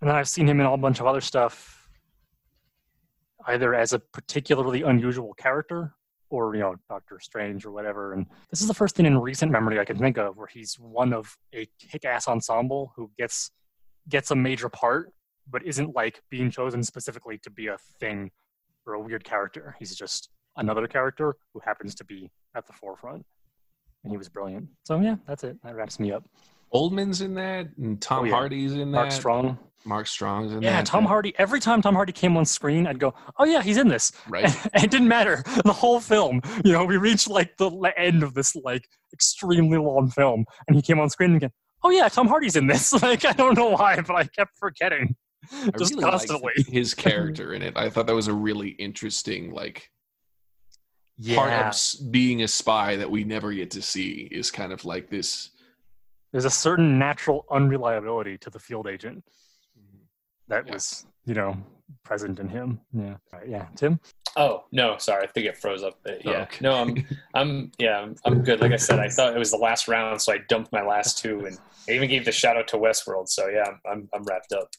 [0.02, 1.88] And then I've seen him in a whole bunch of other stuff,
[3.48, 5.94] either as a particularly unusual character
[6.30, 8.14] or you know Doctor Strange or whatever.
[8.14, 10.76] And this is the first thing in recent memory I can think of where he's
[10.76, 13.52] one of a kick-ass ensemble who gets
[14.10, 15.12] gets a major part,
[15.50, 18.32] but isn't like being chosen specifically to be a thing
[18.88, 19.76] or a weird character.
[19.78, 23.24] He's just another character who happens to be at the forefront.
[24.04, 24.68] And he was brilliant.
[24.86, 25.58] So yeah, that's it.
[25.64, 26.24] That wraps me up.
[26.74, 28.32] Oldman's in that, and Tom Oh, yeah.
[28.32, 28.98] Hardy's in that.
[28.98, 29.60] Mark Strong.
[29.84, 30.72] Mark Strong's in there.
[30.72, 30.86] Yeah, that.
[30.86, 31.34] Tom Hardy.
[31.38, 34.44] Every time Tom Hardy came on screen, I'd go, "Oh yeah, he's in this." Right.
[34.74, 36.42] And it didn't matter the whole film.
[36.64, 40.82] You know, we reached like the end of this like extremely long film, and he
[40.82, 41.52] came on screen again.
[41.84, 42.94] Oh yeah, Tom Hardy's in this.
[43.02, 45.16] Like I don't know why, but I kept forgetting
[45.52, 46.54] I just really constantly.
[46.68, 47.74] his character in it.
[47.76, 49.90] I thought that was a really interesting like
[51.36, 55.10] part of being a spy that we never get to see is kind of like
[55.10, 55.52] this
[56.32, 59.24] There's a certain natural unreliability to the field agent
[60.52, 60.74] that Yeah.
[60.74, 61.58] was, you know,
[62.04, 62.80] present in him.
[62.94, 63.16] Yeah.
[63.34, 63.68] Right, yeah.
[63.76, 64.00] Tim.
[64.38, 65.24] Oh no, sorry.
[65.24, 65.98] I think it froze up.
[66.08, 66.58] Uh, Yeah, Okay.
[66.62, 68.62] no, I'm, I'm, yeah, I'm, I'm good.
[68.62, 71.18] Like I said, I thought it was the last round, so I dumped my last
[71.18, 71.58] two, and
[71.90, 73.28] I even gave the shout out to Westworld.
[73.28, 74.70] So yeah, I'm, I'm, I'm wrapped up.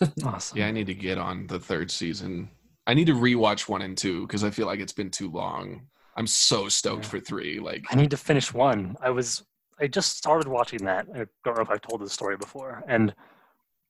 [0.24, 0.56] Awesome.
[0.58, 2.48] Yeah, I need to get on the third season.
[2.86, 5.82] I need to rewatch one and two because I feel like it's been too long.
[6.16, 7.10] I'm so stoked Yeah.
[7.10, 7.58] for three.
[7.58, 8.94] Like, I need to finish one.
[9.02, 9.42] I was
[9.80, 11.06] I just started watching that.
[11.14, 12.84] I don't know if I've told this story before.
[12.86, 13.12] And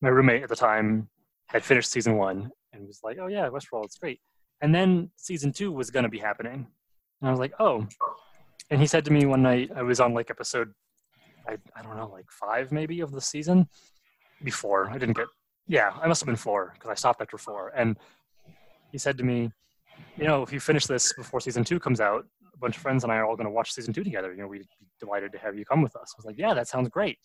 [0.01, 1.09] my roommate at the time
[1.48, 4.20] had finished season one and was like, "Oh yeah, Westworld, it's great."
[4.60, 6.66] And then season two was going to be happening,
[7.20, 7.86] and I was like, "Oh."
[8.70, 10.72] And he said to me one night, I was on like episode,
[11.48, 13.68] I I don't know, like five maybe of the season
[14.44, 14.90] before.
[14.90, 15.26] I didn't get,
[15.66, 17.72] yeah, I must have been four because I stopped after four.
[17.74, 17.96] And
[18.92, 19.50] he said to me,
[20.16, 22.26] "You know, if you finish this before season two comes out,
[22.58, 24.32] a bunch of friends and I are all going to watch season two together.
[24.32, 26.12] You know, we'd be delighted to have you come with us.
[26.14, 27.18] I was like, yeah, that sounds great.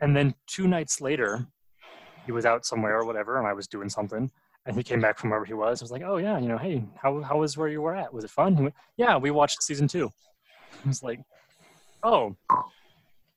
[0.00, 1.46] And then two nights later,
[2.24, 4.30] he was out somewhere or whatever, and I was doing something.
[4.64, 5.82] And he came back from wherever he was.
[5.82, 8.14] I was like, oh, yeah, you know, hey, how, how was where you were at?
[8.14, 8.56] Was it fun?
[8.56, 10.10] He went, yeah, we watched season two.
[10.84, 11.20] I was like,
[12.04, 12.36] oh,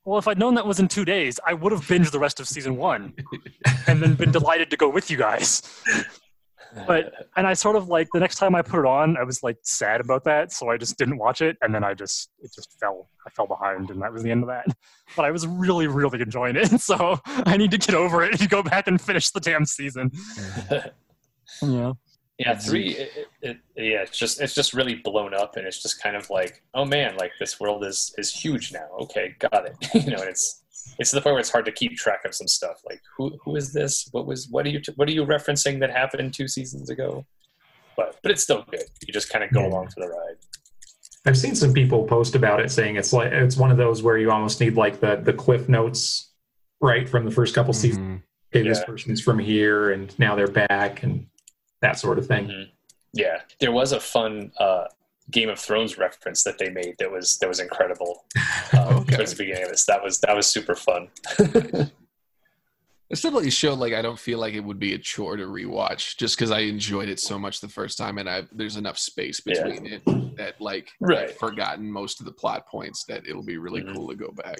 [0.04, 2.38] well, if I'd known that was in two days, I would have binged the rest
[2.38, 3.12] of season one
[3.88, 5.62] and then been delighted to go with you guys.
[6.86, 9.42] But and I sort of like the next time I put it on, I was
[9.42, 12.52] like sad about that, so I just didn't watch it, and then I just it
[12.54, 13.08] just fell.
[13.26, 14.66] I fell behind, and that was the end of that.
[15.16, 18.50] But I was really, really enjoying it, so I need to get over it and
[18.50, 20.10] go back and finish the damn season.
[21.62, 21.92] Yeah,
[22.38, 22.88] Yeah, three.
[22.88, 26.16] It, it, it, yeah, it's just it's just really blown up, and it's just kind
[26.16, 28.88] of like, oh man, like this world is is huge now.
[29.02, 29.76] Okay, got it.
[29.94, 30.64] you know, it's
[30.98, 32.80] it's to the point where it's hard to keep track of some stuff.
[32.84, 34.08] Like, who who is this?
[34.12, 37.26] What was what are you what are you referencing that happened two seasons ago?
[37.96, 38.82] But but it's still good.
[39.06, 39.68] You just kind of go Yeah.
[39.68, 40.36] along for the ride.
[41.26, 44.16] I've seen some people post about it saying it's like it's one of those where
[44.16, 46.30] you almost need like the the cliff notes
[46.80, 47.98] right from the first couple seasons.
[48.20, 48.22] mhm.
[48.54, 48.84] Okay, this Yeah.
[48.84, 51.26] person is from here and now they're back and
[51.82, 52.46] that sort of thing.
[52.46, 52.70] Mhm.
[53.12, 54.84] Yeah, there was a fun uh,
[55.30, 58.24] Game of Thrones reference that they made that was that was incredible.
[58.72, 59.16] Um, Okay.
[59.16, 61.08] Towards the beginning of this, that was that was super fun.
[63.08, 65.44] It's definitely a show like I don't feel like it would be a chore to
[65.44, 68.98] rewatch just because I enjoyed it so much the first time and I there's enough
[68.98, 69.62] space Yeah.
[69.62, 70.02] between it
[70.36, 71.28] that like Right.
[71.28, 73.94] I've forgotten most of the plot points that it'll be really Mhm.
[73.94, 74.58] cool to go back.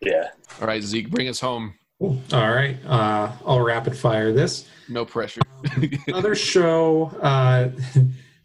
[0.00, 0.28] yeah.
[0.60, 1.74] All right, Zeke, bring us home.
[2.00, 4.66] All right, uh, I'll rapid fire this.
[4.88, 5.42] No pressure.
[6.06, 7.68] Another show, uh,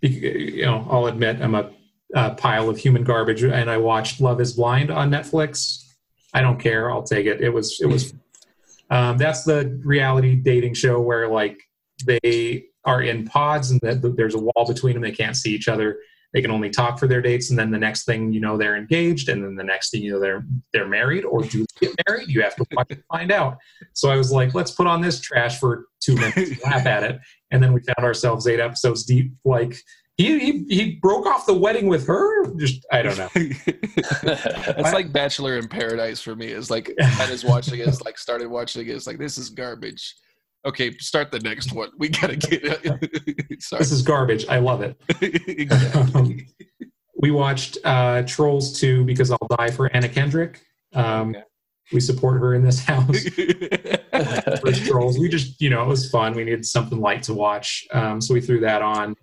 [0.04, 1.72] you know, I'll admit I'm a,
[2.14, 5.84] a pile of human garbage, and I watched Love Is Blind on Netflix.
[6.34, 6.92] I don't care.
[6.92, 7.42] I'll take it.
[7.42, 8.14] It was it was.
[8.90, 11.60] Um, that's the reality dating show where like
[12.06, 15.04] they are in pods and that there's a wall between them.
[15.04, 16.00] They can't see each other.
[16.34, 18.76] They can only talk for their dates, and then the next thing you know, they're
[18.76, 21.96] engaged, and then the next thing you know, they're they're married or do they get
[22.08, 22.30] married.
[22.30, 22.66] You have to
[23.12, 23.58] find out.
[23.94, 27.20] So I was like, let's put on this trash for two minutes, laugh at it,
[27.52, 29.32] and then we found ourselves eight episodes deep.
[29.46, 29.76] Like
[30.18, 32.56] he he, he broke off the wedding with her.
[32.56, 33.30] Just I don't know.
[34.76, 36.48] It's like Bachelor in Paradise for me.
[36.48, 39.50] It's like I was watching it, it's like started watching it, it's like this is
[39.50, 40.16] garbage.
[40.66, 41.90] Okay, start the next one.
[41.98, 42.84] We gotta get.
[43.72, 44.46] This is garbage.
[44.48, 45.00] I love it.
[45.48, 46.48] exactly.
[47.16, 50.62] We watched uh, Trolls 2 because I'll die for Anna Kendrick.
[50.94, 51.44] Um, Okay.
[51.94, 53.24] We support her in this house.
[54.62, 55.20] First Trolls.
[55.20, 56.34] We just, you know, it was fun.
[56.34, 57.86] We needed something light to watch.
[57.94, 59.16] Um, so we threw that on.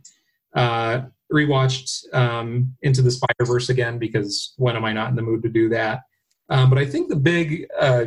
[0.55, 1.03] Uh,
[1.33, 5.43] rewatched um, Into the Spider Verse again because when am I not in the mood
[5.43, 6.01] to do that?
[6.49, 8.07] Um, but I think the big uh,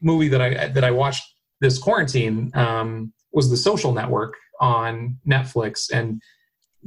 [0.00, 1.22] movie that I that I watched
[1.62, 5.90] this quarantine um, was The Social Network on Netflix.
[5.92, 6.20] And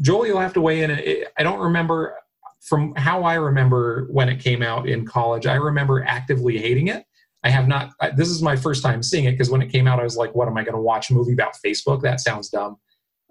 [0.01, 0.91] Joel, you'll have to weigh in.
[1.37, 2.17] I don't remember
[2.61, 5.47] from how I remember when it came out in college.
[5.47, 7.05] I remember actively hating it.
[7.43, 7.91] I have not.
[8.17, 10.35] This is my first time seeing it because when it came out, I was like,
[10.35, 12.01] "What am I going to watch a movie about Facebook?
[12.01, 12.77] That sounds dumb."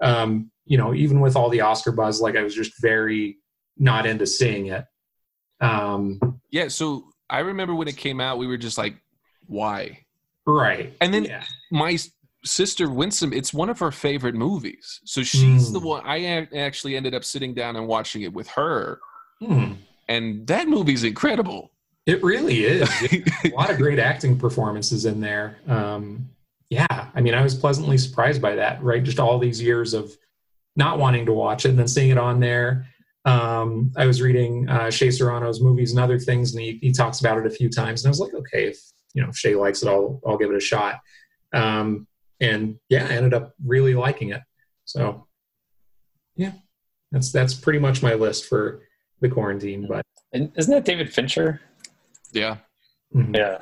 [0.00, 3.38] Um, you know, even with all the Oscar buzz, like I was just very
[3.76, 4.84] not into seeing it.
[5.60, 8.94] Um, yeah, so I remember when it came out, we were just like,
[9.46, 10.03] why?
[10.46, 10.92] Right.
[11.00, 11.44] And then yeah.
[11.70, 11.98] my
[12.44, 15.00] sister Winsome, it's one of her favorite movies.
[15.04, 15.84] So she's the Mm.
[15.84, 19.00] one I actually ended up sitting down and watching it with her.
[19.40, 19.72] Hmm.
[20.08, 21.70] And that movie's incredible.
[22.06, 22.88] It really is.
[23.44, 25.56] a lot of great acting performances in there.
[25.66, 26.28] Um,
[26.68, 28.82] yeah, I mean, I was pleasantly surprised by that.
[28.82, 30.14] Right, just all these years of
[30.76, 32.86] not wanting to watch it and then seeing it on there.
[33.24, 37.20] Um, I was reading uh, Shea Serrano's movies and other things, and he, he talks
[37.20, 38.04] about it a few times.
[38.04, 38.78] And I was like, okay, if
[39.14, 41.00] you know if Shea likes it, I'll I'll give it a shot.
[41.52, 42.06] Um,
[42.40, 44.42] and yeah, I ended up really liking it.
[44.84, 45.26] So
[46.36, 46.52] yeah,
[47.12, 48.82] that's that's pretty much my list for
[49.20, 49.86] the quarantine.
[49.88, 51.60] But And isn't that David Fincher?
[52.32, 52.56] Yeah.
[53.14, 53.34] mhm.
[53.36, 53.58] Yeah,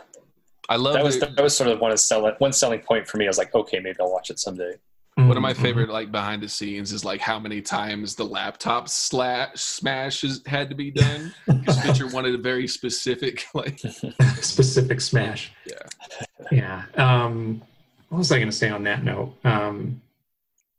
[0.69, 1.37] I love that was it.
[1.37, 3.27] that was sort of one of sell one selling point for me.
[3.27, 4.75] I was like, okay, maybe I'll watch it someday.
[5.17, 5.57] One of my Mhm.
[5.63, 10.41] favorite like behind the scenes is like how many times the laptop slash smash has
[10.47, 11.35] had to be done.
[11.47, 13.79] Because Fincher wanted a very specific like
[14.41, 15.53] specific smash.
[15.67, 16.43] Yeah.
[16.51, 16.83] Yeah.
[16.97, 17.63] Um,
[18.09, 19.35] what was I going to say on that note?
[19.45, 20.01] Um,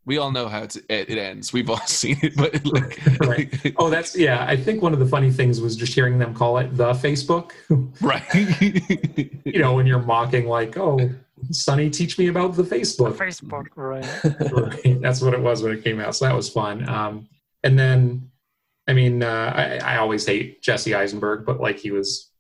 [0.06, 1.54] we all know how it ends.
[1.54, 3.74] We've all seen it, but like, Right.
[3.78, 4.46] oh, that's yeah.
[4.46, 7.52] I think one of the funny things was just hearing them call it the Facebook.
[8.02, 8.24] right.
[9.46, 11.10] you know, when you're mocking like, "Oh,
[11.52, 14.06] Sonny, teach me about the Facebook." Facebook, right?
[14.52, 15.02] Right.
[15.02, 16.16] That's what it was when it came out.
[16.16, 16.88] So that was fun.
[16.88, 17.28] Um,
[17.64, 18.30] and then,
[18.88, 22.32] I mean, uh, I, I always hate Jesse Eisenberg, but like he was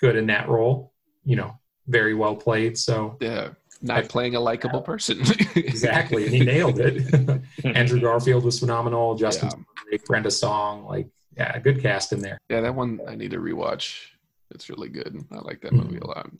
[0.00, 0.92] good in that role.
[1.24, 2.76] You know, very well played.
[2.78, 5.20] So yeah, not playing a likable person.
[5.56, 7.42] exactly, and he nailed it.
[7.64, 9.14] Andrew Garfield was phenomenal.
[9.14, 9.50] Justin,
[9.90, 9.98] Yeah.
[10.06, 12.38] Brenda Song, like yeah, good cast in there.
[12.48, 14.11] Yeah, that one I need to rewatch.
[14.54, 15.16] It's really good.
[15.30, 16.30] I like that movie a lot.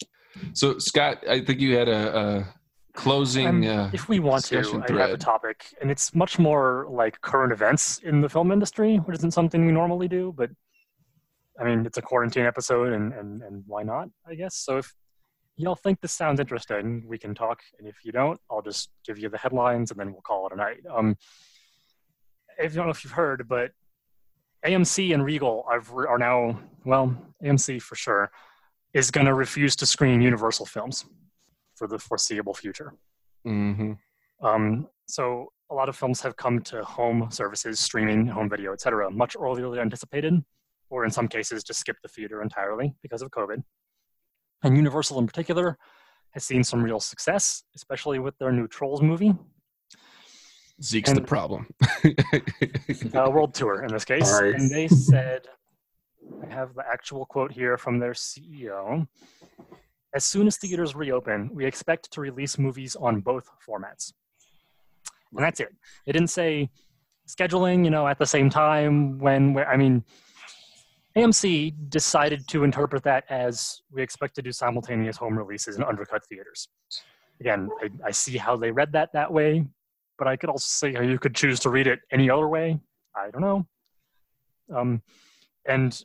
[0.54, 2.54] So, Scott, I think you had a, a
[2.94, 3.46] closing.
[3.46, 6.86] Um, uh, if we want to, discussion I have a topic, and it's much more
[6.90, 10.32] like current events in the film industry, which isn't something we normally do.
[10.36, 10.50] But
[11.60, 14.08] I mean, it's a quarantine episode, and and and why not?
[14.26, 14.56] I guess.
[14.56, 14.94] So if
[15.56, 17.60] y'all think this sounds interesting, we can talk.
[17.78, 20.52] And if you don't, I'll just give you the headlines, and then we'll call it
[20.52, 20.80] a night.
[20.90, 21.16] Um,
[22.60, 23.72] I don't know if you've heard, but
[24.64, 28.30] AMC and Regal are, are now well, AMC for sure
[28.92, 31.04] is going to refuse to screen Universal films
[31.74, 32.94] for the foreseeable future.
[33.46, 33.98] mhm.
[34.42, 39.10] Um, so a lot of films have come to home services, streaming, home video, etc.,
[39.10, 40.44] much earlier than anticipated,
[40.90, 43.62] or in some cases just skipped the theater entirely because of COVID.
[44.62, 45.78] And Universal in particular
[46.30, 49.34] has seen some real success, especially with their new Trolls movie,
[50.82, 51.66] Zeke's the problem.
[52.04, 54.28] uh, World Tour in this case.
[54.28, 54.54] Sorry.
[54.54, 55.46] And they said,
[56.42, 59.06] I have the actual quote here from their CEO.
[60.14, 64.12] As soon as theaters reopen, we expect to release movies on both formats.
[65.34, 65.74] And that's it.
[66.04, 66.70] They didn't say
[67.28, 70.04] scheduling, you know, at the same time when, where, I mean,
[71.16, 76.24] AMC decided to interpret that as we expect to do simultaneous home releases and undercut
[76.26, 76.68] theaters.
[77.40, 79.66] Again, I, I see how they read that that way,
[80.18, 82.80] but I could also see how you could choose to read it any other way.
[83.16, 83.66] I don't know.
[84.74, 85.02] Um,
[85.66, 86.00] and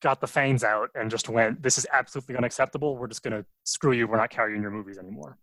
[0.00, 2.96] got the fangs out and just went, this is absolutely unacceptable.
[2.96, 4.06] We're just going to screw you.
[4.06, 5.38] We're not carrying your movies anymore.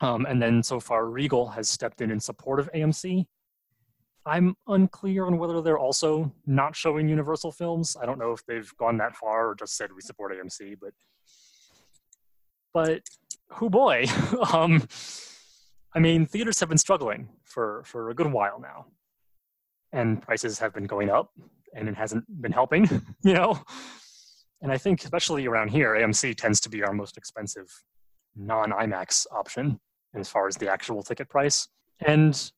[0.00, 3.26] Um, and then so far, Regal has stepped in in support of AMC.
[4.24, 7.96] I'm unclear on whether they're also not showing Universal films.
[8.00, 10.92] I don't know if they've gone that far or just said we support AMC, but
[12.72, 13.02] but
[13.48, 14.06] who boy,
[14.52, 14.82] um,
[15.94, 18.86] I mean, theaters have been struggling for for a good while now,
[19.92, 21.30] and prices have been going up,
[21.74, 22.88] and it hasn't been helping,
[23.22, 23.60] you know.
[24.62, 27.68] And I think, especially around here, AMC tends to be our most expensive
[28.36, 29.80] non IMAX option
[30.14, 31.68] as far as the actual ticket price.
[32.06, 32.52] And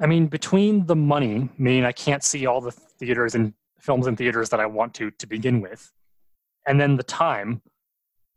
[0.00, 4.16] I mean, between the money, meaning I can't see all the theaters and films in
[4.16, 5.92] theaters that I want to to begin with,
[6.66, 7.62] and then the time,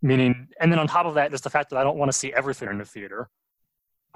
[0.01, 2.17] meaning, and then on top of that, just the fact that I don't want to
[2.17, 3.29] see everything in the theater.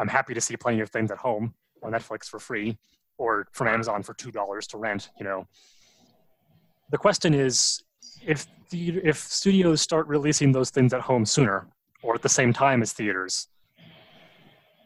[0.02, 1.54] I'm happy to see plenty of things at home
[1.84, 2.78] on Netflix for free
[3.20, 5.12] or from Amazon for two dollars to rent.
[5.20, 5.48] You know,
[6.90, 7.84] the question is
[8.26, 11.68] if the, if studios start releasing those things at home sooner
[12.02, 13.48] or at the same time as theaters,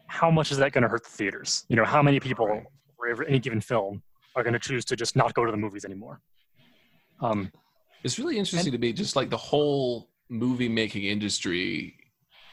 [0.08, 1.66] how much is that going to hurt the theaters?
[1.70, 2.64] You know, how many people
[2.98, 4.04] for any given film
[4.36, 6.20] are going to choose to just not go to the movies anymore?
[7.22, 7.52] Um,
[8.04, 11.96] It's really interesting to me, just like the whole movie making industry,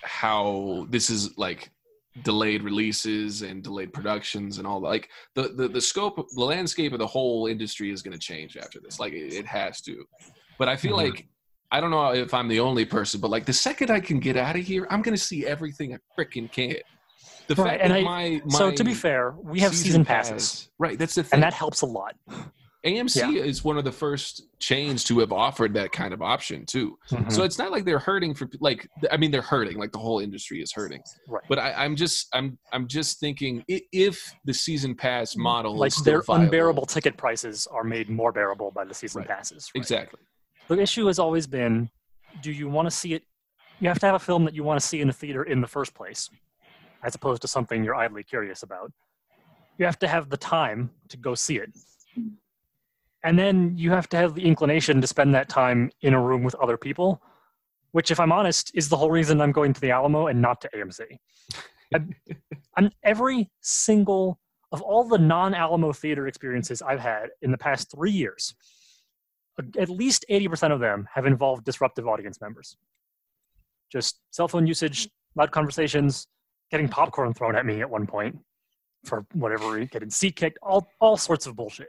[0.05, 1.70] how this is like
[2.22, 4.89] delayed releases and delayed productions and all that.
[4.89, 8.56] Like the the, the scope, the landscape of the whole industry is going to change
[8.56, 9.01] after this.
[9.01, 10.05] Like it, it has to.
[10.59, 11.05] But I feel Mhm.
[11.09, 11.28] like
[11.70, 14.36] I don't know if I'm the only person, but like the second I can get
[14.36, 16.76] out of here, I'm going to see everything I freaking can.
[17.48, 20.05] The Right, fact and that I- my, my so to be fair, we have season,
[20.05, 20.98] passes, pass- right?
[20.98, 21.30] That's the thing.
[21.39, 22.14] and that helps a lot.
[22.84, 26.98] AMC is one of the first chains to have offered that kind of option too.
[27.10, 27.30] Mm-hmm.
[27.30, 30.18] So it's not like they're hurting for like I mean they're hurting like the whole
[30.18, 31.00] industry is hurting.
[31.28, 31.44] Right.
[31.48, 36.22] But I, I'm just I'm I'm just thinking if the season pass model like their
[36.22, 39.28] viable- unbearable ticket prices are made more bearable by the season Right.
[39.28, 39.70] passes.
[39.74, 39.80] right?
[39.80, 40.20] Exactly.
[40.68, 41.88] The issue has always been
[42.40, 43.22] do you want to see it?
[43.78, 45.60] You have to have a film that you want to see in a theater in
[45.60, 46.28] the first place,
[47.04, 48.90] as opposed to something you're idly curious about.
[49.78, 51.70] You have to have the time to go see it.
[53.24, 56.43] And then you have to have the inclination to spend that time in a room
[56.43, 57.23] with other people,
[57.93, 60.61] which, if I'm honest, is the whole reason I'm going to the Alamo and not
[60.62, 61.19] to AMC.
[62.77, 64.40] And- every single
[64.73, 68.55] of all the non Alamo theater experiences I've had in the past three years,
[69.78, 72.77] at least 80% of them have involved disruptive audience members.
[73.90, 76.27] Just cell phone usage, loud conversations,
[76.70, 78.39] getting popcorn thrown at me at one point.
[79.05, 81.89] for whatever reason, getting seat kicked, all all sorts of bullshit.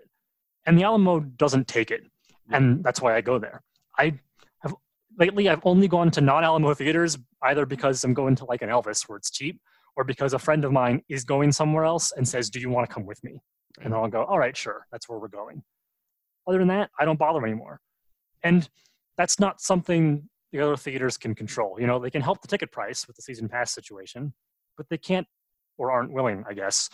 [0.66, 2.04] And the Alamo doesn't take it,
[2.50, 3.62] and that's why I go there.
[3.98, 4.20] I
[4.62, 4.74] have
[5.20, 9.08] lately I've only gone to non-Alamo theaters either because I'm going to like an Elvis
[9.08, 9.60] where it's cheap,
[9.96, 12.88] or because a friend of mine is going somewhere else and says, "Do you want
[12.88, 13.42] to come with me?"
[13.82, 15.64] And I'll go, "All right, sure, that's where we're going."
[16.48, 17.82] Other than that, I don't bother anymore,
[18.44, 18.70] and
[19.18, 21.80] that's not something the other theaters can control.
[21.80, 24.34] You know, they can help the ticket price with the season pass situation,
[24.78, 25.28] but they can't
[25.78, 26.90] or aren't willing, I guess,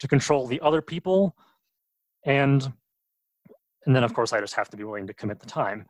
[0.00, 1.36] to control the other people
[2.24, 2.72] and
[3.86, 5.86] and then of course I just have to be willing to commit the time.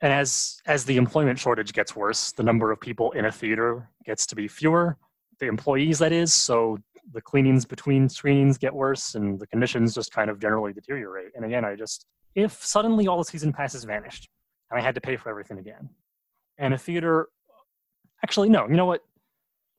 [0.00, 3.88] And as as the employment shortage gets worse, the number of people in a theater
[4.04, 4.96] gets to be fewer,
[5.38, 6.78] the employees that is, so
[7.12, 11.32] the cleanings between screenings get worse and the conditions just kind of generally deteriorate.
[11.34, 14.28] And again, I just if suddenly all the season passes vanished
[14.70, 15.88] and I had to pay for everything again,
[16.58, 17.28] and a theater
[18.22, 19.02] actually no you know what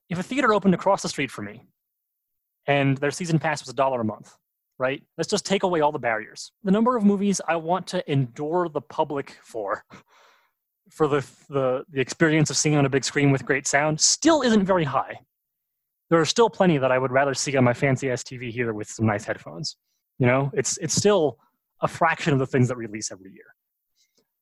[0.10, 1.66] if a theater opened across the street from me
[2.66, 4.38] and their season pass was a dollar a month
[4.80, 8.12] right let's just take away all the barriers the number of movies i want to
[8.12, 9.84] endure the public for
[10.92, 14.42] for the, the the experience of seeing on a big screen with great sound still
[14.42, 15.20] isn't very high
[16.10, 18.74] there are still plenty that i would rather see on my fancy ass tv here
[18.74, 19.78] with some nice headphones
[20.20, 21.38] you know it's it's still
[21.82, 23.54] a fraction of the things that release every year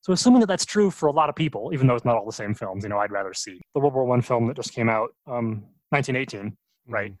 [0.06, 2.24] so assuming that that's true for a lot of people, even though it's not all
[2.24, 4.72] the same films, you know, I'd rather see the World War One film that just
[4.72, 6.56] came out, um, 1918,
[6.86, 7.12] right?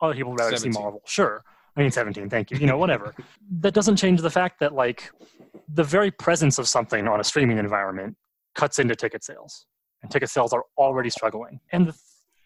[0.00, 0.72] Other people would rather 17.
[0.72, 1.42] see Marvel, sure.
[1.76, 2.58] 1917, thank you.
[2.58, 3.14] You know, whatever.
[3.60, 5.10] that doesn't change the fact that like
[5.68, 8.16] the very presence of something on a streaming environment
[8.54, 9.66] cuts into ticket sales,
[10.02, 11.58] and ticket sales are already struggling.
[11.72, 11.94] And the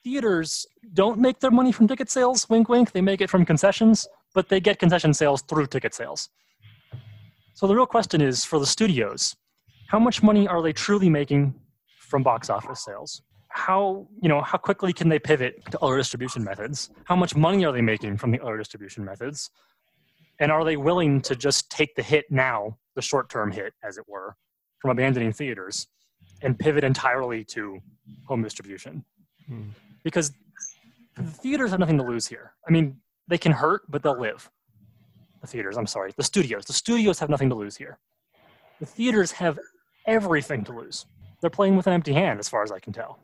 [0.03, 2.49] theaters don't make their money from ticket sales.
[2.49, 2.93] Wink, wink.
[2.93, 6.31] They make it from concessions, but they get concession sales through ticket sales.
[7.53, 9.37] So the real question is for the studios
[9.89, 11.55] how much money are they truly making
[11.99, 16.45] from box office sales how you know how quickly can they pivot to other distribution
[16.45, 16.91] methods?
[17.05, 19.51] How much money are they making from the other distribution methods?
[20.41, 23.99] And are they willing to just take the hit now the short term hit as
[23.99, 24.37] it were
[24.81, 25.89] from abandoning theaters
[26.43, 27.79] and pivot entirely to
[28.27, 29.05] home distribution?
[29.47, 29.71] Hmm.
[30.05, 30.31] because
[31.17, 32.53] the theaters have nothing to lose here.
[32.69, 32.99] I mean
[33.29, 34.51] they can hurt but they'll live.
[35.41, 36.65] The theaters i'm sorry the studios.
[36.67, 37.99] The studios have nothing to lose here.
[38.81, 39.59] The theaters have
[40.07, 41.07] everything to lose.
[41.41, 43.21] They're playing with an empty hand, as far as I can tell.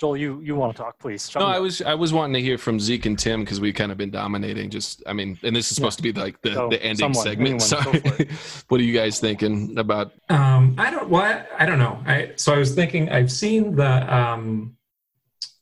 [0.00, 1.30] Joel, you you want to talk, please?
[1.30, 3.74] Shut No, I was I was wanting to hear from Zeke and Tim because we've
[3.74, 4.68] kind of been dominating.
[4.70, 7.24] Just I mean, and this is supposed to be like the, So, the ending someone,
[7.24, 7.48] segment.
[7.48, 8.28] anyone, Sorry.
[8.68, 10.12] what are you guys thinking about?
[10.28, 11.08] Um, I don't.
[11.08, 12.02] What I don't know.
[12.06, 13.08] I so I was thinking.
[13.10, 14.14] I've seen the.
[14.14, 14.76] Um,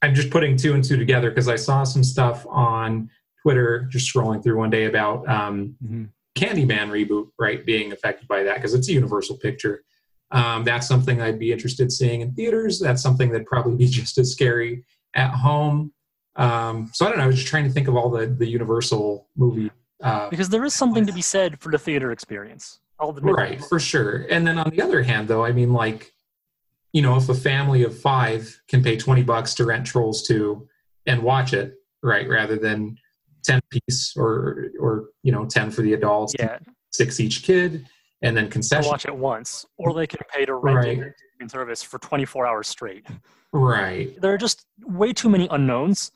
[0.01, 3.11] I'm just putting two and two together because I saw some stuff on
[3.43, 6.09] Twitter, just scrolling through one day about um, Mhm.
[6.37, 9.85] Candyman reboot, right, being affected by that because it's a Universal picture.
[10.33, 12.81] Um, that's something I'd be interested in seeing in theaters.
[12.81, 14.85] That's something that'd probably be just as scary
[15.15, 15.93] at home.
[16.37, 17.25] Um, so I don't know.
[17.25, 19.71] I was just trying to think of all the the Universal movie.
[20.03, 22.81] Uh, because there is something to be said for the theater experience.
[23.03, 26.13] I'll admit right for sure and then on the other hand though i mean like
[26.93, 30.67] you know if a family of five can pay 20 bucks to rent trolls 2
[31.07, 32.97] and watch it right rather than
[33.45, 36.59] 10 piece or or you know 10 for the adults Yeah,
[36.93, 37.87] six each kid
[38.23, 40.99] and then concession watch it once, or they can pay to rent Right.
[40.99, 43.07] it in service for 24 hours straight.
[43.53, 46.13] right There are just way too many unknowns,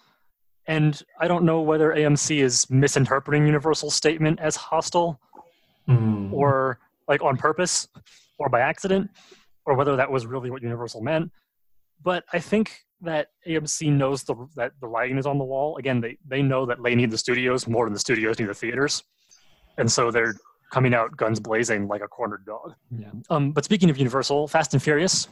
[0.67, 5.21] and I don't know whether AMC is misinterpreting Universal's statement as hostile
[5.89, 6.33] Mm.
[6.33, 7.87] or like on purpose
[8.41, 9.09] or by accident
[9.67, 11.31] or whether that was really what universal meant
[12.03, 16.01] but i think that amc knows the, that the writing is on the wall again
[16.01, 19.05] they, they know that they need the studios more than the studios need the theaters
[19.79, 20.35] and so they're
[20.73, 23.09] coming out guns blazing like a cornered dog yeah.
[23.31, 25.29] um, but speaking of universal fast and furious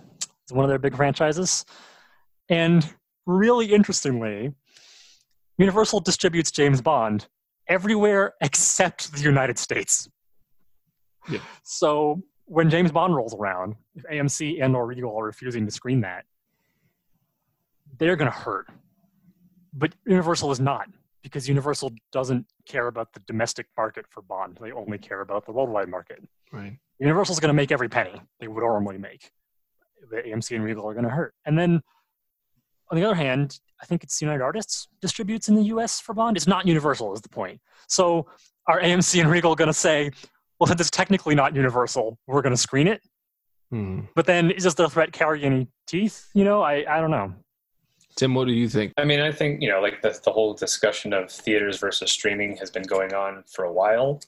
[0.47, 1.65] is one of their big franchises
[2.49, 2.95] and
[3.27, 4.53] really interestingly
[5.59, 7.27] universal distributes james bond
[7.69, 10.09] everywhere except the united states
[11.29, 11.41] Yeah.
[11.63, 16.03] so when James Bond rolls around, if AMC and or Regal are refusing to screen
[16.03, 16.27] that,
[17.99, 18.67] they're going to hurt.
[19.73, 20.87] But Universal is not
[21.25, 24.59] because Universal doesn't care about the domestic market for Bond.
[24.61, 26.23] They only care about the worldwide market.
[26.53, 26.77] Right.
[27.01, 29.31] Universal's going to make every penny they would normally make.
[30.11, 31.35] The AMC and Regal are going to hurt.
[31.47, 31.83] And then
[32.91, 36.37] on the other hand, I think it's United Artists distributes in the US for Bond.
[36.37, 37.59] It's not Universal, is the point.
[37.89, 38.27] So
[38.69, 40.11] are AMC and Regal going to say,
[40.61, 43.01] well, since it's technically not Universal, we're going to screen it?
[43.71, 44.03] Hmm.
[44.15, 46.29] But then is does the threat carry any teeth?
[46.35, 47.33] You know, I, I don't know.
[48.17, 48.93] Tim, what do you think?
[48.97, 52.57] I mean, I think you know, like the the whole discussion of theaters versus streaming
[52.59, 54.21] has been going on for a while,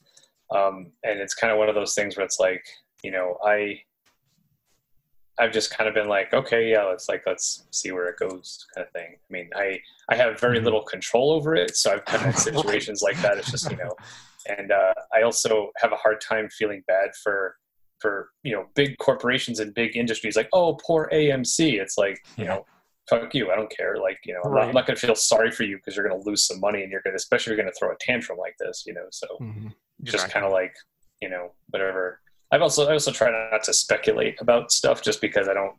[0.51, 2.65] um, and it's kind of one of those things where it's like,
[3.01, 3.79] you know, I
[5.39, 8.65] I've just kind of been like, okay, yeah, let's like let's see where it goes,
[8.75, 9.15] kind of thing.
[9.15, 10.65] I mean, I I have very Mhm.
[10.65, 13.37] little control over it, so I've kind of had situations like that.
[13.37, 13.95] It's just you know,
[14.49, 17.55] and uh, I also have a hard time feeling bad for
[17.99, 21.79] for you know big corporations and big industries like oh poor AMC.
[21.79, 22.65] It's like you know.
[23.09, 23.51] Fuck you!
[23.51, 23.97] I don't care.
[23.97, 24.67] Like you know, I'm, not, Right.
[24.69, 27.01] I'm not gonna feel sorry for you because you're gonna lose some money, and you're
[27.03, 28.83] gonna, especially you're gonna throw a tantrum like this.
[28.85, 29.73] You know, so Mhm.
[30.03, 30.73] just kind of like
[31.21, 32.21] you know whatever
[32.51, 35.75] i've also i also try not to speculate about stuff just because i don't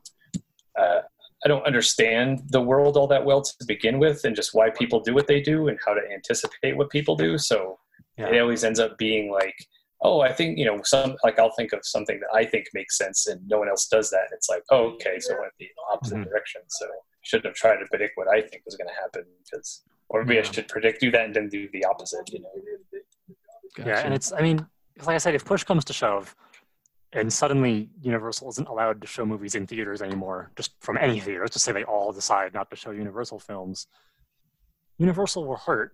[0.77, 1.01] uh,
[1.45, 4.99] i don't understand the world all that well to begin with and just why people
[4.99, 7.79] do what they do and how to anticipate what people do so
[8.19, 8.31] Yeah.
[8.35, 9.55] it always ends up being like
[10.03, 12.99] oh i think you know some like i'll think of something that i think makes
[12.99, 15.69] sense and no one else does that it's like oh okay so it went the
[15.93, 16.25] opposite Mhm.
[16.25, 16.87] direction so
[17.29, 20.41] shouldn't have tried to predict what i think was going to happen because or maybe
[20.41, 22.51] i should predict do that and then do the opposite you know
[23.87, 24.67] Yeah, and it's I mean,
[24.99, 26.35] like I said, if push comes to shove,
[27.13, 31.41] and suddenly Universal isn't allowed to show movies in theaters anymore, just from any theater,
[31.41, 33.87] let's just say they all decide not to show Universal films,
[34.99, 35.93] Universal will hurt.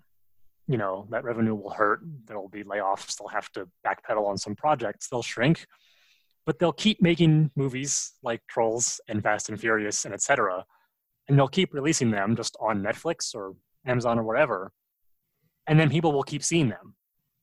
[0.67, 2.01] You know, that revenue will hurt.
[2.25, 3.19] There will be layoffs.
[3.19, 5.09] They'll have to backpedal on some projects.
[5.09, 5.67] They'll shrink,
[6.47, 10.65] but they'll keep making movies like Trolls and Fast and Furious and etc.
[11.29, 13.55] And they'll keep releasing them just on Netflix or
[13.87, 14.73] Amazon or whatever.
[15.67, 16.95] And then people will keep seeing them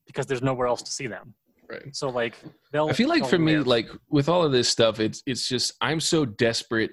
[0.05, 1.33] because there's nowhere else to see them.
[1.69, 1.95] right.
[1.95, 2.35] So like
[2.71, 2.89] they'll.
[2.89, 3.67] I feel like for me, live.
[3.67, 6.91] like with all of this stuff, it's it's just I'm so desperate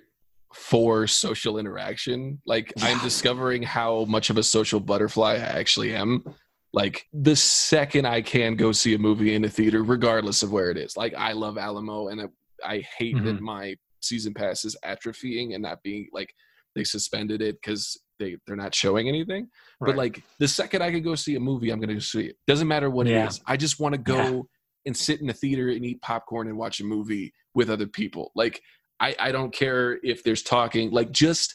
[0.54, 2.40] for social interaction.
[2.46, 6.24] Like I'm discovering how much of a social butterfly I actually am.
[6.72, 10.70] Like the second I can go see a movie in a theater, regardless of where
[10.70, 10.96] it is.
[10.96, 12.26] Like I love Alamo, and I,
[12.64, 13.40] I hate that Mhm.
[13.40, 16.32] my season pass is atrophying and not being like
[16.74, 19.48] they suspended it because they they're not showing anything.
[19.80, 22.36] But like the second I can go see a movie, I'm gonna go see it.
[22.46, 23.24] Doesn't matter what Yeah.
[23.24, 23.40] it is.
[23.46, 24.40] I just want to go Yeah.
[24.86, 28.32] and sit in a theater and eat popcorn and watch a movie with other people.
[28.34, 28.60] Like
[29.00, 31.54] I, I don't care if there's talking, like just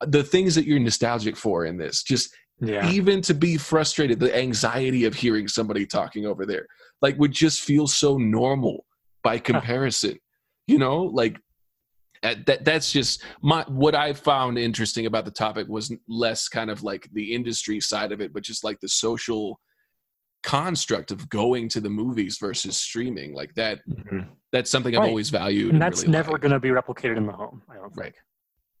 [0.00, 2.02] the things that you're nostalgic for in this.
[2.02, 6.66] Just yeah, even to be frustrated, the anxiety of hearing somebody talking over there,
[7.02, 8.84] like would just feel so normal
[9.22, 10.18] by comparison.
[10.66, 11.38] you know, like
[12.22, 16.82] that that's just my what I found interesting about the topic was less kind of
[16.82, 19.60] like the industry side of it, but just like the social
[20.42, 23.34] construct of going to the movies versus streaming.
[23.34, 24.28] Like that Mhm.
[24.52, 25.08] that's something I've Right.
[25.08, 25.72] always valued.
[25.72, 26.42] and that's really never liked.
[26.42, 27.62] going to be replicated in the home.
[27.68, 28.04] I don't Right.
[28.14, 28.16] think.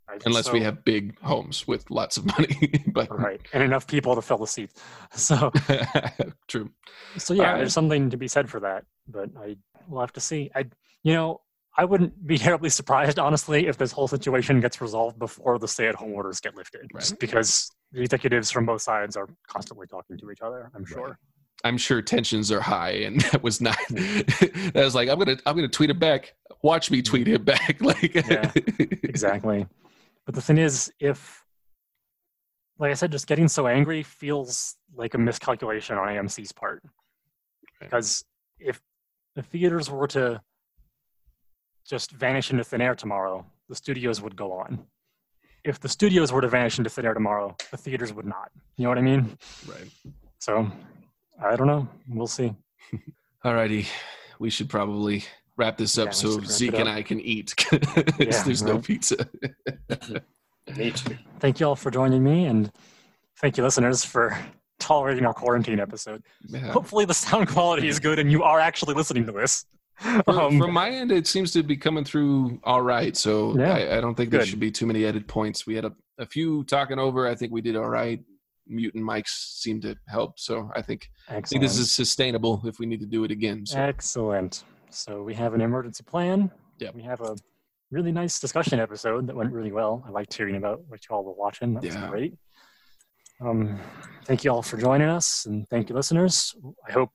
[0.08, 2.84] Right, unless we have big homes with lots of money.
[2.94, 4.80] but right and enough people to fill the seats.
[5.12, 5.50] So
[6.48, 6.70] true.
[7.18, 7.58] so yeah, Alright.
[7.58, 8.84] there's something to be said for that.
[9.06, 9.56] But I
[9.88, 10.50] will have to see.
[10.54, 10.64] I
[11.02, 11.40] you know.
[11.78, 16.12] I wouldn't be terribly surprised, honestly, if this whole situation gets resolved before the stay-at-home
[16.12, 20.42] orders get lifted, just because the executives from both sides are constantly talking to each
[20.42, 20.70] other.
[20.74, 21.18] I'm sure.
[21.64, 23.78] I'm sure tensions are high, and that was not.
[23.90, 26.34] that was like I'm gonna I'm gonna tweet it back.
[26.62, 27.80] Watch me tweet it back.
[27.80, 28.50] Like Yeah.
[28.78, 29.66] exactly.
[30.26, 31.42] But the thing is, if,
[32.78, 36.82] like I said, just getting so angry feels like a miscalculation on AMC's part.
[37.80, 38.24] Because
[38.58, 38.80] if
[39.36, 40.42] the theaters were to
[41.88, 44.84] just vanish into thin air tomorrow, the studios would go on.
[45.64, 48.50] If the studios were to vanish into thin air tomorrow, the theaters would not.
[48.76, 49.36] You know what I mean?
[49.66, 49.90] right.
[50.38, 50.70] So,
[51.42, 51.88] I don't know.
[52.08, 52.54] We'll see.
[53.44, 53.86] Alrighty,
[54.38, 55.24] we should probably
[55.56, 56.88] wrap this up Yeah, so Zeke and.
[56.88, 57.54] I can eat.
[58.18, 59.28] Yeah, There's no pizza.
[60.76, 62.70] me too Thank you all for joining me, and
[63.40, 64.38] thank you, listeners, for
[64.78, 66.22] tolerating our quarantine episode.
[66.46, 66.70] Yeah.
[66.72, 69.64] hopefully the sound quality is good and you are actually listening to this.
[70.00, 73.16] From, Um, from my end, it seems to be coming through all right.
[73.16, 73.74] So Yeah.
[73.74, 74.48] I, I don't think there Good.
[74.48, 75.66] should be too many edit points.
[75.66, 77.26] We had a, a few talking over.
[77.26, 78.20] I think we did all right.
[78.66, 79.28] Mutant mics
[79.60, 80.38] seem to help.
[80.38, 83.64] So I think I think this is sustainable if we need to do it again.
[83.66, 84.64] So excellent.
[84.90, 86.50] So we have an emergency plan.
[86.78, 86.90] Yeah.
[86.94, 87.34] We have a
[87.90, 90.04] really nice discussion episode that went really well.
[90.06, 91.74] I liked hearing about what you all were watching.
[91.74, 92.08] That was Yeah.
[92.08, 92.34] great.
[93.40, 93.78] Um,
[94.26, 96.54] thank you all for joining us, and thank you, listeners.
[96.88, 97.10] I hope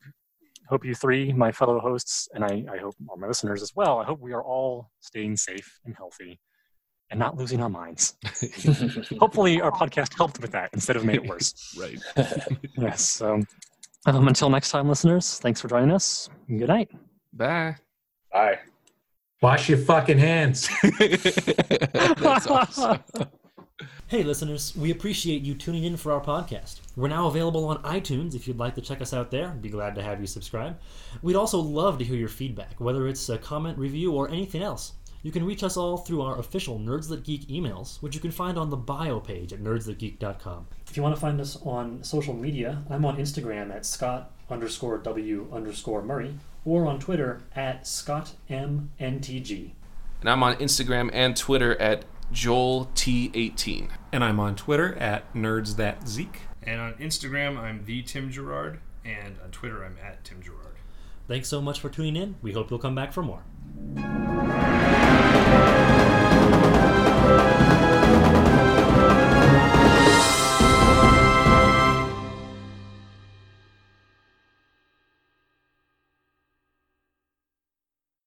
[0.73, 3.99] hope you three, my fellow hosts, and I, I hope all my listeners as well.
[3.99, 6.39] I hope we are all staying safe and healthy,
[7.11, 8.15] and not losing our minds.
[9.19, 11.53] Hopefully, our podcast helped with that instead of made it worse.
[11.79, 11.99] right.
[12.75, 13.07] Yes.
[13.07, 13.43] So,
[14.07, 16.27] um, until next time, listeners, thanks for joining us.
[16.49, 16.89] and Good night.
[17.31, 17.75] Bye.
[18.31, 18.57] bye
[19.43, 20.69] Wash your fucking hands.
[20.97, 23.03] That's awesome.
[24.14, 26.81] Hey, listeners, we appreciate you tuning in for our podcast.
[26.95, 29.49] We're now available on iTunes if you'd like to check us out there.
[29.49, 30.80] Be glad to have you subscribe.
[31.23, 34.94] We'd also love to hear your feedback, whether it's a comment, review, or anything else.
[35.23, 38.30] You can reach us all through our official Nerds That Geek emails, which you can
[38.30, 40.68] find on the bio page at nerdsthatgeek.com.
[40.88, 44.99] If you want to find us on social media, I'm on Instagram at Scott underscore
[44.99, 49.73] W underscore Murray, or on Twitter at Scott M N T G.
[50.22, 53.89] And I'm on Instagram and Twitter at JoelT18.
[54.11, 56.41] And I'm on Twitter at Nerds That Zeke.
[56.61, 60.75] And on Instagram, I'm the Tim Gerard, and on Twitter, I'm at Tim Gerard.
[61.27, 62.35] Thanks so much for tuning in.
[62.41, 63.43] We hope you'll come back for more.